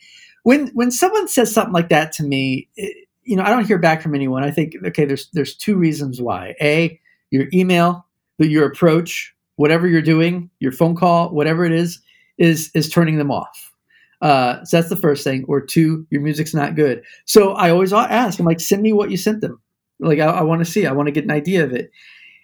when 0.44 0.68
when 0.70 0.92
someone 0.92 1.28
says 1.28 1.54
something 1.54 1.74
like 1.74 1.90
that 1.90 2.12
to 2.14 2.24
me, 2.24 2.68
it, 2.76 3.08
you 3.24 3.36
know, 3.36 3.44
I 3.44 3.50
don't 3.50 3.68
hear 3.68 3.78
back 3.78 4.02
from 4.02 4.16
anyone. 4.16 4.44
I 4.44 4.52
think, 4.52 4.74
okay, 4.86 5.06
there's 5.06 5.30
there's 5.34 5.56
two 5.56 5.76
reasons 5.76 6.22
why. 6.22 6.56
A, 6.62 7.00
your 7.30 7.46
email, 7.54 8.06
your 8.40 8.66
approach, 8.66 9.34
whatever 9.58 9.88
you're 9.88 10.02
doing, 10.02 10.50
your 10.60 10.72
phone 10.72 10.96
call, 10.96 11.30
whatever 11.30 11.66
it 11.66 11.74
is, 11.74 12.00
is 12.38 12.72
is 12.74 12.90
turning 12.90 13.18
them 13.18 13.32
off. 13.32 13.74
Uh, 14.22 14.64
so 14.64 14.78
that's 14.78 14.90
the 14.90 14.96
first 14.96 15.24
thing. 15.24 15.46
Or 15.48 15.62
two, 15.62 16.08
your 16.10 16.22
music's 16.22 16.54
not 16.54 16.76
good. 16.76 17.04
So 17.26 17.54
I 17.54 17.70
always 17.70 17.94
ask, 17.94 18.40
I'm 18.40 18.46
like, 18.46 18.60
send 18.60 18.82
me 18.82 18.94
what 18.94 19.12
you 19.12 19.18
sent 19.18 19.42
them. 19.42 19.62
Like, 20.00 20.20
I, 20.20 20.26
I 20.26 20.42
want 20.44 20.64
to 20.64 20.72
see, 20.72 20.86
I 20.86 20.92
want 20.92 21.08
to 21.08 21.12
get 21.12 21.24
an 21.24 21.32
idea 21.32 21.64
of 21.64 21.74
it. 21.74 21.92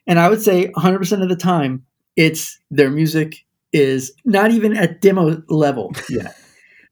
And 0.08 0.20
I 0.20 0.30
would 0.30 0.42
say 0.42 0.68
100% 0.70 1.24
of 1.24 1.30
the 1.30 1.36
time, 1.36 1.86
it's 2.16 2.60
their 2.70 2.90
music 2.90 3.46
is 3.72 4.14
not 4.26 4.52
even 4.52 4.78
at 4.78 5.02
demo 5.02 5.42
level 5.50 5.92
yet. 6.10 6.36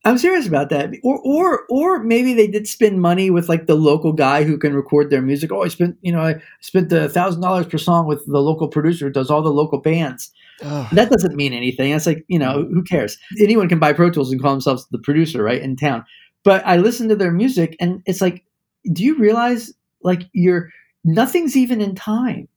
I'm 0.03 0.17
serious 0.17 0.47
about 0.47 0.69
that. 0.69 0.89
Or 1.03 1.19
or 1.23 1.63
or 1.69 2.03
maybe 2.03 2.33
they 2.33 2.47
did 2.47 2.67
spend 2.67 3.01
money 3.01 3.29
with 3.29 3.47
like 3.47 3.67
the 3.67 3.75
local 3.75 4.13
guy 4.13 4.43
who 4.43 4.57
can 4.57 4.73
record 4.73 5.11
their 5.11 5.21
music. 5.21 5.51
Oh, 5.51 5.61
I 5.61 5.67
spent 5.67 5.95
you 6.01 6.11
know 6.11 6.21
I 6.21 6.41
spent 6.61 6.91
a 6.91 7.07
thousand 7.07 7.41
dollars 7.41 7.67
per 7.67 7.77
song 7.77 8.07
with 8.07 8.25
the 8.25 8.41
local 8.41 8.67
producer 8.67 9.05
who 9.05 9.11
does 9.11 9.29
all 9.29 9.43
the 9.43 9.51
local 9.51 9.77
bands. 9.77 10.31
Ugh. 10.63 10.87
That 10.91 11.09
doesn't 11.09 11.35
mean 11.35 11.53
anything. 11.53 11.91
It's 11.91 12.05
like 12.05 12.23
you 12.27 12.39
know 12.39 12.67
who 12.71 12.83
cares? 12.83 13.17
Anyone 13.39 13.69
can 13.69 13.79
buy 13.79 13.93
Pro 13.93 14.09
Tools 14.09 14.31
and 14.31 14.41
call 14.41 14.51
themselves 14.51 14.87
the 14.91 14.99
producer, 14.99 15.43
right 15.43 15.61
in 15.61 15.75
town. 15.75 16.05
But 16.43 16.65
I 16.65 16.77
listen 16.77 17.07
to 17.09 17.15
their 17.15 17.31
music 17.31 17.75
and 17.79 18.01
it's 18.05 18.21
like, 18.21 18.43
do 18.91 19.03
you 19.03 19.17
realize 19.17 19.73
like 20.03 20.23
you're 20.33 20.69
nothing's 21.03 21.55
even 21.55 21.81
in 21.81 21.95
time 21.95 22.47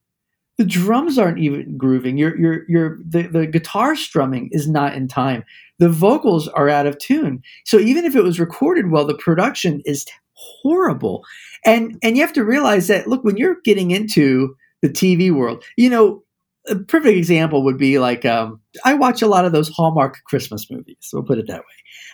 the 0.56 0.64
drums 0.64 1.18
aren't 1.18 1.38
even 1.38 1.76
grooving. 1.76 2.16
Your 2.16 2.38
your 2.38 2.68
your 2.68 2.98
the, 3.04 3.22
the 3.22 3.46
guitar 3.46 3.96
strumming 3.96 4.48
is 4.52 4.68
not 4.68 4.94
in 4.94 5.08
time. 5.08 5.44
The 5.78 5.88
vocals 5.88 6.48
are 6.48 6.68
out 6.68 6.86
of 6.86 6.98
tune. 6.98 7.42
So 7.64 7.78
even 7.78 8.04
if 8.04 8.14
it 8.14 8.22
was 8.22 8.38
recorded 8.38 8.90
well, 8.90 9.06
the 9.06 9.16
production 9.16 9.82
is 9.84 10.06
horrible. 10.34 11.24
And 11.64 11.98
and 12.02 12.16
you 12.16 12.22
have 12.22 12.32
to 12.34 12.44
realize 12.44 12.86
that 12.88 13.08
look, 13.08 13.24
when 13.24 13.36
you're 13.36 13.56
getting 13.64 13.90
into 13.90 14.54
the 14.80 14.88
TV 14.88 15.32
world, 15.32 15.64
you 15.76 15.90
know, 15.90 16.22
a 16.68 16.76
perfect 16.76 17.16
example 17.16 17.64
would 17.64 17.78
be 17.78 17.98
like 17.98 18.24
um, 18.24 18.60
I 18.84 18.94
watch 18.94 19.22
a 19.22 19.26
lot 19.26 19.44
of 19.44 19.52
those 19.52 19.68
Hallmark 19.68 20.18
Christmas 20.26 20.70
movies. 20.70 21.10
We'll 21.12 21.22
put 21.22 21.38
it 21.38 21.46
that 21.48 21.60
way. 21.60 21.64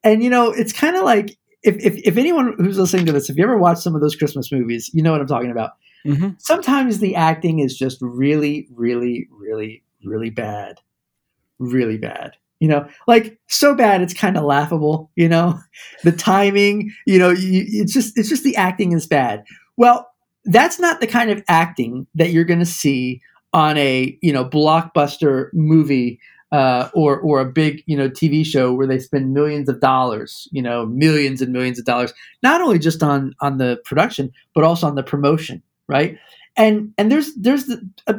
And 0.05 0.23
you 0.23 0.31
know, 0.31 0.51
it's 0.51 0.73
kind 0.73 0.97
of 0.97 1.05
like 1.05 1.37
if, 1.63 1.77
if 1.77 1.97
if 1.99 2.17
anyone 2.17 2.55
who's 2.59 2.79
listening 2.79 3.07
to 3.07 3.13
this, 3.13 3.31
if 3.31 3.37
you 3.37 3.45
ever 3.45 3.59
watched 3.59 3.83
some 3.83 3.95
of 3.95 4.01
those 4.01 4.17
Christmas 4.17 4.51
movies, 4.51 4.91
you 4.93 5.03
know 5.03 5.13
what 5.13 5.21
I'm 5.21 5.27
talking 5.27 5.51
about 5.51 5.73
Mm-hmm. 6.07 6.31
Sometimes 6.39 6.99
the 6.99 7.15
acting 7.15 7.59
is 7.59 7.77
just 7.77 7.99
really, 8.01 8.69
really, 8.73 9.29
really, 9.31 9.85
really 10.05 10.31
bad. 10.31 10.81
Really 11.59 11.99
bad. 11.99 12.37
You 12.59 12.69
know, 12.69 12.89
like 13.07 13.39
so 13.49 13.75
bad 13.75 14.03
it's 14.03 14.15
kind 14.15 14.37
of 14.37 14.45
laughable. 14.45 15.11
You 15.17 15.29
know, 15.29 15.59
the 16.05 16.13
timing. 16.13 16.93
You 17.07 17.19
know, 17.19 17.31
you, 17.31 17.65
it's 17.67 17.93
just 17.93 18.19
it's 18.19 18.29
just 18.29 18.45
the 18.45 18.57
acting 18.57 18.93
is 18.93 19.07
bad. 19.07 19.45
Well, 19.77 20.09
that's 20.45 20.79
not 20.79 21.01
the 21.01 21.07
kind 21.07 21.31
of 21.31 21.43
acting 21.49 22.07
that 22.15 22.31
you're 22.31 22.45
going 22.45 22.61
to 22.61 22.67
see 22.67 23.21
on 23.53 23.77
a 23.79 24.17
you 24.23 24.33
know 24.33 24.45
blockbuster 24.45 25.49
movie 25.53 26.21
uh, 26.53 26.89
or 26.95 27.19
or 27.21 27.41
a 27.41 27.45
big 27.45 27.83
you 27.87 27.97
know 27.97 28.09
TV 28.09 28.45
show 28.45 28.73
where 28.73 28.87
they 28.87 28.99
spend 28.99 29.33
millions 29.33 29.69
of 29.69 29.81
dollars, 29.81 30.49
you 30.53 30.63
know, 30.63 30.87
millions 30.87 31.41
and 31.41 31.53
millions 31.53 31.79
of 31.79 31.85
dollars, 31.85 32.13
not 32.43 32.61
only 32.61 32.79
just 32.79 33.03
on 33.03 33.35
on 33.41 33.59
the 33.59 33.81
production 33.85 34.33
but 34.55 34.65
also 34.65 34.87
on 34.87 34.95
the 34.95 35.03
promotion 35.03 35.63
right? 35.91 36.17
And 36.57 36.93
and 36.99 37.11
there's 37.11 37.35
there's 37.37 37.71
a, 38.07 38.17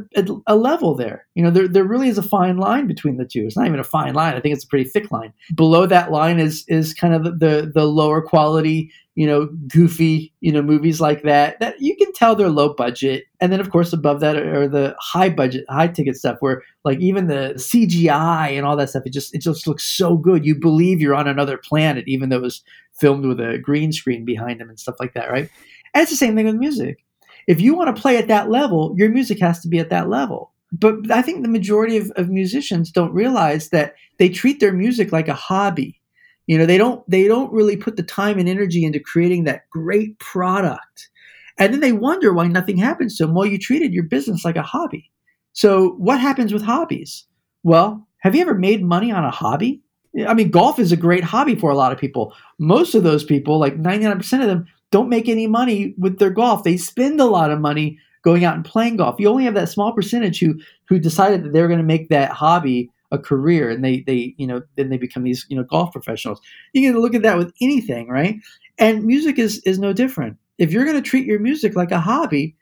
a, 0.47 0.55
level 0.55 0.95
there. 0.95 1.27
You 1.35 1.43
know, 1.43 1.51
there 1.51 1.67
there 1.67 1.83
really 1.83 2.07
is 2.07 2.17
a 2.17 2.23
fine 2.23 2.57
line 2.57 2.87
between 2.87 3.17
the 3.17 3.25
two. 3.25 3.45
It's 3.45 3.57
not 3.57 3.67
even 3.67 3.79
a 3.79 3.83
fine 3.83 4.13
line. 4.13 4.35
I 4.35 4.39
think 4.39 4.55
it's 4.55 4.63
a 4.63 4.67
pretty 4.67 4.89
thick 4.89 5.11
line. 5.11 5.33
Below 5.53 5.85
that 5.87 6.11
line 6.11 6.39
is 6.39 6.63
is 6.67 6.93
kind 6.93 7.13
of 7.13 7.39
the 7.39 7.69
the 7.73 7.85
lower 7.85 8.21
quality, 8.21 8.89
you 9.15 9.27
know, 9.27 9.49
goofy, 9.67 10.33
you 10.39 10.51
know, 10.51 10.61
movies 10.61 11.01
like 11.01 11.23
that 11.23 11.59
that 11.59 11.81
you 11.81 11.95
can 11.97 12.13
tell 12.13 12.35
they're 12.35 12.49
low 12.49 12.73
budget. 12.73 13.25
And 13.41 13.51
then 13.51 13.59
of 13.59 13.69
course 13.69 13.91
above 13.91 14.21
that 14.21 14.37
are 14.37 14.67
the 14.67 14.95
high 14.99 15.29
budget, 15.29 15.65
high 15.69 15.89
ticket 15.89 16.15
stuff 16.15 16.37
where 16.39 16.63
like 16.85 16.99
even 16.99 17.27
the 17.27 17.53
CGI 17.57 18.57
and 18.57 18.65
all 18.65 18.77
that 18.77 18.89
stuff, 18.89 19.03
it 19.05 19.13
just 19.13 19.35
it 19.35 19.41
just 19.41 19.67
looks 19.67 19.83
so 19.83 20.15
good. 20.15 20.45
You 20.45 20.55
believe 20.55 21.01
you're 21.01 21.15
on 21.15 21.27
another 21.27 21.57
planet, 21.57 22.05
even 22.07 22.29
though 22.29 22.37
it 22.37 22.43
was 22.43 22.63
filmed 22.93 23.25
with 23.25 23.41
a 23.41 23.57
green 23.57 23.91
screen 23.91 24.23
behind 24.23 24.61
them 24.61 24.69
and 24.69 24.79
stuff 24.79 24.95
like 24.99 25.13
that, 25.15 25.29
right? 25.29 25.49
And 25.93 26.01
it's 26.01 26.11
the 26.11 26.17
same 26.17 26.35
thing 26.35 26.45
with 26.45 26.55
music 26.55 27.03
if 27.47 27.61
you 27.61 27.75
want 27.75 27.95
to 27.95 28.01
play 28.01 28.17
at 28.17 28.27
that 28.27 28.49
level, 28.49 28.93
your 28.97 29.09
music 29.09 29.39
has 29.39 29.59
to 29.61 29.67
be 29.67 29.79
at 29.79 29.89
that 29.89 30.09
level. 30.09 30.51
But 30.71 31.11
I 31.11 31.21
think 31.21 31.41
the 31.41 31.49
majority 31.49 31.97
of, 31.97 32.11
of 32.15 32.29
musicians 32.29 32.91
don't 32.91 33.13
realize 33.13 33.69
that 33.69 33.95
they 34.17 34.29
treat 34.29 34.59
their 34.59 34.71
music 34.71 35.11
like 35.11 35.27
a 35.27 35.33
hobby. 35.33 35.99
You 36.47 36.57
know, 36.57 36.65
they 36.65 36.77
don't 36.77 37.07
they 37.09 37.27
don't 37.27 37.51
really 37.51 37.77
put 37.77 37.97
the 37.97 38.03
time 38.03 38.39
and 38.39 38.47
energy 38.47 38.83
into 38.85 38.99
creating 38.99 39.43
that 39.43 39.69
great 39.69 40.17
product. 40.19 41.09
And 41.57 41.73
then 41.73 41.81
they 41.81 41.91
wonder 41.91 42.33
why 42.33 42.47
nothing 42.47 42.77
happens 42.77 43.17
to 43.17 43.25
them. 43.25 43.35
Well, 43.35 43.45
you 43.45 43.57
treated 43.57 43.93
your 43.93 44.03
business 44.03 44.45
like 44.45 44.55
a 44.55 44.63
hobby. 44.63 45.11
So 45.53 45.91
what 45.97 46.19
happens 46.19 46.53
with 46.53 46.63
hobbies? 46.63 47.25
Well, 47.63 48.07
have 48.19 48.35
you 48.35 48.41
ever 48.41 48.55
made 48.55 48.83
money 48.83 49.11
on 49.11 49.25
a 49.25 49.31
hobby? 49.31 49.81
I 50.27 50.33
mean, 50.33 50.49
golf 50.49 50.79
is 50.79 50.91
a 50.91 50.97
great 50.97 51.23
hobby 51.23 51.55
for 51.55 51.69
a 51.69 51.75
lot 51.75 51.91
of 51.91 51.99
people. 51.99 52.33
Most 52.59 52.95
of 52.95 53.03
those 53.03 53.23
people, 53.23 53.59
like 53.59 53.81
99% 53.81 54.41
of 54.41 54.47
them, 54.47 54.65
don't 54.91 55.09
make 55.09 55.27
any 55.27 55.47
money 55.47 55.95
with 55.97 56.19
their 56.19 56.29
golf. 56.29 56.63
They 56.63 56.77
spend 56.77 57.19
a 57.19 57.25
lot 57.25 57.51
of 57.51 57.59
money 57.59 57.97
going 58.23 58.45
out 58.45 58.55
and 58.55 58.63
playing 58.63 58.97
golf. 58.97 59.19
You 59.19 59.29
only 59.29 59.45
have 59.45 59.55
that 59.55 59.69
small 59.69 59.93
percentage 59.93 60.39
who 60.39 60.59
who 60.87 60.99
decided 60.99 61.43
that 61.43 61.53
they're 61.53 61.67
going 61.67 61.79
to 61.79 61.85
make 61.85 62.09
that 62.09 62.31
hobby 62.31 62.91
a 63.11 63.17
career 63.17 63.69
and 63.69 63.83
they 63.83 64.01
they 64.01 64.33
you 64.37 64.47
know 64.47 64.61
then 64.77 64.89
they 64.89 64.97
become 64.97 65.23
these 65.23 65.45
you 65.49 65.55
know 65.55 65.63
golf 65.63 65.91
professionals. 65.91 66.39
You 66.73 66.91
can 66.91 67.01
look 67.01 67.15
at 67.15 67.23
that 67.23 67.37
with 67.37 67.53
anything, 67.61 68.07
right? 68.09 68.35
And 68.77 69.05
music 69.05 69.39
is 69.39 69.59
is 69.59 69.79
no 69.79 69.93
different. 69.93 70.37
If 70.57 70.71
you're 70.71 70.85
going 70.85 71.01
to 71.01 71.09
treat 71.09 71.25
your 71.25 71.39
music 71.39 71.75
like 71.75 71.91
a 71.91 71.99
hobby, 71.99 72.55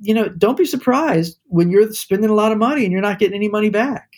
you 0.00 0.14
know, 0.14 0.28
don't 0.28 0.56
be 0.56 0.64
surprised 0.64 1.38
when 1.46 1.70
you're 1.70 1.92
spending 1.92 2.30
a 2.30 2.34
lot 2.34 2.52
of 2.52 2.58
money 2.58 2.84
and 2.84 2.92
you're 2.92 3.02
not 3.02 3.18
getting 3.18 3.36
any 3.36 3.48
money 3.48 3.70
back. 3.70 4.10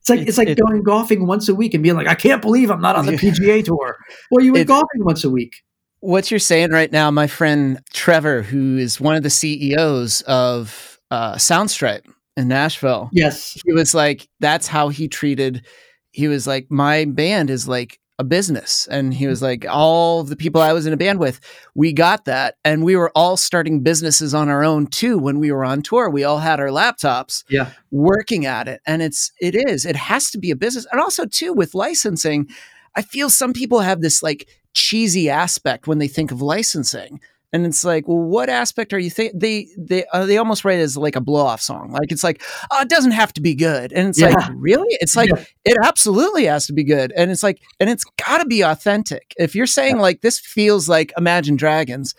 It's 0.00 0.10
like 0.10 0.20
it's, 0.20 0.30
it's 0.30 0.38
like 0.38 0.48
it, 0.48 0.60
going 0.60 0.82
golfing 0.82 1.26
once 1.26 1.48
a 1.48 1.54
week 1.54 1.74
and 1.74 1.82
being 1.82 1.96
like, 1.96 2.06
I 2.06 2.14
can't 2.14 2.40
believe 2.40 2.70
I'm 2.70 2.80
not 2.80 2.96
on 2.96 3.06
the 3.06 3.12
PGA 3.12 3.64
tour. 3.64 3.96
Well, 4.30 4.44
you 4.44 4.52
went 4.52 4.68
golfing 4.68 5.04
once 5.04 5.24
a 5.24 5.30
week 5.30 5.56
what 6.00 6.30
you're 6.30 6.40
saying 6.40 6.70
right 6.70 6.90
now, 6.92 7.10
my 7.10 7.26
friend 7.26 7.80
Trevor, 7.92 8.42
who 8.42 8.76
is 8.76 9.00
one 9.00 9.16
of 9.16 9.22
the 9.22 9.30
CEOs 9.30 10.22
of 10.22 11.00
uh, 11.10 11.34
Soundstripe 11.34 12.04
in 12.36 12.48
Nashville. 12.48 13.10
Yes. 13.12 13.60
He 13.64 13.72
was 13.72 13.94
like, 13.94 14.28
that's 14.40 14.66
how 14.66 14.90
he 14.90 15.08
treated, 15.08 15.66
he 16.12 16.28
was 16.28 16.46
like, 16.46 16.70
my 16.70 17.04
band 17.04 17.50
is 17.50 17.66
like 17.66 17.98
a 18.20 18.24
business. 18.24 18.88
And 18.90 19.14
he 19.14 19.26
was 19.26 19.42
like, 19.42 19.64
all 19.68 20.24
the 20.24 20.36
people 20.36 20.60
I 20.60 20.72
was 20.72 20.86
in 20.86 20.92
a 20.92 20.96
band 20.96 21.20
with, 21.20 21.40
we 21.74 21.92
got 21.92 22.24
that. 22.24 22.56
And 22.64 22.84
we 22.84 22.96
were 22.96 23.12
all 23.14 23.36
starting 23.36 23.82
businesses 23.82 24.34
on 24.34 24.48
our 24.48 24.64
own 24.64 24.88
too 24.88 25.18
when 25.18 25.38
we 25.38 25.52
were 25.52 25.64
on 25.64 25.82
tour. 25.82 26.10
We 26.10 26.24
all 26.24 26.38
had 26.38 26.58
our 26.58 26.68
laptops 26.68 27.44
yeah. 27.48 27.70
working 27.90 28.44
at 28.44 28.66
it. 28.66 28.80
And 28.86 29.02
it's, 29.02 29.30
it 29.40 29.54
is, 29.54 29.86
it 29.86 29.96
has 29.96 30.30
to 30.32 30.38
be 30.38 30.50
a 30.50 30.56
business. 30.56 30.86
And 30.90 31.00
also 31.00 31.26
too 31.26 31.52
with 31.52 31.74
licensing, 31.74 32.48
I 32.96 33.02
feel 33.02 33.30
some 33.30 33.52
people 33.52 33.80
have 33.80 34.00
this 34.00 34.22
like 34.22 34.48
cheesy 34.74 35.30
aspect 35.30 35.86
when 35.86 35.98
they 35.98 36.08
think 36.08 36.30
of 36.30 36.42
licensing. 36.42 37.20
And 37.50 37.64
it's 37.64 37.82
like, 37.82 38.06
well, 38.06 38.18
what 38.18 38.50
aspect 38.50 38.92
are 38.92 38.98
you 38.98 39.08
think 39.08 39.32
they 39.34 39.68
they 39.78 40.04
uh, 40.12 40.26
they 40.26 40.36
almost 40.36 40.66
write 40.66 40.80
it 40.80 40.82
as 40.82 40.98
like 40.98 41.16
a 41.16 41.20
blow 41.20 41.46
off 41.46 41.62
song. 41.62 41.92
Like 41.92 42.12
it's 42.12 42.22
like, 42.22 42.42
oh, 42.70 42.82
it 42.82 42.90
doesn't 42.90 43.12
have 43.12 43.32
to 43.34 43.40
be 43.40 43.54
good. 43.54 43.90
And 43.92 44.08
it's 44.08 44.20
yeah. 44.20 44.28
like, 44.30 44.50
really? 44.54 44.98
It's 45.00 45.16
like 45.16 45.30
yeah. 45.30 45.44
it 45.64 45.78
absolutely 45.82 46.44
has 46.44 46.66
to 46.66 46.74
be 46.74 46.84
good. 46.84 47.10
And 47.16 47.30
it's 47.30 47.42
like, 47.42 47.62
and 47.80 47.88
it's 47.88 48.04
got 48.26 48.38
to 48.38 48.44
be 48.44 48.60
authentic. 48.60 49.34
If 49.38 49.54
you're 49.54 49.66
saying 49.66 49.96
yeah. 49.96 50.02
like 50.02 50.20
this 50.20 50.38
feels 50.38 50.90
like 50.90 51.12
Imagine 51.16 51.56
Dragons, 51.56 52.14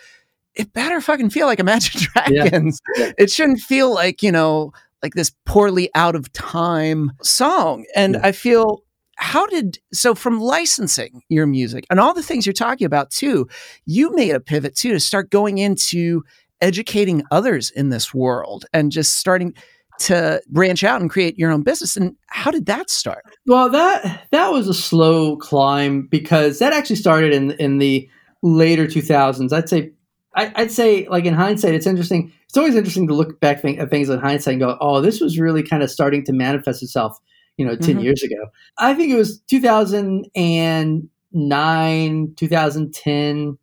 it 0.55 0.73
better 0.73 0.99
fucking 0.99 1.29
feel 1.29 1.45
like 1.45 1.59
Imagine 1.59 2.01
Dragons. 2.15 2.79
It 2.95 3.29
shouldn't 3.29 3.59
feel 3.59 3.93
like 3.93 4.23
you 4.23 4.31
know 4.31 4.73
like 5.03 5.13
this 5.13 5.31
poorly 5.45 5.89
out 5.93 6.15
of 6.15 6.33
time 6.33 7.11
song. 7.21 7.85
And 7.95 8.17
I 8.17 8.31
feel 8.31 8.83
how 9.19 9.45
did 9.47 9.77
so 9.93 10.15
from 10.15 10.39
licensing 10.39 11.21
your 11.29 11.45
music 11.45 11.85
and 11.89 11.99
all 11.99 12.13
the 12.13 12.23
things 12.23 12.45
you're 12.45 12.53
talking 12.53 12.85
about 12.85 13.09
too 13.11 13.47
you 13.85 14.15
made 14.15 14.31
a 14.31 14.39
pivot 14.39 14.75
too 14.75 14.91
to 14.91 14.99
start 14.99 15.29
going 15.29 15.57
into 15.57 16.23
educating 16.61 17.23
others 17.31 17.69
in 17.69 17.89
this 17.89 18.13
world 18.13 18.65
and 18.73 18.91
just 18.91 19.17
starting 19.17 19.53
to 19.99 20.41
branch 20.47 20.83
out 20.83 21.01
and 21.01 21.09
create 21.09 21.37
your 21.37 21.51
own 21.51 21.61
business. 21.61 21.97
And 21.97 22.15
how 22.27 22.51
did 22.51 22.65
that 22.67 22.89
start? 22.89 23.23
Well 23.45 23.69
that 23.69 24.27
that 24.31 24.51
was 24.51 24.67
a 24.67 24.73
slow 24.73 25.35
climb 25.37 26.07
because 26.07 26.59
that 26.59 26.73
actually 26.73 26.95
started 26.95 27.33
in 27.33 27.51
in 27.51 27.77
the 27.77 28.09
later 28.41 28.85
2000s 28.87 29.51
i'd 29.51 29.67
say 29.67 29.91
I, 30.33 30.53
would 30.57 30.71
say 30.71 31.05
like 31.09 31.25
in 31.25 31.33
hindsight 31.33 31.73
it's 31.73 31.85
interesting 31.85 32.31
it's 32.45 32.55
always 32.55 32.73
interesting 32.73 33.05
to 33.09 33.13
look 33.13 33.41
back 33.41 33.65
at 33.65 33.89
things 33.89 34.07
in 34.07 34.17
hindsight 34.17 34.53
and 34.53 34.61
go 34.61 34.77
oh 34.79 35.01
this 35.01 35.19
was 35.19 35.37
really 35.37 35.61
kind 35.61 35.83
of 35.83 35.91
starting 35.91 36.23
to 36.23 36.31
manifest 36.31 36.81
itself 36.81 37.19
you 37.59 37.65
know 37.65 37.75
10 37.75 37.95
mm-hmm. 37.95 38.05
years 38.05 38.23
ago 38.23 38.47
i 38.79 38.91
think 38.93 39.11
it 39.11 39.15
was 39.15 39.41
2009 39.41 42.33
2010 42.35 43.57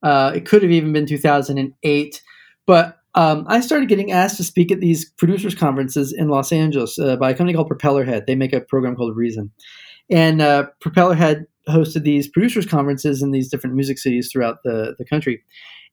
uh, 0.00 0.30
it 0.32 0.46
could 0.46 0.62
have 0.62 0.70
even 0.70 0.92
been 0.92 1.06
2008 1.06 2.22
but 2.66 2.94
um, 3.14 3.46
I 3.48 3.60
started 3.60 3.88
getting 3.88 4.12
asked 4.12 4.36
to 4.36 4.44
speak 4.44 4.70
at 4.70 4.78
these 4.78 5.10
producers 5.10 5.54
conferences 5.54 6.12
in 6.12 6.28
Los 6.28 6.52
Angeles 6.52 7.00
uh, 7.00 7.16
by 7.16 7.30
a 7.30 7.34
company 7.34 7.54
called 7.54 7.68
Propellerhead. 7.68 8.26
They 8.26 8.36
make 8.36 8.52
a 8.52 8.60
program 8.60 8.94
called 8.94 9.16
Reason, 9.16 9.50
and 10.08 10.40
uh, 10.40 10.66
Propellerhead 10.80 11.46
hosted 11.68 12.04
these 12.04 12.28
producers 12.28 12.64
conferences 12.64 13.20
in 13.22 13.32
these 13.32 13.48
different 13.48 13.74
music 13.74 13.98
cities 13.98 14.30
throughout 14.30 14.62
the 14.62 14.94
the 14.98 15.04
country, 15.04 15.42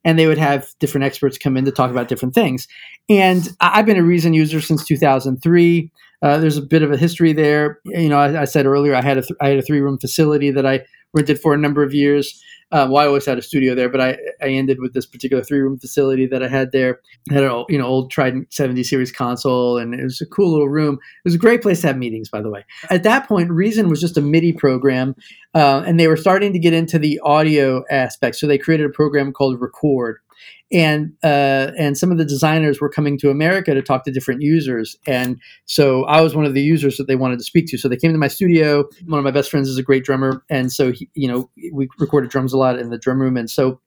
and 0.04 0.20
they 0.20 0.28
would 0.28 0.38
have 0.38 0.68
different 0.80 1.06
experts 1.06 1.38
come 1.38 1.58
in 1.58 1.66
to 1.66 1.72
talk 1.72 1.90
about 1.90 2.10
different 2.10 2.36
things. 2.36 2.68
And 3.10 3.50
I've 3.60 3.88
been 3.88 3.98
a 3.98 4.04
Reason 4.04 4.34
user 4.34 4.62
since 4.62 4.86
2003. 4.86 5.92
Uh, 6.26 6.40
there's 6.40 6.58
a 6.58 6.62
bit 6.64 6.82
of 6.82 6.92
a 6.92 6.98
history 6.98 7.34
there. 7.34 7.80
You 7.86 8.10
know, 8.10 8.18
I, 8.18 8.42
I 8.42 8.46
said 8.46 8.66
earlier 8.66 8.96
I 8.96 9.02
had 9.04 9.20
a 9.20 9.22
th- 9.22 9.38
I 9.42 9.50
had 9.50 9.60
a 9.60 9.62
three 9.62 9.80
room 9.80 10.00
facility 10.00 10.50
that 10.50 10.66
I 10.66 10.84
rented 11.14 11.40
for 11.40 11.54
a 11.54 11.58
number 11.58 11.84
of 11.84 11.94
years. 11.94 12.42
Um, 12.72 12.90
well, 12.90 13.04
I 13.04 13.06
always 13.06 13.28
had 13.28 13.38
a 13.38 13.44
studio 13.44 13.76
there, 13.76 13.90
but 13.90 14.02
I, 14.02 14.18
I 14.42 14.48
ended 14.48 14.80
with 14.82 14.96
this 14.96 15.06
particular 15.06 15.44
three 15.44 15.60
room 15.60 15.78
facility 15.78 16.26
that 16.26 16.42
I 16.42 16.48
had 16.48 16.72
there. 16.72 17.00
I 17.30 17.36
had 17.36 17.44
an 17.44 17.66
you 17.70 17.78
know 17.78 17.86
old 17.86 18.10
Trident 18.10 18.52
70 18.52 18.82
series 18.82 19.12
console, 19.12 19.78
and 19.78 19.94
it 19.94 20.02
was 20.02 20.20
a 20.20 20.26
cool 20.26 20.52
little 20.52 20.68
room. 20.68 20.96
It 20.96 21.26
was 21.26 21.36
a 21.36 21.38
great 21.38 21.62
place 21.62 21.82
to 21.82 21.88
have 21.88 21.98
meetings, 21.98 22.28
by 22.28 22.42
the 22.42 22.50
way. 22.50 22.66
At 22.90 23.04
that 23.04 23.28
point, 23.28 23.52
Reason 23.52 23.88
was 23.88 24.02
just 24.02 24.18
a 24.18 24.22
MIDI 24.22 24.52
program, 24.52 25.16
uh, 25.54 25.84
and 25.86 26.00
they 26.00 26.08
were 26.08 26.18
starting 26.18 26.54
to 26.54 26.60
get 26.60 26.74
into 26.74 26.98
the 26.98 27.20
audio 27.24 27.84
aspect. 27.92 28.38
So 28.38 28.48
they 28.48 28.58
created 28.58 28.88
a 28.88 28.94
program 28.94 29.32
called 29.32 29.62
Record, 29.62 30.22
and 30.72 31.14
uh, 31.24 31.72
and 31.78 31.98
some 31.98 32.12
of 32.12 32.18
the 32.18 32.26
designers 32.26 32.82
were 32.82 32.90
coming 32.90 33.18
to 33.20 33.30
America 33.30 33.74
to 33.74 33.82
talk 33.82 34.04
to 34.06 34.12
different 34.12 34.42
users, 34.42 34.96
and 35.08 35.40
so 35.66 36.06
I 36.06 36.22
was 36.22 36.36
one 36.36 36.46
of 36.46 36.54
the 36.54 36.62
users 36.62 36.98
that 36.98 37.08
they 37.08 37.16
wanted 37.16 37.38
to 37.40 37.46
speak 37.46 37.68
to. 37.68 37.78
So 37.78 37.88
they 37.88 37.98
came 37.98 38.12
to 38.12 38.18
my 38.18 38.28
studio. 38.28 38.86
One 39.06 39.20
of 39.20 39.24
my 39.24 39.32
best 39.32 39.52
friends 39.52 39.70
is 39.70 39.78
a 39.78 39.84
great 39.84 40.04
drummer, 40.04 40.44
and 40.50 40.72
so 40.72 40.92
he, 40.92 41.10
you 41.14 41.28
know 41.28 41.50
we 41.72 41.88
recorded 42.00 42.30
drums 42.30 42.54
a 42.54 42.58
lot 42.58 42.80
in 42.80 42.90
the 42.90 42.98
drum 42.98 43.22
room, 43.22 43.38
and 43.38 43.50
so 43.50 43.80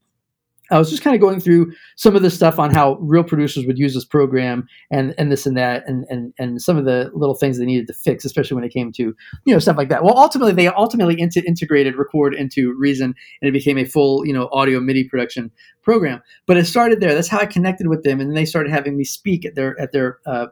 I 0.70 0.78
was 0.78 0.90
just 0.90 1.02
kind 1.02 1.14
of 1.14 1.20
going 1.20 1.40
through 1.40 1.72
some 1.96 2.14
of 2.14 2.22
the 2.22 2.30
stuff 2.30 2.58
on 2.58 2.72
how 2.72 2.94
real 3.00 3.24
producers 3.24 3.66
would 3.66 3.78
use 3.78 3.94
this 3.94 4.04
program 4.04 4.66
and 4.90 5.14
and 5.18 5.32
this 5.32 5.46
and 5.46 5.56
that 5.56 5.84
and 5.86 6.04
and 6.08 6.32
and 6.38 6.60
some 6.60 6.76
of 6.76 6.84
the 6.84 7.10
little 7.14 7.34
things 7.34 7.58
they 7.58 7.64
needed 7.64 7.86
to 7.86 7.94
fix, 7.94 8.24
especially 8.24 8.54
when 8.54 8.64
it 8.64 8.72
came 8.72 8.92
to 8.92 9.14
you 9.44 9.52
know 9.52 9.58
stuff 9.58 9.76
like 9.76 9.88
that. 9.88 10.04
Well, 10.04 10.16
ultimately 10.16 10.52
they 10.52 10.68
ultimately 10.68 11.14
integrated 11.18 11.96
record 11.96 12.34
into 12.34 12.74
Reason 12.78 13.14
and 13.42 13.48
it 13.48 13.52
became 13.52 13.78
a 13.78 13.84
full 13.84 14.26
you 14.26 14.32
know 14.32 14.48
audio 14.52 14.80
MIDI 14.80 15.04
production 15.04 15.50
program. 15.82 16.22
But 16.46 16.56
it 16.56 16.66
started 16.66 17.00
there. 17.00 17.14
That's 17.14 17.28
how 17.28 17.38
I 17.38 17.46
connected 17.46 17.88
with 17.88 18.04
them, 18.04 18.20
and 18.20 18.36
they 18.36 18.44
started 18.44 18.70
having 18.70 18.96
me 18.96 19.04
speak 19.04 19.44
at 19.44 19.54
their 19.54 19.78
at 19.80 19.92
their 19.92 20.18
uh, 20.26 20.46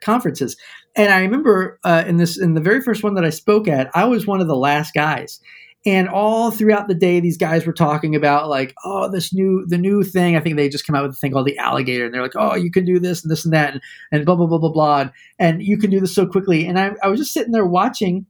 conferences. 0.00 0.56
And 0.96 1.12
I 1.12 1.20
remember 1.20 1.78
uh, 1.84 2.04
in 2.06 2.16
this 2.16 2.38
in 2.38 2.54
the 2.54 2.60
very 2.60 2.80
first 2.80 3.02
one 3.02 3.14
that 3.14 3.24
I 3.24 3.30
spoke 3.30 3.68
at, 3.68 3.90
I 3.94 4.04
was 4.04 4.26
one 4.26 4.40
of 4.40 4.48
the 4.48 4.56
last 4.56 4.94
guys 4.94 5.40
and 5.86 6.08
all 6.08 6.50
throughout 6.50 6.88
the 6.88 6.94
day, 6.94 7.20
these 7.20 7.36
guys 7.36 7.64
were 7.64 7.72
talking 7.72 8.16
about 8.16 8.48
like, 8.48 8.74
oh, 8.84 9.10
this 9.10 9.32
new 9.32 9.64
the 9.66 9.78
new 9.78 10.02
thing. 10.02 10.36
I 10.36 10.40
think 10.40 10.56
they 10.56 10.68
just 10.68 10.86
come 10.86 10.96
out 10.96 11.04
with 11.04 11.12
a 11.12 11.18
thing 11.18 11.32
called 11.32 11.46
the 11.46 11.58
alligator, 11.58 12.04
and 12.04 12.12
they're 12.12 12.22
like, 12.22 12.36
oh, 12.36 12.56
you 12.56 12.70
can 12.70 12.84
do 12.84 12.98
this 12.98 13.22
and 13.22 13.30
this 13.30 13.44
and 13.44 13.54
that, 13.54 13.74
and, 13.74 13.82
and 14.10 14.26
blah 14.26 14.34
blah 14.34 14.46
blah 14.46 14.58
blah 14.58 14.72
blah, 14.72 15.10
and, 15.38 15.62
you 15.62 15.78
can 15.78 15.90
do 15.90 16.00
this 16.00 16.14
so 16.14 16.26
quickly. 16.26 16.66
And 16.66 16.78
I, 16.78 16.92
I 17.02 17.08
was 17.08 17.20
just 17.20 17.32
sitting 17.32 17.52
there 17.52 17.66
watching, 17.66 18.26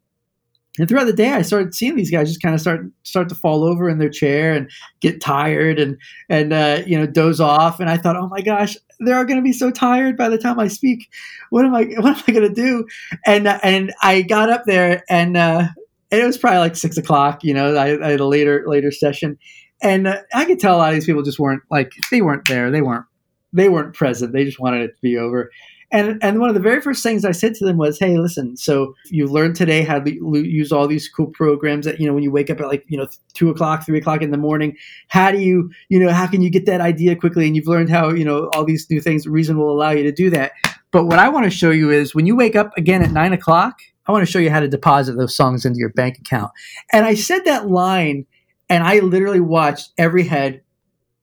and 0.78 0.88
throughout 0.88 1.06
the 1.06 1.12
day, 1.12 1.32
I 1.32 1.42
started 1.42 1.74
seeing 1.74 1.96
these 1.96 2.10
guys 2.10 2.28
just 2.28 2.42
kind 2.42 2.54
of 2.54 2.60
start 2.60 2.82
start 3.02 3.30
to 3.30 3.34
fall 3.34 3.64
over 3.64 3.88
in 3.88 3.98
their 3.98 4.10
chair 4.10 4.52
and 4.52 4.70
get 5.00 5.22
tired 5.22 5.78
and 5.78 5.96
and 6.28 6.52
uh, 6.52 6.82
you 6.86 6.98
know 6.98 7.06
doze 7.06 7.40
off. 7.40 7.80
And 7.80 7.88
I 7.88 7.96
thought, 7.96 8.16
oh 8.16 8.28
my 8.28 8.42
gosh, 8.42 8.76
they're 9.00 9.24
going 9.24 9.38
to 9.38 9.42
be 9.42 9.54
so 9.54 9.70
tired 9.70 10.18
by 10.18 10.28
the 10.28 10.38
time 10.38 10.60
I 10.60 10.68
speak. 10.68 11.08
What 11.48 11.64
am 11.64 11.74
I 11.74 11.84
what 11.96 12.18
am 12.18 12.24
I 12.28 12.32
going 12.32 12.54
to 12.54 12.54
do? 12.54 12.86
And 13.24 13.48
and 13.48 13.94
I 14.02 14.20
got 14.20 14.50
up 14.50 14.64
there 14.66 15.02
and. 15.08 15.36
Uh, 15.36 15.68
and 16.10 16.20
it 16.20 16.26
was 16.26 16.38
probably 16.38 16.58
like 16.58 16.76
six 16.76 16.96
o'clock. 16.96 17.44
You 17.44 17.54
know, 17.54 17.74
I, 17.74 18.04
I 18.04 18.10
had 18.10 18.20
a 18.20 18.26
later 18.26 18.64
later 18.66 18.90
session, 18.90 19.38
and 19.82 20.08
uh, 20.08 20.22
I 20.34 20.44
could 20.44 20.58
tell 20.58 20.76
a 20.76 20.78
lot 20.78 20.90
of 20.90 20.94
these 20.94 21.06
people 21.06 21.22
just 21.22 21.38
weren't 21.38 21.62
like 21.70 21.92
they 22.10 22.22
weren't 22.22 22.48
there. 22.48 22.70
They 22.70 22.82
weren't 22.82 23.04
they 23.52 23.68
weren't 23.68 23.94
present. 23.94 24.32
They 24.32 24.44
just 24.44 24.60
wanted 24.60 24.82
it 24.82 24.94
to 24.94 25.02
be 25.02 25.16
over. 25.16 25.50
And 25.90 26.22
and 26.22 26.38
one 26.38 26.50
of 26.50 26.54
the 26.54 26.60
very 26.60 26.82
first 26.82 27.02
things 27.02 27.24
I 27.24 27.32
said 27.32 27.54
to 27.54 27.64
them 27.64 27.78
was, 27.78 27.98
"Hey, 27.98 28.18
listen. 28.18 28.58
So 28.58 28.94
you 29.06 29.26
learned 29.26 29.56
today 29.56 29.82
how 29.82 29.98
to 29.98 30.10
use 30.46 30.70
all 30.70 30.86
these 30.86 31.08
cool 31.08 31.28
programs 31.28 31.86
that 31.86 31.98
you 31.98 32.06
know 32.06 32.12
when 32.12 32.22
you 32.22 32.30
wake 32.30 32.50
up 32.50 32.60
at 32.60 32.66
like 32.66 32.84
you 32.88 32.98
know 32.98 33.06
two 33.32 33.48
o'clock, 33.48 33.86
three 33.86 33.98
o'clock 33.98 34.20
in 34.20 34.30
the 34.30 34.36
morning. 34.36 34.76
How 35.08 35.30
do 35.30 35.38
you 35.38 35.70
you 35.88 35.98
know 35.98 36.12
how 36.12 36.26
can 36.26 36.42
you 36.42 36.50
get 36.50 36.66
that 36.66 36.82
idea 36.82 37.16
quickly? 37.16 37.46
And 37.46 37.56
you've 37.56 37.68
learned 37.68 37.88
how 37.88 38.10
you 38.10 38.24
know 38.24 38.50
all 38.54 38.66
these 38.66 38.86
new 38.90 39.00
things. 39.00 39.26
Reason 39.26 39.56
will 39.56 39.70
allow 39.70 39.90
you 39.90 40.02
to 40.02 40.12
do 40.12 40.28
that. 40.28 40.52
But 40.90 41.06
what 41.06 41.18
I 41.18 41.30
want 41.30 41.44
to 41.44 41.50
show 41.50 41.70
you 41.70 41.90
is 41.90 42.14
when 42.14 42.26
you 42.26 42.36
wake 42.36 42.56
up 42.56 42.76
again 42.76 43.02
at 43.02 43.10
nine 43.10 43.32
o'clock, 43.32 43.78
I 44.08 44.12
want 44.12 44.26
to 44.26 44.30
show 44.30 44.38
you 44.38 44.50
how 44.50 44.60
to 44.60 44.68
deposit 44.68 45.16
those 45.16 45.36
songs 45.36 45.64
into 45.64 45.78
your 45.78 45.90
bank 45.90 46.18
account. 46.18 46.50
And 46.92 47.04
I 47.04 47.14
said 47.14 47.44
that 47.44 47.68
line, 47.68 48.26
and 48.70 48.82
I 48.82 49.00
literally 49.00 49.40
watched 49.40 49.90
every 49.98 50.24
head 50.24 50.62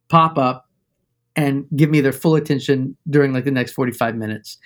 pop 0.08 0.38
up 0.38 0.70
and 1.36 1.66
give 1.76 1.90
me 1.90 2.00
their 2.00 2.14
full 2.14 2.36
attention 2.36 2.96
during 3.10 3.34
like 3.34 3.44
the 3.44 3.52
next 3.52 3.74
45 3.74 4.16
minutes 4.16 4.58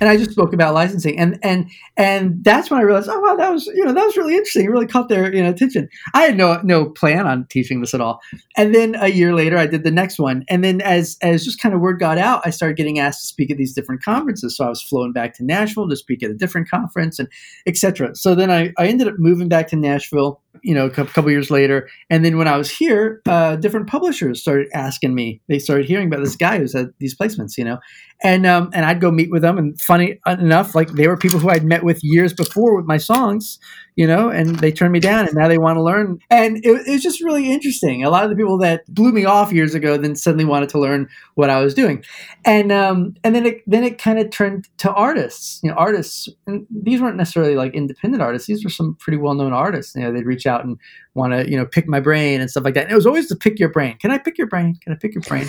and 0.00 0.08
I 0.08 0.16
just 0.16 0.32
spoke 0.32 0.52
about 0.52 0.74
licensing, 0.74 1.18
and 1.18 1.38
and 1.42 1.70
and 1.96 2.44
that's 2.44 2.70
when 2.70 2.80
I 2.80 2.82
realized, 2.82 3.08
oh 3.10 3.20
wow, 3.20 3.36
that 3.36 3.50
was 3.50 3.66
you 3.66 3.84
know 3.84 3.92
that 3.92 4.04
was 4.04 4.16
really 4.16 4.34
interesting. 4.34 4.66
It 4.66 4.70
really 4.70 4.86
caught 4.86 5.08
their 5.08 5.34
you 5.34 5.42
know 5.42 5.50
attention. 5.50 5.88
I 6.14 6.22
had 6.22 6.36
no 6.36 6.60
no 6.62 6.90
plan 6.90 7.26
on 7.26 7.46
teaching 7.48 7.80
this 7.80 7.94
at 7.94 8.00
all, 8.00 8.20
and 8.56 8.74
then 8.74 8.94
a 8.96 9.08
year 9.08 9.34
later, 9.34 9.56
I 9.56 9.66
did 9.66 9.84
the 9.84 9.90
next 9.90 10.18
one, 10.18 10.44
and 10.48 10.62
then 10.62 10.80
as 10.82 11.16
as 11.22 11.44
just 11.44 11.60
kind 11.60 11.74
of 11.74 11.80
word 11.80 11.98
got 11.98 12.18
out, 12.18 12.42
I 12.44 12.50
started 12.50 12.76
getting 12.76 12.98
asked 12.98 13.20
to 13.20 13.26
speak 13.26 13.50
at 13.50 13.56
these 13.56 13.72
different 13.72 14.02
conferences. 14.02 14.56
So 14.56 14.66
I 14.66 14.68
was 14.68 14.82
flown 14.82 15.12
back 15.12 15.34
to 15.36 15.44
Nashville 15.44 15.88
to 15.88 15.96
speak 15.96 16.22
at 16.22 16.30
a 16.30 16.34
different 16.34 16.68
conference, 16.68 17.18
and 17.18 17.28
etc. 17.66 18.14
So 18.16 18.34
then 18.34 18.50
I 18.50 18.72
I 18.78 18.88
ended 18.88 19.08
up 19.08 19.14
moving 19.18 19.48
back 19.48 19.68
to 19.68 19.76
Nashville 19.76 20.40
you 20.62 20.74
know, 20.74 20.86
a 20.86 20.90
couple 20.90 21.30
years 21.30 21.50
later. 21.50 21.88
And 22.10 22.24
then 22.24 22.36
when 22.38 22.48
I 22.48 22.56
was 22.56 22.70
here, 22.70 23.22
uh, 23.26 23.56
different 23.56 23.88
publishers 23.88 24.40
started 24.40 24.68
asking 24.74 25.14
me. 25.14 25.40
They 25.48 25.58
started 25.58 25.86
hearing 25.86 26.08
about 26.08 26.24
this 26.24 26.36
guy 26.36 26.58
who's 26.58 26.72
had 26.72 26.92
these 26.98 27.16
placements, 27.16 27.56
you 27.56 27.64
know, 27.64 27.78
and 28.22 28.46
um, 28.46 28.70
and 28.72 28.84
I'd 28.84 29.00
go 29.00 29.10
meet 29.10 29.30
with 29.30 29.42
them. 29.42 29.58
And 29.58 29.80
funny 29.80 30.18
enough, 30.26 30.74
like 30.74 30.90
they 30.92 31.06
were 31.06 31.16
people 31.16 31.38
who 31.38 31.50
I'd 31.50 31.64
met 31.64 31.84
with 31.84 32.02
years 32.02 32.32
before 32.32 32.74
with 32.74 32.86
my 32.86 32.96
songs, 32.96 33.58
you 33.94 34.06
know, 34.06 34.30
and 34.30 34.58
they 34.58 34.72
turned 34.72 34.92
me 34.92 35.00
down, 35.00 35.26
and 35.26 35.34
now 35.36 35.48
they 35.48 35.58
want 35.58 35.76
to 35.76 35.82
learn. 35.82 36.18
And 36.30 36.56
it, 36.58 36.86
it 36.86 36.92
was 36.92 37.02
just 37.02 37.22
really 37.22 37.50
interesting. 37.50 38.04
A 38.04 38.10
lot 38.10 38.24
of 38.24 38.30
the 38.30 38.36
people 38.36 38.58
that 38.58 38.86
blew 38.88 39.12
me 39.12 39.24
off 39.24 39.52
years 39.52 39.74
ago 39.74 39.96
then 39.96 40.16
suddenly 40.16 40.44
wanted 40.44 40.70
to 40.70 40.78
learn 40.78 41.08
what 41.34 41.50
I 41.50 41.62
was 41.62 41.74
doing, 41.74 42.04
and 42.44 42.72
um, 42.72 43.14
and 43.22 43.34
then 43.34 43.44
it 43.44 43.62
then 43.66 43.84
it 43.84 43.98
kind 43.98 44.18
of 44.18 44.30
turned 44.30 44.68
to 44.78 44.92
artists. 44.92 45.60
You 45.62 45.70
know, 45.70 45.76
artists, 45.76 46.28
and 46.46 46.66
these 46.70 47.02
weren't 47.02 47.16
necessarily 47.16 47.54
like 47.54 47.74
independent 47.74 48.22
artists. 48.22 48.48
These 48.48 48.64
were 48.64 48.70
some 48.70 48.96
pretty 48.98 49.18
well 49.18 49.34
known 49.34 49.52
artists. 49.52 49.94
You 49.94 50.02
know, 50.02 50.12
they'd 50.12 50.26
reach 50.26 50.45
out 50.46 50.64
and 50.64 50.78
want 51.14 51.32
to 51.32 51.48
you 51.50 51.56
know 51.56 51.66
pick 51.66 51.88
my 51.88 52.00
brain 52.00 52.40
and 52.40 52.50
stuff 52.50 52.64
like 52.64 52.74
that. 52.74 52.84
And 52.84 52.92
it 52.92 52.96
was 52.96 53.06
always 53.06 53.28
to 53.28 53.36
pick 53.36 53.58
your 53.58 53.70
brain. 53.70 53.96
Can 53.98 54.10
I 54.10 54.18
pick 54.18 54.38
your 54.38 54.46
brain? 54.46 54.76
Can 54.82 54.92
I 54.92 54.96
pick 54.96 55.14
your 55.14 55.22
brain? 55.28 55.48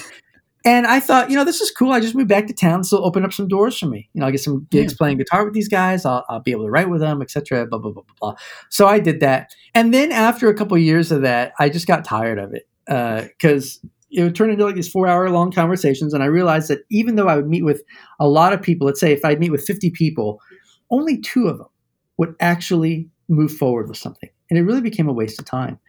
And 0.65 0.85
I 0.85 0.99
thought, 0.99 1.29
you 1.29 1.37
know, 1.37 1.45
this 1.45 1.61
is 1.61 1.71
cool. 1.71 1.93
I 1.93 2.01
just 2.01 2.13
moved 2.13 2.27
back 2.27 2.47
to 2.47 2.53
town. 2.53 2.81
This 2.81 2.91
will 2.91 3.05
open 3.05 3.23
up 3.23 3.31
some 3.31 3.47
doors 3.47 3.77
for 3.77 3.85
me. 3.85 4.09
You 4.13 4.19
know, 4.19 4.25
I'll 4.25 4.33
get 4.33 4.41
some 4.41 4.67
gigs 4.69 4.91
yeah. 4.91 4.97
playing 4.97 5.17
guitar 5.17 5.45
with 5.45 5.53
these 5.53 5.69
guys. 5.69 6.03
I'll, 6.03 6.25
I'll, 6.27 6.41
be 6.41 6.51
able 6.51 6.65
to 6.65 6.69
write 6.69 6.89
with 6.89 6.99
them, 6.99 7.21
etc. 7.21 7.65
Blah, 7.67 7.79
blah, 7.79 7.91
blah, 7.91 8.03
blah, 8.03 8.15
blah. 8.19 8.39
So 8.69 8.85
I 8.85 8.99
did 8.99 9.21
that. 9.21 9.55
And 9.73 9.93
then 9.93 10.11
after 10.11 10.49
a 10.49 10.53
couple 10.53 10.75
of 10.75 10.83
years 10.83 11.09
of 11.09 11.21
that, 11.21 11.53
I 11.57 11.69
just 11.69 11.87
got 11.87 12.03
tired 12.03 12.37
of 12.37 12.53
it 12.53 12.67
because 12.85 13.79
uh, 13.81 13.87
it 14.11 14.23
would 14.23 14.35
turn 14.35 14.49
into 14.49 14.65
like 14.65 14.75
these 14.75 14.89
four 14.89 15.07
hour 15.07 15.29
long 15.29 15.51
conversations. 15.51 16.13
And 16.13 16.21
I 16.21 16.27
realized 16.27 16.69
that 16.69 16.79
even 16.89 17.15
though 17.15 17.29
I 17.29 17.37
would 17.37 17.47
meet 17.47 17.63
with 17.63 17.81
a 18.19 18.27
lot 18.27 18.51
of 18.51 18.61
people, 18.61 18.87
let's 18.87 18.99
say 18.99 19.13
if 19.13 19.23
I'd 19.23 19.39
meet 19.39 19.51
with 19.51 19.65
50 19.65 19.91
people, 19.91 20.41
only 20.89 21.17
two 21.17 21.47
of 21.47 21.59
them 21.59 21.67
would 22.17 22.35
actually 22.41 23.09
move 23.29 23.51
forward 23.51 23.87
with 23.87 23.97
something. 23.97 24.29
And 24.49 24.57
it 24.57 24.63
really 24.63 24.81
became 24.81 25.07
a 25.07 25.13
waste 25.13 25.39
of 25.39 25.45
time. 25.45 25.79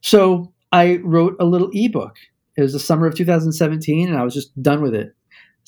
So 0.00 0.52
I 0.72 0.96
wrote 1.02 1.36
a 1.40 1.44
little 1.44 1.70
ebook 1.72 2.16
it 2.56 2.62
was 2.62 2.72
the 2.72 2.80
summer 2.80 3.06
of 3.06 3.14
2017, 3.14 4.08
and 4.08 4.16
I 4.16 4.24
was 4.24 4.34
just 4.34 4.60
done 4.62 4.82
with 4.82 4.94
it. 4.94 5.14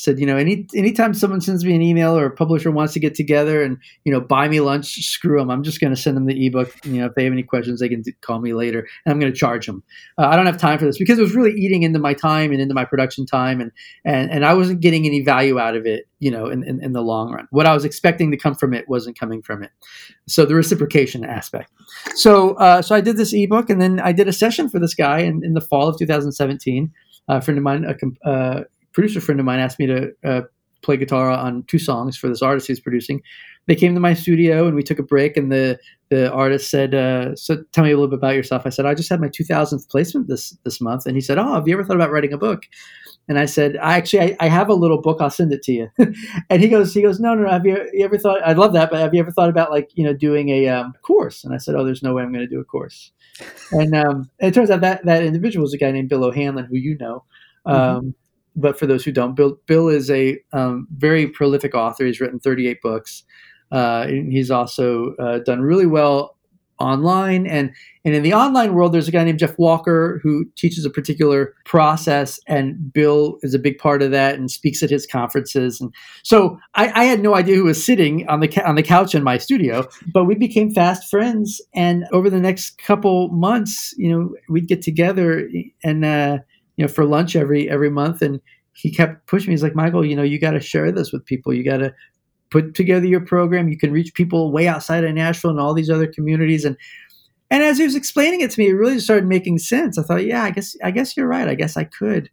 Said, 0.01 0.21
you 0.21 0.27
know, 0.27 0.37
any 0.37 0.65
anytime 0.77 1.13
someone 1.13 1.41
sends 1.41 1.65
me 1.65 1.75
an 1.75 1.83
email 1.83 2.17
or 2.17 2.27
a 2.27 2.31
publisher 2.31 2.71
wants 2.71 2.93
to 2.93 3.01
get 3.01 3.17
together 3.17 3.65
and 3.65 3.79
you 4.05 4.13
know 4.13 4.21
buy 4.21 4.47
me 4.47 4.61
lunch, 4.61 4.95
screw 5.05 5.41
them. 5.41 5.51
I'm 5.51 5.65
just 5.65 5.81
going 5.81 5.93
to 5.93 6.01
send 6.01 6.17
them 6.17 6.27
the 6.27 6.47
ebook. 6.47 6.73
You 6.85 7.01
know, 7.01 7.07
if 7.07 7.17
they 7.17 7.25
have 7.25 7.33
any 7.33 7.43
questions, 7.43 7.81
they 7.81 7.89
can 7.89 8.05
call 8.21 8.39
me 8.39 8.55
later, 8.55 8.87
and 9.05 9.13
I'm 9.13 9.19
going 9.19 9.33
to 9.33 9.37
charge 9.37 9.67
them. 9.67 9.83
Uh, 10.17 10.29
I 10.29 10.37
don't 10.37 10.47
have 10.47 10.57
time 10.57 10.79
for 10.79 10.85
this 10.85 10.99
because 10.99 11.19
it 11.19 11.23
was 11.23 11.35
really 11.35 11.51
eating 11.59 11.83
into 11.83 11.99
my 11.99 12.15
time 12.15 12.53
and 12.53 12.61
into 12.61 12.75
my 12.75 12.85
production 12.85 13.27
time, 13.27 13.61
and 13.61 13.73
and 14.05 14.31
and 14.31 14.45
I 14.45 14.55
wasn't 14.55 14.79
getting 14.79 15.05
any 15.05 15.21
value 15.21 15.59
out 15.59 15.75
of 15.75 15.85
it. 15.85 16.07
You 16.21 16.31
know, 16.31 16.47
in, 16.47 16.63
in, 16.63 16.81
in 16.81 16.93
the 16.93 17.03
long 17.03 17.33
run, 17.33 17.49
what 17.51 17.67
I 17.67 17.75
was 17.75 17.85
expecting 17.85 18.31
to 18.31 18.37
come 18.37 18.55
from 18.55 18.75
it 18.75 18.89
wasn't 18.89 19.19
coming 19.19 19.43
from 19.43 19.65
it. 19.65 19.73
So 20.29 20.45
the 20.45 20.55
reciprocation 20.55 21.25
aspect. 21.25 21.73
So, 22.15 22.55
uh, 22.55 22.83
so 22.83 22.95
I 22.95 23.01
did 23.01 23.17
this 23.17 23.33
ebook, 23.33 23.69
and 23.69 23.83
then 23.83 23.99
I 23.99 24.13
did 24.13 24.29
a 24.29 24.33
session 24.33 24.69
for 24.69 24.79
this 24.79 24.95
guy 24.95 25.21
in, 25.21 25.45
in 25.45 25.55
the 25.55 25.61
fall 25.61 25.89
of 25.89 25.99
2017. 25.99 26.93
a 27.29 27.41
friend 27.41 27.59
of 27.59 27.65
mine, 27.65 27.85
a 27.85 28.29
uh, 28.29 28.65
producer 28.93 29.21
friend 29.21 29.41
of 29.41 29.47
mine, 29.47 29.61
asked 29.61 29.79
me 29.79 29.87
to 29.87 30.13
uh, 30.25 30.43
play 30.83 30.97
guitar 30.97 31.31
on 31.31 31.65
two 31.65 31.79
songs 31.79 32.17
for 32.17 32.29
this 32.29 32.43
artist 32.43 32.67
he's 32.67 32.81
producing. 32.81 33.21
They 33.67 33.75
came 33.75 33.95
to 33.95 34.01
my 34.01 34.15
studio, 34.15 34.67
and 34.67 34.75
we 34.75 34.83
took 34.83 34.99
a 34.99 35.03
break. 35.03 35.37
And 35.37 35.53
the 35.53 35.79
the 36.09 36.33
artist 36.33 36.71
said, 36.71 36.95
uh, 36.95 37.37
"So, 37.37 37.63
tell 37.73 37.85
me 37.85 37.91
a 37.91 37.95
little 37.95 38.09
bit 38.09 38.19
about 38.19 38.35
yourself." 38.35 38.63
I 38.65 38.71
said, 38.71 38.87
"I 38.87 38.95
just 38.95 39.11
had 39.11 39.21
my 39.21 39.29
2000th 39.29 39.89
placement 39.91 40.29
this 40.29 40.57
this 40.65 40.81
month." 40.81 41.07
And 41.07 41.17
he 41.17 41.21
said, 41.21 41.39
"Oh, 41.39 41.55
have 41.55 41.69
you 41.69 41.75
ever 41.75 41.85
thought 41.85 41.97
about 41.97 42.11
writing 42.11 42.33
a 42.33 42.39
book?" 42.39 42.65
And 43.29 43.39
I 43.39 43.45
said, 43.45 43.77
I 43.77 43.97
actually, 43.97 44.23
I, 44.23 44.37
I, 44.41 44.49
have 44.49 44.71
a 44.71 44.75
little 44.75 45.03
book. 45.03 45.19
I'll 45.21 45.29
send 45.29 45.53
it 45.53 45.63
to 45.65 45.73
you. 45.73 45.89
and 46.51 46.63
he 46.63 46.69
goes, 46.69 46.95
he 46.95 47.03
goes, 47.03 47.21
no, 47.21 47.35
no, 47.35 47.43
no. 47.43 47.51
Have 47.51 47.67
you, 47.67 47.87
you, 47.93 48.03
ever 48.03 48.17
thought, 48.17 48.41
I 48.43 48.55
love 48.55 48.73
that, 48.73 48.91
but 48.91 49.01
have 49.01 49.13
you 49.13 49.21
ever 49.21 49.31
thought 49.31 49.51
about 49.51 49.71
like, 49.71 49.91
you 49.95 50.03
know, 50.03 50.15
doing 50.15 50.49
a 50.49 50.69
um, 50.69 50.95
course? 51.03 51.45
And 51.45 51.55
I 51.55 51.59
said, 51.59 51.75
oh, 51.75 51.85
there's 51.85 52.03
no 52.03 52.15
way 52.15 52.23
I'm 52.23 52.33
going 52.33 52.45
to 52.45 52.51
do 52.51 52.59
a 52.59 52.65
course. 52.65 53.13
And, 53.71 53.95
um, 53.95 54.31
and, 54.41 54.49
it 54.49 54.55
turns 54.55 54.71
out 54.71 54.81
that 54.81 55.05
that 55.05 55.23
individual 55.23 55.67
is 55.67 55.75
a 55.75 55.79
guy 55.79 55.91
named 55.91 56.09
Bill 56.09 56.25
O'Hanlon, 56.25 56.65
who 56.65 56.77
you 56.77 56.97
know. 56.97 57.25
Mm-hmm. 57.67 57.97
Um. 57.99 58.15
But 58.57 58.79
for 58.79 58.87
those 58.87 59.05
who 59.05 59.13
don't, 59.13 59.35
Bill, 59.35 59.59
Bill 59.67 59.89
is 59.89 60.11
a 60.11 60.39
um, 60.53 60.89
very 60.97 61.27
prolific 61.29 61.75
author. 61.75 62.05
He's 62.07 62.21
written 62.21 62.41
38 62.41 62.83
books. 62.83 63.25
Uh, 63.71 64.07
he's 64.07 64.51
also 64.51 65.15
uh, 65.17 65.39
done 65.41 65.61
really 65.61 65.87
well 65.87 66.39
online 66.81 67.47
and 67.47 67.73
and 68.05 68.15
in 68.15 68.23
the 68.23 68.33
online 68.33 68.73
world 68.73 68.93
there's 68.93 69.09
a 69.09 69.11
guy 69.13 69.25
named 69.25 69.39
jeff 69.39 69.59
walker 69.59 70.21
who 70.23 70.45
teaches 70.57 70.85
a 70.85 70.91
particular 70.91 71.55
process 71.65 72.39
and 72.47 72.93
bill 72.93 73.37
is 73.43 73.53
a 73.53 73.59
big 73.59 73.79
part 73.79 74.01
of 74.01 74.11
that 74.11 74.37
and 74.37 74.51
speaks 74.51 74.83
at 74.83 74.91
his 74.91 75.07
conferences 75.07 75.81
and 75.81 75.93
so 76.23 76.59
i, 76.75 77.03
I 77.03 77.05
had 77.05 77.21
no 77.21 77.35
idea 77.35 77.57
who 77.57 77.65
was 77.65 77.83
sitting 77.83 78.27
on 78.29 78.41
the 78.41 78.65
on 78.67 78.77
the 78.77 78.83
couch 78.83 79.15
in 79.15 79.25
my 79.25 79.39
studio 79.39 79.87
but 80.13 80.25
we 80.25 80.35
became 80.35 80.71
fast 80.71 81.11
friends 81.11 81.61
and 81.75 82.05
over 82.13 82.31
the 82.31 82.41
next 82.41 82.79
couple 82.79 83.29
months 83.31 83.93
you 83.97 84.11
know 84.11 84.35
we'd 84.49 84.69
get 84.69 84.83
together 84.83 85.49
and 85.83 86.05
uh, 86.05 86.39
you 86.79 86.87
know 86.87 86.89
for 86.89 87.05
lunch 87.05 87.37
every 87.37 87.69
every 87.69 87.91
month 87.91 88.23
and 88.23 88.41
he 88.73 88.91
kept 88.91 89.27
pushing 89.27 89.51
me 89.51 89.53
he's 89.53 89.63
like 89.63 89.75
michael 89.75 90.07
you 90.07 90.17
know 90.17 90.23
you 90.23 90.41
got 90.41 90.53
to 90.53 90.61
share 90.61 90.91
this 90.91 91.13
with 91.13 91.27
people 91.27 91.53
you 91.53 91.63
got 91.63 91.79
to 91.79 91.93
put 92.51 92.75
together 92.75 93.07
your 93.07 93.21
program. 93.21 93.69
You 93.69 93.79
can 93.79 93.93
reach 93.93 94.15
people 94.15 94.53
way 94.53 94.69
outside 94.69 95.05
of 95.05 95.15
Nashville 95.15 95.51
and 95.51 95.61
all 95.61 95.75
these 95.75 95.91
other 95.91 96.07
communities. 96.07 96.65
And 96.65 96.77
and 97.51 97.63
as 97.63 97.79
he 97.79 97.85
was 97.85 97.95
explaining 97.95 98.43
it 98.43 98.51
to 98.51 98.61
me, 98.61 98.69
it 98.69 98.75
really 98.75 98.99
started 99.01 99.27
making 99.27 99.59
sense. 99.59 99.99
I 99.99 100.03
thought, 100.03 100.27
yeah, 100.27 100.45
I 100.45 100.51
guess 100.51 100.77
I 100.83 100.91
guess 100.91 101.17
you're 101.17 101.29
right. 101.29 101.49
I 101.49 101.55
guess 101.55 101.77
I 101.77 101.85
could. 101.85 102.31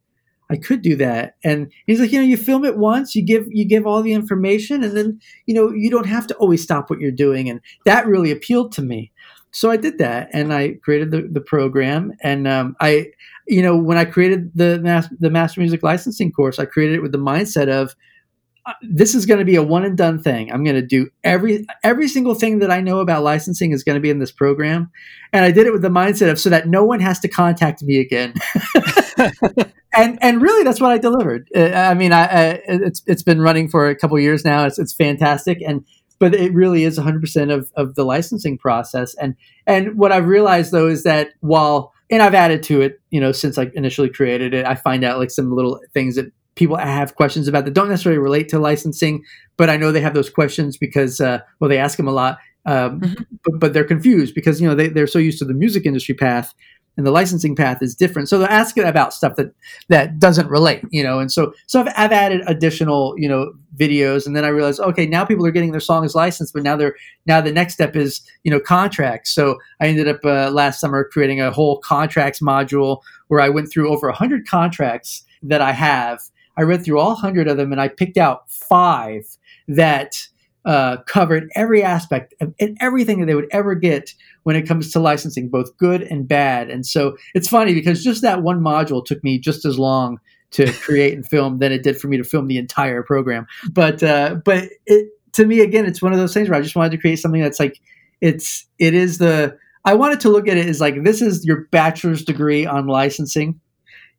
I 0.48 0.58
could 0.58 0.84
do 0.84 0.96
that. 0.98 1.38
And 1.43 1.72
he's 1.88 2.00
like, 2.00 2.12
you 2.12 2.20
know, 2.20 2.26
you 2.26 2.38
film 2.38 2.66
it 2.66 2.78
once, 2.78 3.16
you 3.16 3.26
give 3.26 3.48
you 3.50 3.66
give 3.66 3.88
all 3.88 4.04
the 4.04 4.14
information, 4.14 4.84
and 4.84 4.96
then 4.96 5.20
you 5.46 5.56
know 5.56 5.72
you 5.72 5.89
don't 5.89 6.06
have 6.06 6.28
to 6.28 6.36
always 6.36 6.62
stop 6.62 6.89
what 6.89 7.00
you're 7.00 7.12
doing. 7.12 7.50
And 7.50 7.62
that 7.86 8.08
really 8.08 8.32
appealed 8.32 8.72
to 8.74 8.82
me. 8.82 9.12
So 9.56 9.72
I 9.72 9.78
did 9.78 9.99
that, 9.99 10.30
and 10.34 10.53
I 10.53 10.74
created 10.84 11.12
the, 11.12 11.22
the 11.32 11.39
program. 11.39 12.12
And 12.22 12.45
um, 12.45 12.76
I, 12.82 13.08
you 13.47 13.62
know, 13.62 13.78
when 13.78 13.97
I 13.97 14.03
created 14.03 14.51
the 14.53 15.10
the 15.18 15.30
master 15.30 15.62
music 15.62 15.82
licensing 15.82 16.34
course, 16.34 16.60
I 16.60 16.66
created 16.66 16.95
it 16.95 17.01
with 17.01 17.14
the 17.14 17.18
mindset 17.18 17.70
of 17.70 17.95
this 18.82 19.16
is 19.16 19.26
going 19.26 19.39
to 19.39 19.45
be 19.45 19.56
a 19.56 19.64
one 19.64 19.86
and 19.86 19.97
done 19.97 20.22
thing. 20.22 20.51
I'm 20.51 20.66
going 20.66 20.76
to 20.76 20.86
do 20.86 21.10
every 21.24 21.66
every 21.84 22.10
single 22.10 22.36
thing 22.36 22.60
that 22.60 22.70
I 22.70 22.82
know 22.82 22.99
about 22.99 23.24
licensing 23.24 23.72
is 23.72 23.82
going 23.82 23.93
to 23.93 24.01
be 24.01 24.10
in 24.10 24.20
this 24.20 24.32
program, 24.32 24.91
and 25.32 25.45
I 25.45 25.51
did 25.51 25.68
it 25.68 25.72
with 25.72 25.84
the 25.84 25.89
mindset 25.89 26.30
of 26.30 26.38
so 26.38 26.49
that 26.49 26.68
no 26.68 26.84
one 26.84 26.99
has 26.99 27.20
to 27.22 27.30
contact 27.30 27.82
me 27.82 27.99
again. 27.99 28.34
and 29.93 30.18
and 30.22 30.41
really, 30.41 30.64
that's 30.64 30.82
what 30.82 30.91
I 30.91 30.97
delivered. 30.97 31.47
Uh, 31.56 31.70
I 31.70 31.93
mean, 31.93 32.12
I, 32.12 32.24
I, 32.24 32.62
it's 32.68 33.03
it's 33.06 33.24
been 33.24 33.39
running 33.39 33.70
for 33.70 33.88
a 33.88 33.95
couple 33.95 34.20
years 34.20 34.43
now. 34.43 34.66
It's 34.66 34.80
it's 34.80 34.93
fantastic, 34.93 35.62
and 35.66 35.86
but 36.20 36.34
it 36.34 36.53
really 36.53 36.84
is 36.84 36.97
100 36.97 37.22
percent 37.22 37.51
of 37.51 37.72
of 37.76 37.95
the 37.95 38.03
licensing 38.03 38.57
process. 38.57 39.16
And 39.16 39.36
and 39.68 39.97
what 39.97 40.11
I've 40.11 40.28
realized 40.28 40.72
though 40.72 40.88
is 40.88 41.03
that 41.03 41.30
while 41.41 41.93
and 42.09 42.22
I've 42.22 42.36
added 42.36 42.61
to 42.63 42.82
it, 42.82 42.99
you 43.09 43.20
know, 43.20 43.32
since 43.32 43.57
I 43.57 43.72
initially 43.74 44.09
created 44.09 44.53
it, 44.53 44.66
I 44.66 44.76
find 44.76 45.03
out 45.03 45.18
like 45.18 45.32
some 45.32 45.51
little 45.51 45.80
things 45.93 46.16
that 46.16 46.32
people 46.55 46.78
have 46.78 47.16
questions 47.16 47.47
about 47.47 47.66
that 47.66 47.74
don't 47.74 47.89
necessarily 47.89 48.20
relate 48.20 48.49
to 48.49 48.59
licensing, 48.59 49.24
but 49.57 49.70
I 49.70 49.78
know 49.78 49.91
they 49.91 50.01
have 50.01 50.13
those 50.13 50.30
questions 50.30 50.78
because, 50.78 51.20
uh, 51.20 51.39
well, 51.59 51.70
they 51.70 51.78
ask 51.78 51.97
them 51.97 52.07
a 52.07 52.11
lot, 52.11 52.38
um, 52.66 53.01
mm-hmm. 53.01 53.24
but, 53.43 53.59
but, 53.59 53.74
they're 53.74 53.84
confused 53.84 54.34
because, 54.34 54.61
you 54.61 54.68
know, 54.68 54.76
they, 54.76 54.88
they're 54.88 55.07
so 55.07 55.20
used 55.20 55.39
to 55.39 55.45
the 55.45 55.53
music 55.53 55.86
industry 55.86 56.16
path 56.16 56.53
and 56.98 57.06
the 57.06 57.12
licensing 57.12 57.56
path 57.56 57.82
is 57.82 57.96
different. 57.96 58.30
So 58.30 58.39
they're 58.39 58.50
asking 58.50 58.86
about 58.86 59.14
stuff 59.14 59.36
that, 59.36 59.54
that 59.89 60.20
doesn't 60.20 60.50
relate, 60.50 60.84
you 60.91 61.04
know, 61.04 61.20
and 61.20 61.32
so, 61.32 61.54
so 61.68 61.82
I've, 61.82 61.88
I've 61.98 62.12
added 62.12 62.41
additional, 62.48 63.16
you 63.18 63.28
know, 63.28 63.54
videos 63.76 64.26
and 64.26 64.36
then 64.36 64.46
I 64.46 64.50
realized, 64.50 64.80
okay, 64.80 65.06
now 65.06 65.26
people 65.26 65.46
are 65.46 65.52
getting 65.52 65.72
their 65.72 65.80
songs 65.80 66.16
licensed, 66.16 66.54
but 66.54 66.64
now 66.64 66.76
they're, 66.76 66.96
now 67.26 67.41
the 67.41 67.52
next 67.52 67.74
step 67.74 67.96
is, 67.96 68.22
you 68.43 68.52
know, 68.52 68.60
contracts. 68.60 69.32
So 69.32 69.58
I 69.82 69.88
ended 69.88 70.08
up 70.08 70.24
uh, 70.24 70.50
last 70.52 70.80
summer 70.80 71.04
creating 71.04 71.41
a 71.41 71.52
whole 71.52 71.80
contracts 71.80 72.41
module 72.41 73.02
where 73.28 73.41
I 73.41 73.50
went 73.50 73.72
through 73.72 73.89
over 73.89 74.12
hundred 74.12 74.48
contracts 74.48 75.24
that 75.43 75.62
I 75.62 75.74
have 75.74 76.22
I 76.58 76.64
read 76.64 76.84
through 76.84 77.00
all 77.00 77.10
100 77.10 77.48
of 77.48 77.58
them 77.58 77.72
and 77.72 77.82
I 77.82 77.88
picked 77.88 78.18
out 78.18 78.50
five 78.50 79.26
that 79.68 80.28
uh, 80.64 80.98
covered 81.06 81.50
every 81.56 81.84
aspect 81.84 82.34
and 82.39 82.78
everything 82.80 83.20
that 83.20 83.28
they 83.28 83.36
would 83.36 83.50
ever 83.52 83.76
get 83.76 84.14
when 84.46 84.56
it 84.56 84.68
comes 84.68 84.91
to 84.91 85.00
licensing, 85.00 85.50
both 85.50 85.76
good 85.78 86.04
and 86.04 86.28
bad. 86.28 86.70
And 86.70 86.86
so 86.86 87.18
it's 87.34 87.48
funny 87.48 87.74
because 87.74 88.04
just 88.04 88.22
that 88.22 88.43
one 88.43 88.62
module 88.62 89.04
took 89.04 89.24
me 89.24 89.39
just 89.39 89.66
as 89.66 89.80
long 89.80 90.20
to 90.52 90.72
create 90.82 91.16
and 91.16 91.28
film 91.28 91.58
than 91.58 91.72
it 91.72 91.82
did 91.82 92.00
for 92.00 92.08
me 92.08 92.18
to 92.18 92.24
film 92.24 92.48
the 92.48 92.60
entire 92.60 93.02
program. 93.02 93.48
But 93.72 94.04
uh, 94.04 94.36
but 94.46 94.70
it, 94.86 95.10
to 95.34 95.46
me, 95.46 95.62
again, 95.62 95.88
it's 95.88 96.00
one 96.02 96.14
of 96.14 96.20
those 96.20 96.34
things 96.34 96.48
where 96.48 96.60
I 96.60 96.62
just 96.62 96.76
wanted 96.76 96.91
to 96.91 96.98
create 97.00 97.18
something 97.18 97.41
that's 97.41 97.60
like 97.60 97.82
it's 98.22 98.68
it 98.78 98.93
is 98.93 99.18
the 99.18 99.58
I 99.84 99.96
wanted 99.96 100.20
to 100.22 100.30
look 100.30 100.48
at 100.48 100.58
it 100.58 100.68
as 100.68 100.80
like 100.80 101.04
this 101.04 101.24
is 101.24 101.43
your 101.43 101.66
bachelor's 101.72 102.24
degree 102.24 102.68
on 102.68 102.86
licensing 102.86 103.60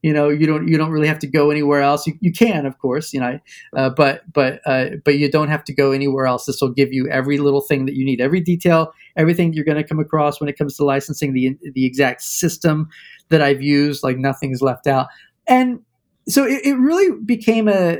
you 0.02 0.12
know 0.12 0.28
you 0.28 0.46
don't 0.46 0.68
you 0.68 0.76
don't 0.76 0.90
really 0.90 1.08
have 1.08 1.18
to 1.20 1.26
go 1.26 1.50
anywhere 1.50 1.82
else. 1.82 2.06
You, 2.06 2.14
you 2.20 2.32
can 2.32 2.66
of 2.66 2.78
course 2.78 3.12
you 3.12 3.20
know 3.20 3.38
uh, 3.76 3.90
but 3.90 4.22
but 4.32 4.60
uh, 4.66 4.96
but 5.04 5.18
you 5.18 5.30
don't 5.30 5.48
have 5.48 5.64
to 5.64 5.74
go 5.74 5.92
anywhere 5.92 6.26
else. 6.26 6.46
This 6.46 6.60
will 6.60 6.72
give 6.72 6.92
you 6.92 7.08
every 7.08 7.38
little 7.38 7.60
thing 7.60 7.86
that 7.86 7.94
you 7.94 8.04
need 8.04 8.20
every 8.20 8.40
detail 8.40 8.92
everything 9.16 9.52
you're 9.52 9.64
going 9.64 9.82
to 9.82 9.84
come 9.84 9.98
across 9.98 10.40
when 10.40 10.48
it 10.48 10.58
comes 10.58 10.76
to 10.76 10.84
licensing 10.84 11.32
the 11.32 11.56
the 11.74 11.86
exact 11.86 12.22
system 12.22 12.88
that 13.28 13.40
i've 13.40 13.62
used 13.62 14.02
like 14.02 14.18
nothing's 14.18 14.62
left 14.62 14.86
out. 14.86 15.08
And 15.46 15.80
so 16.28 16.44
it, 16.44 16.64
it 16.64 16.74
really 16.74 17.18
became 17.24 17.68
a 17.68 17.98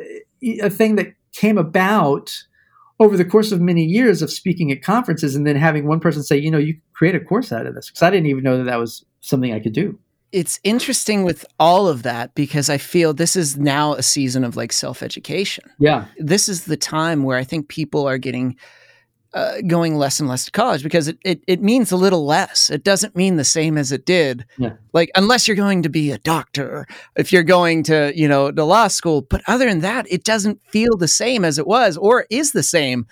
a 0.62 0.70
thing 0.70 0.96
that 0.96 1.14
came 1.32 1.58
about 1.58 2.32
over 2.98 3.16
the 3.16 3.24
course 3.24 3.52
of 3.52 3.60
many 3.60 3.84
years 3.84 4.22
of 4.22 4.30
speaking 4.30 4.70
at 4.72 4.82
conferences 4.82 5.34
and 5.34 5.46
then 5.46 5.56
having 5.56 5.86
one 5.86 6.00
person 6.00 6.22
say 6.22 6.36
you 6.36 6.50
know 6.50 6.58
you 6.58 6.78
create 6.92 7.14
a 7.14 7.20
course 7.20 7.52
out 7.52 7.66
of 7.66 7.74
this 7.74 7.88
because 7.88 8.02
i 8.02 8.10
didn't 8.10 8.26
even 8.26 8.42
know 8.42 8.56
that 8.58 8.64
that 8.64 8.78
was 8.78 9.04
something 9.20 9.52
i 9.52 9.60
could 9.60 9.72
do 9.72 9.98
it's 10.32 10.60
interesting 10.64 11.24
with 11.24 11.44
all 11.58 11.88
of 11.88 12.02
that 12.02 12.34
because 12.34 12.68
I 12.68 12.78
feel 12.78 13.14
this 13.14 13.36
is 13.36 13.56
now 13.56 13.94
a 13.94 14.02
season 14.02 14.44
of 14.44 14.56
like 14.56 14.72
self 14.72 15.02
education. 15.02 15.64
Yeah. 15.78 16.06
This 16.18 16.48
is 16.48 16.64
the 16.64 16.76
time 16.76 17.22
where 17.22 17.38
I 17.38 17.44
think 17.44 17.68
people 17.68 18.06
are 18.06 18.18
getting 18.18 18.56
uh, 19.34 19.60
going 19.66 19.96
less 19.96 20.18
and 20.18 20.28
less 20.28 20.46
to 20.46 20.50
college 20.50 20.82
because 20.82 21.08
it, 21.08 21.18
it, 21.22 21.42
it 21.46 21.62
means 21.62 21.92
a 21.92 21.96
little 21.96 22.24
less. 22.24 22.70
It 22.70 22.84
doesn't 22.84 23.14
mean 23.14 23.36
the 23.36 23.44
same 23.44 23.76
as 23.76 23.92
it 23.92 24.06
did. 24.06 24.46
Yeah. 24.56 24.74
Like 24.94 25.10
unless 25.14 25.46
you're 25.46 25.56
going 25.56 25.82
to 25.82 25.88
be 25.90 26.10
a 26.10 26.18
doctor, 26.18 26.86
if 27.16 27.32
you're 27.32 27.42
going 27.42 27.82
to, 27.84 28.12
you 28.14 28.28
know, 28.28 28.50
to 28.50 28.64
law 28.64 28.88
school. 28.88 29.22
But 29.22 29.42
other 29.46 29.68
than 29.68 29.80
that, 29.80 30.10
it 30.10 30.24
doesn't 30.24 30.64
feel 30.66 30.96
the 30.96 31.08
same 31.08 31.44
as 31.44 31.58
it 31.58 31.66
was 31.66 31.96
or 31.96 32.26
is 32.30 32.52
the 32.52 32.62
same 32.62 33.06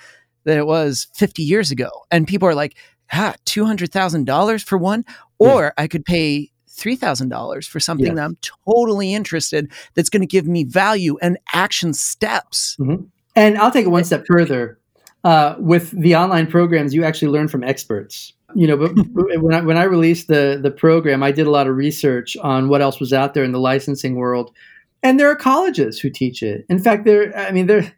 that 0.45 0.57
it 0.57 0.67
was 0.67 1.09
50 1.15 1.43
years 1.43 1.71
ago. 1.71 1.91
And 2.11 2.27
people 2.27 2.49
are 2.49 2.55
like, 2.55 2.77
ah, 3.13 3.35
$200,000 3.45 4.65
for 4.65 4.79
one, 4.79 5.05
or 5.39 5.65
yeah. 5.65 5.83
I 5.83 5.89
could 5.89 6.05
pay 6.05 6.51
$3,000 6.77 7.67
for 7.67 7.81
something 7.81 8.07
yeah. 8.07 8.15
that 8.15 8.25
I'm 8.25 8.39
totally 8.67 9.15
interested 9.15 9.71
that's 9.95 10.09
going 10.09 10.23
to 10.23 10.27
give 10.27 10.47
me 10.47 10.65
value 10.65 11.17
and 11.23 11.39
action 11.53 11.95
steps. 11.95 12.77
Mm-hmm. 12.79 13.05
And 13.37 13.59
I'll 13.59 13.71
take 13.71 13.87
it 13.87 13.91
one 13.91 14.05
step 14.05 14.25
further. 14.27 14.79
Uh, 15.25 15.57
with 15.59 15.91
the 15.93 16.15
online 16.15 16.47
programs, 16.47 16.93
you 16.93 17.03
actually 17.03 17.29
learn 17.29 17.49
from 17.49 17.65
experts. 17.65 18.35
You 18.55 18.67
know, 18.67 18.77
but 18.77 18.93
when 19.41 19.55
I 19.55 19.61
when 19.63 19.79
I 19.79 19.85
released 19.85 20.29
the 20.29 20.59
the 20.63 20.71
program, 20.71 21.23
I 21.23 21.33
did 21.33 21.47
a 21.47 21.51
lot 21.51 21.67
of 21.67 21.77
research 21.77 22.37
on 22.37 22.69
what 22.69 22.83
else 22.83 23.01
was 23.01 23.13
out 23.13 23.33
there 23.33 23.43
in 23.43 23.53
the 23.53 23.59
licensing 23.59 24.17
world, 24.17 24.55
and 25.03 25.19
there 25.19 25.31
are 25.31 25.35
colleges 25.35 25.99
who 25.99 26.11
teach 26.11 26.43
it. 26.43 26.67
In 26.69 26.79
fact, 26.79 27.07
there, 27.07 27.37
I 27.37 27.53
mean, 27.53 27.67
there, 27.67 27.91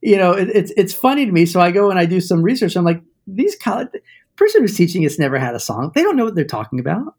you 0.00 0.16
know, 0.16 0.32
it, 0.32 0.48
it's 0.50 0.72
it's 0.76 0.92
funny 0.92 1.24
to 1.24 1.32
me. 1.32 1.46
So 1.46 1.60
I 1.60 1.70
go 1.70 1.88
and 1.88 2.00
I 2.00 2.04
do 2.04 2.20
some 2.20 2.42
research. 2.42 2.74
I'm 2.74 2.84
like, 2.84 3.00
these 3.28 3.54
college 3.56 3.88
person 4.36 4.62
who's 4.62 4.76
teaching 4.76 5.02
has 5.02 5.18
never 5.18 5.38
had 5.38 5.54
a 5.54 5.60
song. 5.60 5.92
They 5.94 6.02
don't 6.02 6.16
know 6.16 6.24
what 6.24 6.34
they're 6.34 6.44
talking 6.44 6.80
about. 6.80 7.14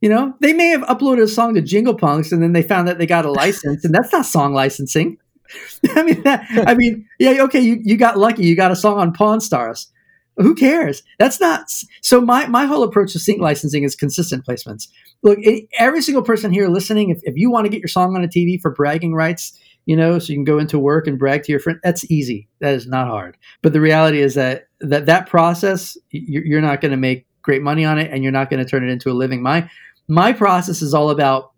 You 0.00 0.08
know, 0.08 0.34
they 0.40 0.52
may 0.52 0.68
have 0.68 0.82
uploaded 0.82 1.22
a 1.22 1.28
song 1.28 1.54
to 1.54 1.60
Jingle 1.60 1.94
Punks 1.94 2.30
and 2.30 2.42
then 2.42 2.52
they 2.52 2.62
found 2.62 2.86
that 2.86 2.98
they 2.98 3.06
got 3.06 3.24
a 3.24 3.32
license, 3.32 3.84
and 3.84 3.94
that's 3.94 4.12
not 4.12 4.26
song 4.26 4.54
licensing. 4.54 5.18
I 5.90 6.02
mean, 6.02 6.22
that, 6.22 6.46
I 6.66 6.74
mean, 6.74 7.08
yeah, 7.18 7.42
okay, 7.42 7.60
you, 7.60 7.80
you 7.82 7.96
got 7.96 8.18
lucky, 8.18 8.44
you 8.44 8.54
got 8.54 8.70
a 8.70 8.76
song 8.76 8.98
on 8.98 9.12
Pawn 9.12 9.40
Stars. 9.40 9.90
Who 10.36 10.54
cares? 10.54 11.02
That's 11.18 11.40
not 11.40 11.64
so. 12.00 12.20
My 12.20 12.46
my 12.46 12.64
whole 12.64 12.84
approach 12.84 13.12
to 13.12 13.18
sync 13.18 13.40
licensing 13.40 13.82
is 13.82 13.96
consistent 13.96 14.46
placements. 14.46 14.86
Look, 15.24 15.40
every 15.76 16.00
single 16.00 16.22
person 16.22 16.52
here 16.52 16.68
listening, 16.68 17.10
if, 17.10 17.18
if 17.24 17.36
you 17.36 17.50
want 17.50 17.64
to 17.64 17.70
get 17.70 17.80
your 17.80 17.88
song 17.88 18.14
on 18.14 18.22
a 18.22 18.28
TV 18.28 18.60
for 18.60 18.70
bragging 18.70 19.14
rights, 19.14 19.58
you 19.84 19.96
know, 19.96 20.20
so 20.20 20.32
you 20.32 20.36
can 20.36 20.44
go 20.44 20.58
into 20.58 20.78
work 20.78 21.08
and 21.08 21.18
brag 21.18 21.42
to 21.42 21.50
your 21.50 21.58
friend, 21.58 21.80
that's 21.82 22.08
easy. 22.08 22.46
That 22.60 22.74
is 22.74 22.86
not 22.86 23.08
hard. 23.08 23.36
But 23.62 23.72
the 23.72 23.80
reality 23.80 24.20
is 24.20 24.34
that 24.34 24.68
that 24.80 25.06
that 25.06 25.28
process, 25.28 25.98
you're 26.10 26.60
not 26.60 26.80
going 26.80 26.92
to 26.92 26.96
make 26.96 27.26
great 27.42 27.62
money 27.62 27.84
on 27.84 27.98
it, 27.98 28.08
and 28.12 28.22
you're 28.22 28.30
not 28.30 28.48
going 28.48 28.62
to 28.62 28.68
turn 28.68 28.88
it 28.88 28.92
into 28.92 29.10
a 29.10 29.14
living. 29.14 29.42
My 29.42 29.68
my 30.08 30.32
process 30.32 30.82
is 30.82 30.94
all 30.94 31.10
about 31.10 31.52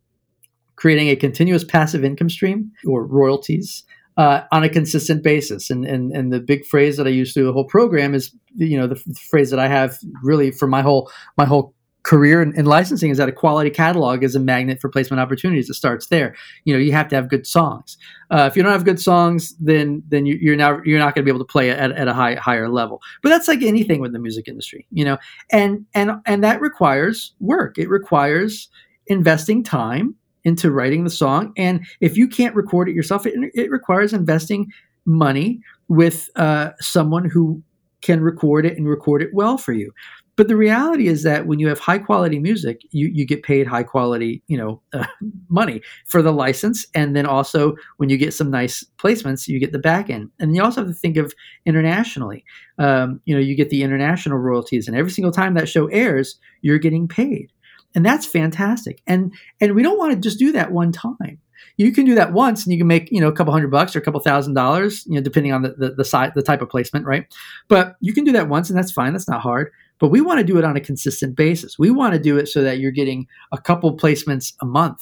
creating 0.77 1.09
a 1.09 1.17
continuous 1.17 1.65
passive 1.65 2.05
income 2.05 2.31
stream 2.31 2.73
or 2.87 3.07
royalties 3.07 3.85
uh, 4.17 4.43
on 4.51 4.65
a 4.65 4.69
consistent 4.69 5.23
basis. 5.23 5.71
And, 5.71 5.85
and 5.85 6.13
and 6.13 6.33
the 6.33 6.41
big 6.41 6.65
phrase 6.67 6.97
that 6.97 7.07
I 7.07 7.11
use 7.11 7.33
through 7.33 7.47
the 7.47 7.53
whole 7.53 7.67
program 7.67 8.15
is, 8.15 8.35
you 8.57 8.79
know, 8.79 8.87
the, 8.87 8.97
the 9.07 9.21
phrase 9.31 9.51
that 9.51 9.61
I 9.61 9.69
have 9.69 9.99
really 10.23 10.51
for 10.51 10.67
my 10.67 10.83
whole 10.83 11.11
my 11.39 11.45
whole 11.45 11.75
career 12.03 12.41
in, 12.41 12.55
in, 12.57 12.65
licensing 12.65 13.11
is 13.11 13.19
that 13.19 13.29
a 13.29 13.33
quality 13.33 13.71
catalog 13.71 14.23
is 14.23 14.35
a 14.35 14.41
magnet 14.41 14.81
for 14.81 14.89
placement 14.89 15.21
opportunities. 15.21 15.69
It 15.69 15.75
starts 15.75 16.07
there. 16.07 16.35
You 16.65 16.73
know, 16.73 16.81
you 16.81 16.93
have 16.93 17.09
to 17.09 17.17
have 17.17 17.29
good 17.29 17.47
songs. 17.47 17.97
Uh, 18.31 18.49
if 18.51 18.57
you 18.57 18.63
don't 18.63 18.73
have 18.73 18.85
good 18.85 19.01
songs, 19.01 19.55
then 19.61 20.03
then 20.09 20.27
you, 20.27 20.53
are 20.53 20.57
now 20.57 20.81
you're 20.85 20.99
not 20.99 21.15
going 21.15 21.25
to 21.25 21.31
be 21.31 21.31
able 21.31 21.45
to 21.45 21.51
play 21.51 21.71
at, 21.71 21.93
at 21.93 22.09
a 22.09 22.15
high 22.15 22.35
higher 22.37 22.69
level. 22.69 23.01
But 23.23 23.29
that's 23.29 23.49
like 23.49 23.63
anything 23.63 24.01
with 24.01 24.13
the 24.13 24.19
music 24.19 24.49
industry, 24.49 24.87
you 24.91 25.05
know, 25.05 25.19
and 25.51 25.85
and 25.95 26.13
and 26.27 26.43
that 26.45 26.61
requires 26.61 27.35
work. 27.41 27.79
It 27.79 27.89
requires 27.89 28.69
investing 29.07 29.63
time 29.63 30.15
into 30.45 30.71
writing 30.71 31.05
the 31.05 31.11
song, 31.11 31.53
and 31.57 31.85
if 32.01 32.17
you 32.17 32.27
can't 32.29 32.55
record 32.55 32.89
it 32.89 32.95
yourself, 32.95 33.27
it, 33.27 33.35
it 33.55 33.71
requires 33.71 34.13
investing 34.13 34.71
money 35.05 35.61
with 35.89 36.31
uh, 36.37 36.71
someone 36.81 37.29
who 37.29 37.63
can 38.01 38.21
record 38.23 38.65
it 38.65 38.77
and 38.77 38.89
record 38.89 39.23
it 39.23 39.31
well 39.33 39.59
for 39.59 39.73
you. 39.73 39.93
But 40.41 40.49
the 40.49 40.57
reality 40.57 41.07
is 41.07 41.23
that 41.25 41.47
when 41.47 41.59
you 41.59 41.69
have 41.69 41.79
high 41.79 41.99
quality 41.99 42.39
music, 42.39 42.81
you, 42.93 43.11
you 43.13 43.27
get 43.27 43.43
paid 43.43 43.67
high 43.67 43.83
quality, 43.83 44.43
you 44.47 44.57
know, 44.57 44.81
uh, 44.95 45.05
money 45.51 45.83
for 46.07 46.23
the 46.23 46.33
license. 46.33 46.87
And 46.95 47.15
then 47.15 47.27
also 47.27 47.77
when 47.99 48.09
you 48.09 48.17
get 48.17 48.33
some 48.33 48.51
nice 48.51 48.83
placements, 48.97 49.49
you 49.49 49.61
get 49.61 49.73
the 49.73 49.79
back 49.79 50.09
end. 50.09 50.31
And 50.39 50.57
you 50.57 50.63
also 50.63 50.81
have 50.81 50.89
to 50.89 50.99
think 50.99 51.19
of 51.19 51.35
internationally. 51.67 52.43
Um, 52.79 53.21
you 53.27 53.35
know, 53.35 53.41
you 53.43 53.55
get 53.55 53.69
the 53.69 53.83
international 53.83 54.39
royalties 54.39 54.89
and 54.89 54.97
every 54.97 55.11
single 55.11 55.31
time 55.31 55.53
that 55.57 55.69
show 55.69 55.89
airs, 55.89 56.39
you're 56.63 56.79
getting 56.79 57.07
paid. 57.07 57.53
And 57.95 58.07
that's 58.07 58.25
fantastic. 58.25 59.03
And 59.07 59.35
and 59.61 59.75
we 59.75 59.83
don't 59.83 59.99
want 59.99 60.15
to 60.15 60.19
just 60.19 60.39
do 60.39 60.53
that 60.53 60.73
one 60.73 60.91
time 60.91 61.39
you 61.77 61.93
can 61.93 62.05
do 62.05 62.15
that 62.15 62.33
once 62.33 62.65
and 62.65 62.73
you 62.73 62.79
can 62.79 62.87
make 62.87 63.11
you 63.11 63.21
know 63.21 63.29
a 63.29 63.33
couple 63.33 63.53
hundred 63.53 63.71
bucks 63.71 63.95
or 63.95 63.99
a 63.99 64.03
couple 64.03 64.21
thousand 64.21 64.55
dollars 64.55 65.05
you 65.07 65.15
know 65.15 65.21
depending 65.21 65.53
on 65.53 65.63
the 65.63 65.71
the, 65.79 65.91
the 65.91 66.05
size 66.05 66.31
the 66.35 66.43
type 66.43 66.63
of 66.63 66.69
placement 66.69 67.07
right 67.07 67.27
but 67.69 67.97
you 68.01 68.13
can 68.13 68.25
do 68.25 68.33
that 68.33 68.49
once 68.49 68.71
and 68.71 68.79
that's 68.79 68.93
fine 68.93 69.13
that's 69.13 69.29
not 69.29 69.41
hard 69.41 69.71
but 70.01 70.09
we 70.09 70.21
want 70.21 70.39
to 70.39 70.45
do 70.45 70.59
it 70.59 70.65
on 70.65 70.77
a 70.77 70.81
consistent 70.81 71.37
basis 71.37 71.79
we 71.79 71.91
want 71.91 72.13
to 72.13 72.19
do 72.19 72.37
it 72.37 72.49
so 72.49 72.63
that 72.63 72.79
you're 72.79 72.91
getting 72.91 73.27
a 73.53 73.59
couple 73.59 73.97
placements 73.97 74.55
a 74.61 74.67
month 74.67 75.01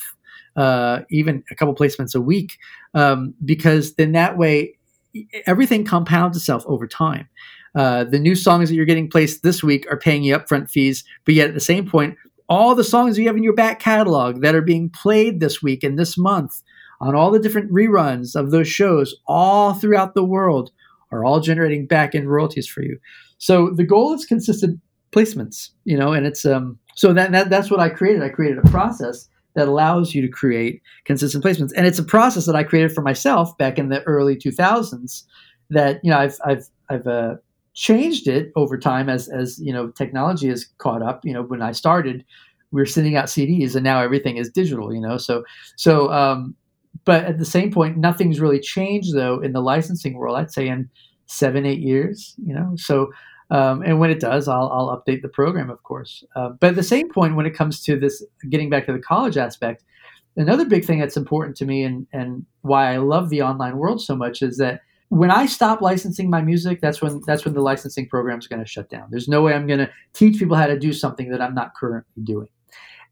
uh, 0.56 1.00
even 1.10 1.42
a 1.50 1.54
couple 1.54 1.74
placements 1.74 2.14
a 2.14 2.20
week 2.20 2.58
um, 2.94 3.32
because 3.44 3.94
then 3.94 4.12
that 4.12 4.36
way 4.36 4.76
everything 5.46 5.84
compounds 5.84 6.36
itself 6.36 6.64
over 6.66 6.86
time 6.86 7.28
uh, 7.74 8.04
the 8.04 8.18
new 8.18 8.34
songs 8.34 8.68
that 8.68 8.74
you're 8.74 8.84
getting 8.84 9.08
placed 9.08 9.42
this 9.42 9.62
week 9.62 9.86
are 9.90 9.98
paying 9.98 10.22
you 10.22 10.36
upfront 10.36 10.70
fees, 10.70 11.04
but 11.24 11.34
yet 11.34 11.48
at 11.48 11.54
the 11.54 11.60
same 11.60 11.88
point, 11.88 12.16
all 12.48 12.74
the 12.74 12.84
songs 12.84 13.18
you 13.18 13.26
have 13.26 13.36
in 13.36 13.42
your 13.42 13.54
back 13.54 13.78
catalog 13.78 14.40
that 14.40 14.54
are 14.54 14.62
being 14.62 14.88
played 14.90 15.40
this 15.40 15.62
week 15.62 15.84
and 15.84 15.98
this 15.98 16.16
month 16.16 16.62
on 17.00 17.14
all 17.14 17.30
the 17.30 17.38
different 17.38 17.70
reruns 17.70 18.34
of 18.34 18.50
those 18.50 18.66
shows 18.66 19.14
all 19.26 19.74
throughout 19.74 20.14
the 20.14 20.24
world 20.24 20.70
are 21.12 21.24
all 21.24 21.40
generating 21.40 21.86
back 21.86 22.14
end 22.14 22.30
royalties 22.30 22.66
for 22.66 22.82
you. 22.82 22.98
So 23.36 23.70
the 23.70 23.84
goal 23.84 24.12
is 24.14 24.24
consistent 24.24 24.80
placements, 25.12 25.70
you 25.84 25.96
know, 25.96 26.12
and 26.12 26.26
it's 26.26 26.44
um 26.44 26.78
so 26.94 27.12
that, 27.12 27.32
that 27.32 27.50
that's 27.50 27.70
what 27.70 27.80
I 27.80 27.88
created. 27.88 28.22
I 28.22 28.28
created 28.28 28.58
a 28.58 28.70
process 28.70 29.28
that 29.54 29.68
allows 29.68 30.14
you 30.14 30.22
to 30.22 30.28
create 30.28 30.82
consistent 31.04 31.42
placements. 31.44 31.72
And 31.76 31.86
it's 31.86 31.98
a 31.98 32.04
process 32.04 32.46
that 32.46 32.54
I 32.54 32.62
created 32.62 32.92
for 32.92 33.02
myself 33.02 33.56
back 33.58 33.78
in 33.78 33.88
the 33.88 34.02
early 34.04 34.36
2000s 34.36 35.24
that, 35.70 36.00
you 36.04 36.10
know, 36.10 36.18
I've 36.18 36.38
I've 36.44 36.68
I've 36.88 37.06
uh, 37.06 37.34
changed 37.74 38.26
it 38.26 38.52
over 38.56 38.76
time 38.76 39.08
as 39.08 39.28
as 39.28 39.58
you 39.60 39.72
know 39.72 39.88
technology 39.88 40.48
has 40.48 40.66
caught 40.78 41.02
up. 41.02 41.24
You 41.24 41.32
know, 41.32 41.42
when 41.42 41.62
I 41.62 41.72
started, 41.72 42.24
we 42.72 42.80
were 42.80 42.86
sending 42.86 43.16
out 43.16 43.26
CDs, 43.26 43.74
and 43.74 43.84
now 43.84 44.00
everything 44.00 44.36
is 44.36 44.50
digital. 44.50 44.92
You 44.92 45.00
know, 45.00 45.16
so 45.16 45.44
so. 45.76 46.12
Um, 46.12 46.54
but 47.04 47.24
at 47.24 47.38
the 47.38 47.44
same 47.44 47.70
point, 47.70 47.96
nothing's 47.96 48.40
really 48.40 48.60
changed 48.60 49.14
though 49.14 49.40
in 49.40 49.52
the 49.52 49.60
licensing 49.60 50.14
world. 50.14 50.36
I'd 50.36 50.52
say 50.52 50.68
in 50.68 50.90
seven 51.26 51.64
eight 51.64 51.80
years. 51.80 52.34
You 52.44 52.54
know, 52.54 52.72
so. 52.76 53.10
Um, 53.50 53.82
and 53.82 53.98
when 53.98 54.10
it 54.10 54.20
does, 54.20 54.46
I'll, 54.46 54.68
I'll 54.70 55.02
update 55.02 55.22
the 55.22 55.28
program, 55.28 55.70
of 55.70 55.82
course. 55.82 56.22
Uh, 56.36 56.50
but 56.50 56.70
at 56.70 56.76
the 56.76 56.82
same 56.82 57.10
point, 57.10 57.34
when 57.34 57.46
it 57.46 57.54
comes 57.54 57.82
to 57.84 57.98
this, 57.98 58.22
getting 58.50 58.68
back 58.68 58.86
to 58.86 58.92
the 58.92 58.98
college 58.98 59.36
aspect, 59.38 59.84
another 60.36 60.66
big 60.66 60.84
thing 60.84 60.98
that's 60.98 61.16
important 61.16 61.56
to 61.56 61.64
me 61.64 61.82
and, 61.82 62.06
and 62.12 62.44
why 62.62 62.92
I 62.92 62.98
love 62.98 63.30
the 63.30 63.42
online 63.42 63.78
world 63.78 64.02
so 64.02 64.14
much 64.14 64.42
is 64.42 64.58
that 64.58 64.82
when 65.08 65.30
I 65.30 65.46
stop 65.46 65.80
licensing 65.80 66.28
my 66.28 66.42
music, 66.42 66.80
that's 66.80 67.00
when 67.00 67.22
that's 67.26 67.44
when 67.44 67.54
the 67.54 67.62
licensing 67.62 68.06
program 68.08 68.38
is 68.38 68.46
going 68.46 68.62
to 68.62 68.68
shut 68.68 68.90
down. 68.90 69.08
There's 69.10 69.28
no 69.28 69.40
way 69.42 69.54
I'm 69.54 69.66
going 69.66 69.78
to 69.78 69.90
teach 70.12 70.38
people 70.38 70.56
how 70.56 70.66
to 70.66 70.78
do 70.78 70.92
something 70.92 71.30
that 71.30 71.40
I'm 71.40 71.54
not 71.54 71.74
currently 71.74 72.22
doing. 72.24 72.48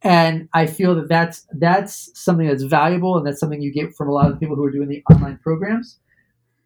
And 0.02 0.48
I 0.52 0.66
feel 0.66 0.94
that 0.96 1.08
that's 1.08 1.46
that's 1.52 2.10
something 2.14 2.46
that's 2.46 2.64
valuable, 2.64 3.16
and 3.16 3.26
that's 3.26 3.40
something 3.40 3.62
you 3.62 3.72
get 3.72 3.94
from 3.94 4.08
a 4.08 4.12
lot 4.12 4.26
of 4.26 4.32
the 4.32 4.38
people 4.38 4.56
who 4.56 4.64
are 4.64 4.70
doing 4.70 4.88
the 4.88 5.02
online 5.10 5.38
programs. 5.38 5.98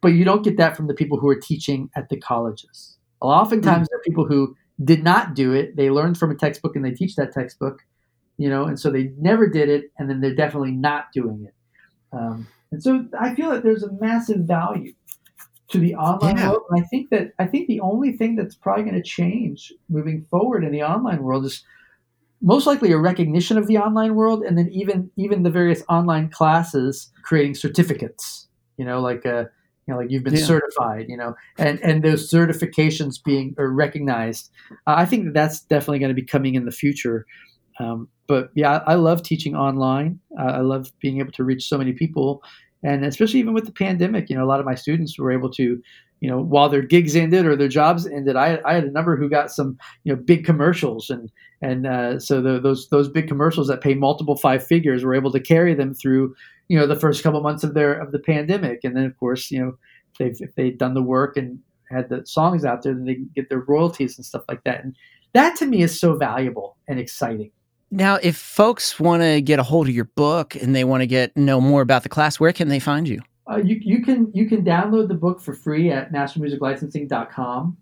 But 0.00 0.08
you 0.08 0.24
don't 0.24 0.42
get 0.42 0.56
that 0.56 0.76
from 0.76 0.88
the 0.88 0.94
people 0.94 1.18
who 1.18 1.28
are 1.28 1.38
teaching 1.38 1.90
at 1.94 2.08
the 2.08 2.18
colleges. 2.18 2.96
Oftentimes, 3.20 3.88
mm-hmm. 3.88 3.90
there 3.90 3.98
are 3.98 4.02
people 4.02 4.26
who 4.26 4.56
did 4.82 5.04
not 5.04 5.34
do 5.34 5.52
it. 5.52 5.76
They 5.76 5.90
learned 5.90 6.18
from 6.18 6.30
a 6.30 6.34
textbook 6.34 6.76
and 6.76 6.84
they 6.84 6.92
teach 6.92 7.16
that 7.16 7.32
textbook, 7.32 7.80
you 8.38 8.48
know, 8.48 8.64
and 8.64 8.80
so 8.80 8.90
they 8.90 9.12
never 9.18 9.46
did 9.46 9.68
it, 9.68 9.90
and 9.98 10.08
then 10.08 10.20
they're 10.20 10.34
definitely 10.34 10.72
not 10.72 11.12
doing 11.12 11.46
it. 11.46 11.54
Um, 12.12 12.48
and 12.72 12.82
so 12.82 13.06
I 13.18 13.34
feel 13.34 13.50
that 13.50 13.62
there's 13.62 13.82
a 13.82 13.92
massive 13.92 14.40
value 14.40 14.94
to 15.68 15.78
the 15.78 15.94
online 15.94 16.36
yeah. 16.36 16.50
world. 16.50 16.62
And 16.70 16.82
I 16.82 16.86
think 16.86 17.10
that 17.10 17.32
I 17.38 17.46
think 17.46 17.68
the 17.68 17.80
only 17.80 18.12
thing 18.12 18.36
that's 18.36 18.54
probably 18.54 18.84
going 18.84 18.96
to 18.96 19.02
change 19.02 19.72
moving 19.88 20.26
forward 20.30 20.64
in 20.64 20.72
the 20.72 20.82
online 20.82 21.22
world 21.22 21.44
is 21.44 21.64
most 22.42 22.66
likely 22.66 22.90
a 22.90 22.98
recognition 22.98 23.58
of 23.58 23.66
the 23.66 23.78
online 23.78 24.14
world, 24.14 24.42
and 24.42 24.56
then 24.56 24.68
even 24.70 25.10
even 25.16 25.42
the 25.42 25.50
various 25.50 25.82
online 25.88 26.30
classes 26.30 27.10
creating 27.22 27.54
certificates. 27.54 28.48
You 28.78 28.84
know, 28.84 29.00
like 29.00 29.24
a 29.24 29.36
uh, 29.36 29.44
you 29.90 29.96
know, 29.96 30.00
like 30.02 30.10
you've 30.10 30.24
been 30.24 30.34
yeah. 30.34 30.44
certified. 30.44 31.06
You 31.08 31.16
know, 31.16 31.34
and 31.58 31.80
and 31.80 32.02
those 32.02 32.30
certifications 32.30 33.22
being 33.22 33.54
recognized. 33.58 34.50
Uh, 34.86 34.94
I 34.96 35.04
think 35.04 35.24
that 35.24 35.34
that's 35.34 35.60
definitely 35.60 35.98
going 35.98 36.14
to 36.14 36.14
be 36.14 36.24
coming 36.24 36.54
in 36.54 36.64
the 36.64 36.72
future. 36.72 37.26
Um, 37.80 38.08
but 38.26 38.50
yeah, 38.54 38.78
I, 38.86 38.92
I, 38.92 38.94
love 38.96 39.22
teaching 39.22 39.56
online. 39.56 40.20
Uh, 40.38 40.42
I 40.42 40.60
love 40.60 40.92
being 41.00 41.18
able 41.18 41.32
to 41.32 41.44
reach 41.44 41.66
so 41.66 41.78
many 41.78 41.94
people 41.94 42.42
and 42.82 43.04
especially 43.04 43.40
even 43.40 43.54
with 43.54 43.66
the 43.66 43.72
pandemic, 43.72 44.30
you 44.30 44.36
know, 44.36 44.44
a 44.44 44.46
lot 44.46 44.60
of 44.60 44.66
my 44.66 44.74
students 44.74 45.18
were 45.18 45.30
able 45.30 45.50
to, 45.50 45.82
you 46.20 46.30
know, 46.30 46.40
while 46.40 46.68
their 46.68 46.82
gigs 46.82 47.14
ended 47.14 47.46
or 47.46 47.56
their 47.56 47.68
jobs 47.68 48.06
ended, 48.06 48.36
I, 48.36 48.60
I 48.64 48.74
had 48.74 48.84
a 48.84 48.90
number 48.90 49.16
who 49.16 49.28
got 49.28 49.50
some, 49.50 49.78
you 50.04 50.14
know, 50.14 50.20
big 50.20 50.44
commercials, 50.44 51.10
and 51.10 51.30
and 51.62 51.86
uh, 51.86 52.18
so 52.18 52.40
the, 52.40 52.60
those 52.60 52.88
those 52.88 53.08
big 53.08 53.28
commercials 53.28 53.68
that 53.68 53.82
pay 53.82 53.94
multiple 53.94 54.36
five 54.36 54.66
figures 54.66 55.04
were 55.04 55.14
able 55.14 55.32
to 55.32 55.40
carry 55.40 55.74
them 55.74 55.94
through, 55.94 56.34
you 56.70 56.78
know, 56.78 56.86
the 56.86 56.94
first 56.94 57.24
couple 57.24 57.40
months 57.40 57.64
of 57.64 57.74
their 57.74 57.92
of 57.94 58.12
the 58.12 58.20
pandemic, 58.20 58.84
and 58.84 58.96
then 58.96 59.04
of 59.04 59.18
course, 59.18 59.50
you 59.50 59.58
know, 59.58 59.76
if 60.12 60.18
they've 60.18 60.48
if 60.48 60.54
they've 60.54 60.78
done 60.78 60.94
the 60.94 61.02
work 61.02 61.36
and 61.36 61.58
had 61.90 62.08
the 62.08 62.24
songs 62.24 62.64
out 62.64 62.84
there, 62.84 62.94
then 62.94 63.04
they 63.04 63.16
get 63.34 63.48
their 63.48 63.58
royalties 63.58 64.16
and 64.16 64.24
stuff 64.24 64.44
like 64.48 64.62
that, 64.62 64.84
and 64.84 64.94
that 65.32 65.56
to 65.56 65.66
me 65.66 65.82
is 65.82 65.98
so 65.98 66.14
valuable 66.14 66.76
and 66.86 67.00
exciting. 67.00 67.50
Now, 67.90 68.20
if 68.22 68.36
folks 68.36 69.00
want 69.00 69.24
to 69.24 69.40
get 69.40 69.58
a 69.58 69.64
hold 69.64 69.88
of 69.88 69.94
your 69.94 70.04
book 70.04 70.54
and 70.54 70.76
they 70.76 70.84
want 70.84 71.00
to 71.00 71.08
get 71.08 71.36
know 71.36 71.60
more 71.60 71.82
about 71.82 72.04
the 72.04 72.08
class, 72.08 72.38
where 72.38 72.52
can 72.52 72.68
they 72.68 72.78
find 72.78 73.08
you? 73.08 73.20
Uh, 73.50 73.56
you, 73.56 73.80
you 73.82 74.00
can 74.00 74.30
you 74.32 74.46
can 74.48 74.64
download 74.64 75.08
the 75.08 75.14
book 75.14 75.40
for 75.40 75.54
free 75.54 75.90
at 75.90 76.12
mastermusiclicensing.com, 76.12 77.76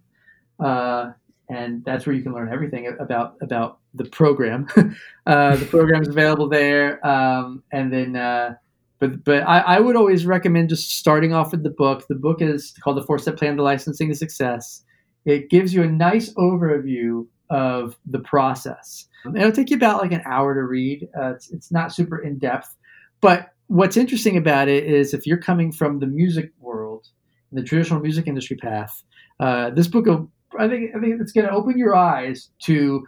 uh, 0.60 1.10
and 1.50 1.84
that's 1.84 2.06
where 2.06 2.16
you 2.16 2.22
can 2.22 2.32
learn 2.32 2.50
everything 2.50 2.86
about 2.98 3.36
about 3.42 3.80
the 3.92 4.06
program. 4.06 4.66
uh, 5.26 5.56
the 5.56 5.66
program 5.66 6.00
is 6.00 6.08
available 6.08 6.48
there, 6.48 7.06
um, 7.06 7.62
and 7.70 7.92
then 7.92 8.16
uh, 8.16 8.54
but 8.98 9.24
but 9.24 9.42
I, 9.42 9.60
I, 9.60 9.80
would 9.80 9.96
always 9.96 10.26
recommend 10.26 10.68
just 10.68 10.96
starting 10.96 11.32
off 11.32 11.52
with 11.52 11.62
the 11.62 11.70
book. 11.70 12.06
The 12.08 12.14
book 12.14 12.42
is 12.42 12.74
called 12.82 12.96
the 12.96 13.04
Four 13.04 13.18
Step 13.18 13.36
Plan 13.36 13.56
to 13.56 13.62
Licensing 13.62 14.08
to 14.08 14.14
Success. 14.14 14.84
It 15.24 15.50
gives 15.50 15.74
you 15.74 15.82
a 15.82 15.88
nice 15.88 16.32
overview 16.34 17.26
of 17.50 17.96
the 18.06 18.18
process. 18.20 19.06
It'll 19.34 19.52
take 19.52 19.70
you 19.70 19.76
about 19.76 20.00
like 20.00 20.12
an 20.12 20.22
hour 20.24 20.54
to 20.54 20.62
read. 20.62 21.08
Uh, 21.18 21.34
it's, 21.34 21.50
it's 21.50 21.72
not 21.72 21.92
super 21.92 22.18
in 22.18 22.38
depth, 22.38 22.76
but 23.20 23.52
what's 23.68 23.96
interesting 23.96 24.36
about 24.36 24.68
it 24.68 24.84
is 24.84 25.14
if 25.14 25.26
you're 25.26 25.38
coming 25.38 25.72
from 25.72 25.98
the 25.98 26.06
music 26.06 26.52
world, 26.60 27.06
the 27.52 27.62
traditional 27.62 28.00
music 28.00 28.26
industry 28.26 28.56
path, 28.56 29.02
uh, 29.40 29.70
this 29.70 29.88
book 29.88 30.06
will, 30.06 30.30
I 30.58 30.68
think 30.68 30.94
I 30.96 31.00
think 31.00 31.20
it's 31.20 31.32
going 31.32 31.46
to 31.46 31.52
open 31.52 31.78
your 31.78 31.94
eyes 31.94 32.50
to 32.62 33.06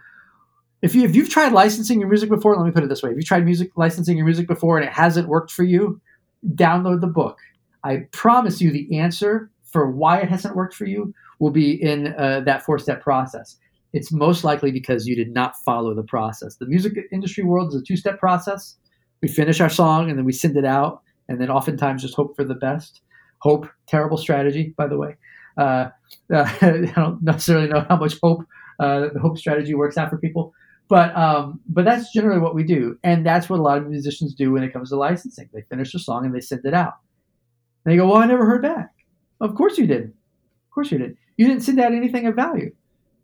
if 0.81 0.95
you 0.95 1.03
if 1.03 1.15
you've 1.15 1.29
tried 1.29 1.53
licensing 1.53 1.99
your 1.99 2.09
music 2.09 2.29
before. 2.29 2.55
Let 2.55 2.65
me 2.65 2.71
put 2.71 2.83
it 2.83 2.89
this 2.89 3.03
way: 3.03 3.11
if 3.11 3.17
you 3.17 3.23
tried 3.23 3.45
music 3.45 3.71
licensing 3.75 4.17
your 4.17 4.25
music 4.25 4.47
before 4.47 4.77
and 4.77 4.87
it 4.87 4.93
hasn't 4.93 5.27
worked 5.27 5.51
for 5.51 5.63
you, 5.63 6.01
download 6.55 7.01
the 7.01 7.07
book. 7.07 7.39
I 7.83 8.07
promise 8.11 8.61
you, 8.61 8.71
the 8.71 8.97
answer 8.97 9.49
for 9.63 9.89
why 9.89 10.19
it 10.19 10.29
hasn't 10.29 10.55
worked 10.55 10.75
for 10.75 10.85
you 10.85 11.13
will 11.39 11.51
be 11.51 11.71
in 11.81 12.13
uh, 12.17 12.41
that 12.41 12.63
four 12.63 12.77
step 12.77 13.01
process 13.01 13.57
it's 13.93 14.11
most 14.11 14.43
likely 14.43 14.71
because 14.71 15.07
you 15.07 15.15
did 15.15 15.33
not 15.33 15.57
follow 15.65 15.93
the 15.93 16.03
process. 16.03 16.55
The 16.55 16.65
music 16.65 16.93
industry 17.11 17.43
world 17.43 17.69
is 17.69 17.81
a 17.81 17.83
two 17.83 17.97
step 17.97 18.19
process. 18.19 18.77
We 19.21 19.27
finish 19.27 19.59
our 19.59 19.69
song 19.69 20.09
and 20.09 20.17
then 20.17 20.25
we 20.25 20.33
send 20.33 20.57
it 20.57 20.65
out, 20.65 21.01
and 21.27 21.39
then 21.39 21.49
oftentimes 21.49 22.01
just 22.01 22.15
hope 22.15 22.35
for 22.35 22.43
the 22.43 22.55
best. 22.55 23.01
Hope, 23.39 23.67
terrible 23.87 24.17
strategy, 24.17 24.73
by 24.77 24.87
the 24.87 24.97
way. 24.97 25.15
Uh, 25.57 25.89
uh, 26.33 26.49
I 26.61 26.91
don't 26.95 27.21
necessarily 27.21 27.67
know 27.67 27.85
how 27.87 27.97
much 27.97 28.17
hope 28.23 28.45
uh, 28.79 29.09
the 29.13 29.19
hope 29.19 29.37
strategy 29.37 29.75
works 29.75 29.97
out 29.97 30.09
for 30.09 30.17
people, 30.17 30.53
but 30.91 31.15
um, 31.15 31.59
but 31.67 31.85
that's 31.85 32.11
generally 32.13 32.41
what 32.41 32.53
we 32.53 32.63
do, 32.63 32.99
and 33.03 33.25
that's 33.25 33.49
what 33.49 33.59
a 33.59 33.63
lot 33.63 33.79
of 33.79 33.87
musicians 33.87 34.35
do 34.35 34.51
when 34.51 34.61
it 34.61 34.73
comes 34.73 34.89
to 34.89 34.97
licensing. 34.97 35.49
They 35.53 35.61
finish 35.61 35.95
a 35.95 35.99
song 35.99 36.25
and 36.25 36.35
they 36.35 36.41
send 36.41 36.65
it 36.65 36.73
out. 36.73 36.95
And 37.83 37.93
they 37.93 37.97
go, 37.97 38.07
"Well, 38.07 38.17
I 38.17 38.25
never 38.25 38.45
heard 38.45 38.61
back." 38.61 38.91
Of 39.39 39.55
course 39.55 39.77
you 39.77 39.87
did. 39.87 40.03
Of 40.03 40.71
course 40.75 40.91
you 40.91 40.97
did. 40.97 41.17
You 41.37 41.47
didn't 41.47 41.63
send 41.63 41.79
out 41.79 41.93
anything 41.93 42.27
of 42.27 42.35
value 42.35 42.71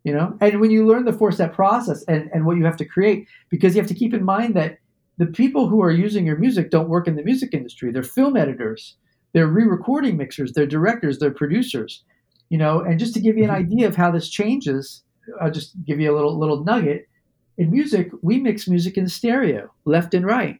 you 0.07 0.13
know 0.13 0.38
and 0.39 0.61
when 0.61 0.72
you 0.72 0.88
learn 0.88 1.03
the 1.03 1.11
four 1.11 1.34
step 1.34 1.53
process 1.53 2.01
and, 2.07 2.30
and 2.34 2.45
what 2.45 2.55
you 2.55 2.63
have 2.63 2.78
to 2.78 2.86
create 2.86 3.28
because 3.49 3.76
you 3.76 3.82
have 3.82 3.89
to 3.89 3.93
keep 4.01 4.13
in 4.13 4.24
mind 4.24 4.55
that 4.55 4.78
the 5.18 5.26
people 5.26 5.68
who 5.68 5.82
are 5.82 5.91
using 5.91 6.26
your 6.26 6.38
music 6.38 6.70
don't 6.72 6.88
work 6.88 7.07
in 7.09 7.18
the 7.18 7.24
music 7.24 7.53
industry 7.53 7.91
they're 7.91 8.03
film 8.03 8.38
editors 8.38 8.95
they're 9.34 9.47
re-recording 9.47 10.15
mixers 10.15 10.53
they're 10.53 10.65
directors 10.65 11.20
they're 11.20 11.32
producers 11.32 12.05
you 12.49 12.57
know 12.57 12.80
and 12.80 12.99
just 12.99 13.13
to 13.13 13.20
give 13.20 13.38
you 13.38 13.43
an 13.43 13.49
mm-hmm. 13.49 13.65
idea 13.65 13.86
of 13.86 13.97
how 13.97 14.09
this 14.09 14.30
changes 14.30 15.03
i'll 15.41 15.51
just 15.51 15.74
give 15.86 15.99
you 15.99 16.09
a 16.09 16.15
little 16.15 16.39
little 16.39 16.63
nugget 16.63 17.09
in 17.57 17.71
music 17.71 18.11
we 18.21 18.39
mix 18.39 18.67
music 18.67 18.97
in 18.97 19.07
stereo 19.07 19.69
left 19.85 20.13
and 20.13 20.25
right 20.25 20.59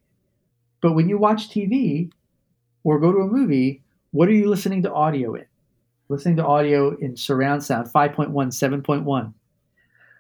but 0.82 0.94
when 0.94 1.10
you 1.10 1.18
watch 1.18 1.50
tv 1.50 2.12
or 2.84 3.00
go 3.00 3.12
to 3.12 3.20
a 3.20 3.28
movie 3.28 3.82
what 4.12 4.28
are 4.28 4.34
you 4.34 4.50
listening 4.50 4.82
to 4.82 4.94
audio 4.94 5.36
in 5.36 5.46
listening 6.10 6.38
to 6.38 6.46
audio 6.46 6.96
in 6.98 7.16
surround 7.16 7.64
sound 7.64 7.88
5.1 7.88 8.30
7.1 8.32 9.34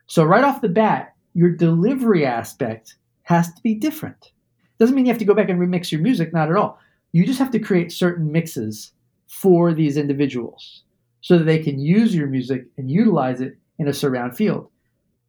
So, 0.07 0.23
right 0.23 0.43
off 0.43 0.61
the 0.61 0.69
bat, 0.69 1.13
your 1.33 1.49
delivery 1.49 2.25
aspect 2.25 2.95
has 3.23 3.53
to 3.53 3.61
be 3.61 3.75
different. 3.75 4.31
Doesn't 4.79 4.95
mean 4.95 5.05
you 5.05 5.11
have 5.11 5.19
to 5.19 5.25
go 5.25 5.33
back 5.33 5.49
and 5.49 5.59
remix 5.59 5.91
your 5.91 6.01
music, 6.01 6.33
not 6.33 6.49
at 6.49 6.55
all. 6.55 6.79
You 7.11 7.25
just 7.25 7.39
have 7.39 7.51
to 7.51 7.59
create 7.59 7.91
certain 7.91 8.31
mixes 8.31 8.91
for 9.27 9.73
these 9.73 9.97
individuals 9.97 10.83
so 11.21 11.37
that 11.37 11.45
they 11.45 11.59
can 11.59 11.79
use 11.79 12.15
your 12.15 12.27
music 12.27 12.65
and 12.77 12.89
utilize 12.89 13.41
it 13.41 13.57
in 13.79 13.87
a 13.87 13.93
surround 13.93 14.35
field, 14.35 14.69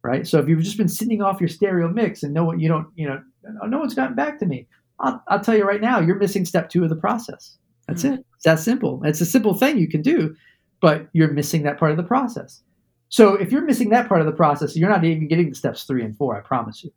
right? 0.03 0.27
So 0.27 0.39
if 0.39 0.47
you've 0.47 0.61
just 0.61 0.77
been 0.77 0.89
sending 0.89 1.21
off 1.21 1.39
your 1.39 1.49
stereo 1.49 1.89
mix 1.89 2.23
and 2.23 2.33
no 2.33 2.45
one, 2.45 2.59
you 2.59 2.67
don't, 2.67 2.87
you 2.95 3.07
know, 3.07 3.21
no 3.67 3.79
one's 3.79 3.93
gotten 3.93 4.15
back 4.15 4.39
to 4.39 4.45
me, 4.45 4.67
I'll, 4.99 5.21
I'll 5.27 5.39
tell 5.39 5.55
you 5.55 5.65
right 5.65 5.81
now, 5.81 5.99
you're 5.99 6.17
missing 6.17 6.45
step 6.45 6.69
two 6.69 6.83
of 6.83 6.89
the 6.89 6.95
process. 6.95 7.57
That's 7.87 8.03
mm-hmm. 8.03 8.15
it. 8.15 8.25
It's 8.35 8.45
that 8.45 8.59
simple. 8.59 9.01
It's 9.03 9.21
a 9.21 9.25
simple 9.25 9.53
thing 9.53 9.77
you 9.77 9.87
can 9.87 10.01
do, 10.01 10.35
but 10.81 11.07
you're 11.13 11.31
missing 11.31 11.63
that 11.63 11.79
part 11.79 11.91
of 11.91 11.97
the 11.97 12.03
process. 12.03 12.61
So 13.09 13.33
if 13.33 13.51
you're 13.51 13.65
missing 13.65 13.89
that 13.89 14.07
part 14.07 14.21
of 14.21 14.27
the 14.27 14.33
process, 14.33 14.75
you're 14.75 14.89
not 14.89 15.03
even 15.03 15.27
getting 15.27 15.49
the 15.49 15.55
steps 15.55 15.83
three 15.83 16.03
and 16.03 16.15
four. 16.15 16.37
I 16.37 16.41
promise 16.41 16.83
you. 16.83 16.91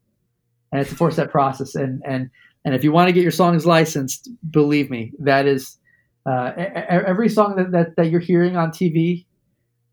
And 0.71 0.81
it's 0.81 0.93
a 0.93 0.95
four-step 0.95 1.31
process. 1.31 1.75
And 1.75 2.03
and 2.05 2.31
and 2.65 2.75
if 2.75 2.85
you 2.85 2.93
want 2.93 3.09
to 3.09 3.13
get 3.13 3.23
your 3.23 3.33
songs 3.33 3.67
licensed, 3.67 4.29
believe 4.51 4.91
me, 4.91 5.13
that 5.19 5.47
is 5.47 5.79
uh, 6.27 6.53
every 6.57 7.29
song 7.29 7.57
that, 7.57 7.73
that, 7.73 7.97
that 7.97 8.11
you're 8.11 8.21
hearing 8.21 8.57
on 8.57 8.71
TV, 8.71 9.25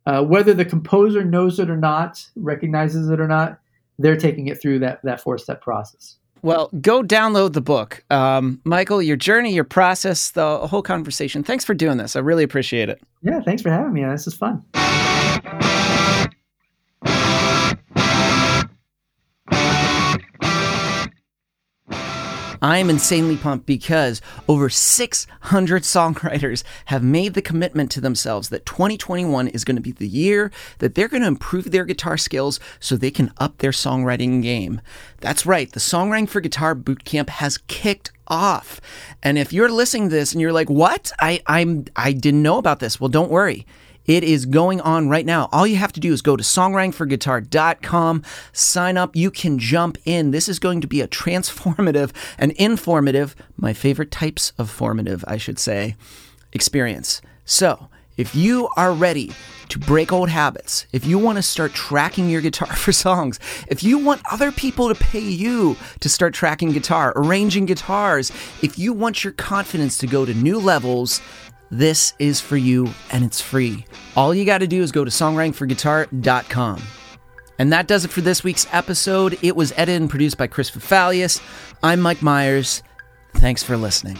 uh, 0.06 0.24
whether 0.24 0.54
the 0.54 0.66
composer 0.66 1.24
knows 1.24 1.60
it 1.60 1.70
or 1.70 1.78
not, 1.78 2.26
recognizes 2.36 3.10
it 3.10 3.20
or 3.20 3.28
not, 3.28 3.60
they're 3.98 4.18
taking 4.18 4.48
it 4.48 4.62
through 4.62 4.80
that 4.80 5.02
that 5.04 5.22
four-step 5.22 5.62
process. 5.62 6.16
Well, 6.42 6.70
go 6.80 7.04
download 7.04 7.52
the 7.52 7.62
book. 7.62 8.04
Um, 8.10 8.62
Michael, 8.64 9.02
your 9.02 9.18
journey, 9.18 9.54
your 9.54 9.66
process, 9.66 10.32
the 10.32 10.60
whole 10.68 10.82
conversation. 10.82 11.44
Thanks 11.44 11.66
for 11.66 11.74
doing 11.74 11.98
this. 11.98 12.16
I 12.16 12.20
really 12.20 12.44
appreciate 12.44 12.88
it. 12.88 13.02
Yeah, 13.22 13.42
thanks 13.42 13.62
for 13.62 13.70
having 13.70 13.92
me. 13.92 14.06
This 14.06 14.26
is 14.26 14.36
fun. 14.36 14.64
I 22.62 22.78
am 22.80 22.90
insanely 22.90 23.38
pumped 23.38 23.66
because 23.66 24.22
over 24.48 24.70
600 24.70 25.84
songwriters 25.84 26.64
have 26.86 27.04
made 27.04 27.34
the 27.34 27.42
commitment 27.42 27.92
to 27.92 28.02
themselves 28.02 28.50
that 28.50 28.66
2021 28.66 29.48
is 29.50 29.64
going 29.64 29.76
to 29.76 29.82
be 29.82 29.92
the 29.92 30.08
year 30.08 30.52
that 30.80 30.96
they're 30.96 31.08
going 31.08 31.22
to 31.22 31.28
improve 31.28 31.72
their 31.72 31.86
guitar 31.86 32.18
skills 32.18 32.60
so 32.80 32.96
they 32.96 33.12
can 33.12 33.32
up 33.38 33.58
their 33.60 33.72
songwriting 33.72 34.42
game. 34.42 34.82
That's 35.20 35.46
right, 35.46 35.72
the 35.72 35.80
Songwriting 35.80 36.30
for 36.30 36.42
Guitar 36.42 36.76
Bootcamp 36.76 37.30
has 37.30 37.58
kicked 37.68 38.12
off. 38.28 38.80
And 39.24 39.38
if 39.38 39.52
you're 39.52 39.70
listening 39.70 40.10
to 40.10 40.16
this 40.16 40.32
and 40.34 40.42
you're 40.42 40.54
like, 40.54 40.70
"What? 40.70 41.12
I 41.20 41.42
I'm 41.48 41.86
I 41.96 42.14
didn't 42.14 42.44
know 42.44 42.58
about 42.58 42.80
this." 42.80 43.00
Well, 43.00 43.10
don't 43.10 43.32
worry. 43.32 43.66
It 44.10 44.24
is 44.24 44.48
going 44.48 44.82
on 44.82 45.08
right 45.08 45.24
now. 45.24 45.50
All 45.52 45.68
you 45.68 45.76
have 45.76 45.94
to 45.94 46.00
do 46.00 46.12
is 46.12 46.24
go 46.24 46.36
to 46.36 46.42
songwritingforguitar.com, 46.42 48.24
sign 48.52 48.98
up. 48.98 49.16
You 49.16 49.30
can 49.30 49.60
jump 49.60 50.00
in. 50.04 50.32
This 50.32 50.50
is 50.50 50.58
going 50.58 50.82
to 50.82 50.88
be 50.88 51.00
a 51.02 51.08
transformative 51.08 52.12
and 52.40 52.52
informative, 52.54 53.36
my 53.56 53.72
favorite 53.72 54.10
types 54.10 54.52
of 54.58 54.72
formative, 54.72 55.24
I 55.28 55.38
should 55.38 55.60
say, 55.60 55.96
experience. 56.54 57.22
So, 57.46 57.88
if 58.18 58.36
you 58.36 58.68
are 58.76 58.94
ready 58.94 59.32
to 59.70 59.78
break 59.78 60.12
old 60.12 60.30
habits, 60.30 60.88
if 60.92 61.06
you 61.06 61.20
want 61.20 61.38
to 61.38 61.44
start 61.44 61.74
tracking 61.74 62.30
your 62.30 62.42
guitar 62.42 62.68
for 62.76 62.92
songs, 62.92 63.40
if 63.68 63.84
you 63.84 64.00
want 64.00 64.24
other 64.32 64.52
people 64.52 64.90
to 64.90 64.96
pay 64.96 65.20
you 65.20 65.78
to 66.00 66.10
start 66.10 66.34
tracking 66.34 66.72
guitar, 66.72 67.14
arranging 67.16 67.68
guitars, 67.68 68.32
if 68.64 68.80
you 68.80 68.92
want 68.92 69.24
your 69.24 69.34
confidence 69.34 70.00
to 70.00 70.08
go 70.08 70.26
to 70.26 70.34
new 70.34 70.58
levels, 70.58 71.22
this 71.72 72.14
is 72.20 72.42
for 72.42 72.58
you 72.58 72.90
and 73.12 73.24
it's 73.24 73.42
free. 73.42 73.86
All 74.16 74.34
you 74.34 74.46
got 74.46 74.60
to 74.60 74.68
do 74.68 74.82
is 74.82 74.92
go 74.92 75.06
to 75.06 75.12
songwritingforguitar.com. 75.12 76.82
And 77.60 77.74
that 77.74 77.88
does 77.88 78.06
it 78.06 78.12
for 78.12 78.22
this 78.22 78.44
week's 78.44 78.68
episode. 78.72 79.38
It 79.42 79.56
was 79.56 79.74
edited 79.74 80.02
and 80.02 80.10
produced 80.10 80.38
by 80.38 80.48
Chris 80.48 80.72
Fafalius. 80.72 81.42
I'm 81.84 82.00
Mike 82.00 82.22
Myers. 82.22 82.82
Thanks 83.34 83.64
for 83.64 83.76
listening. 83.76 84.18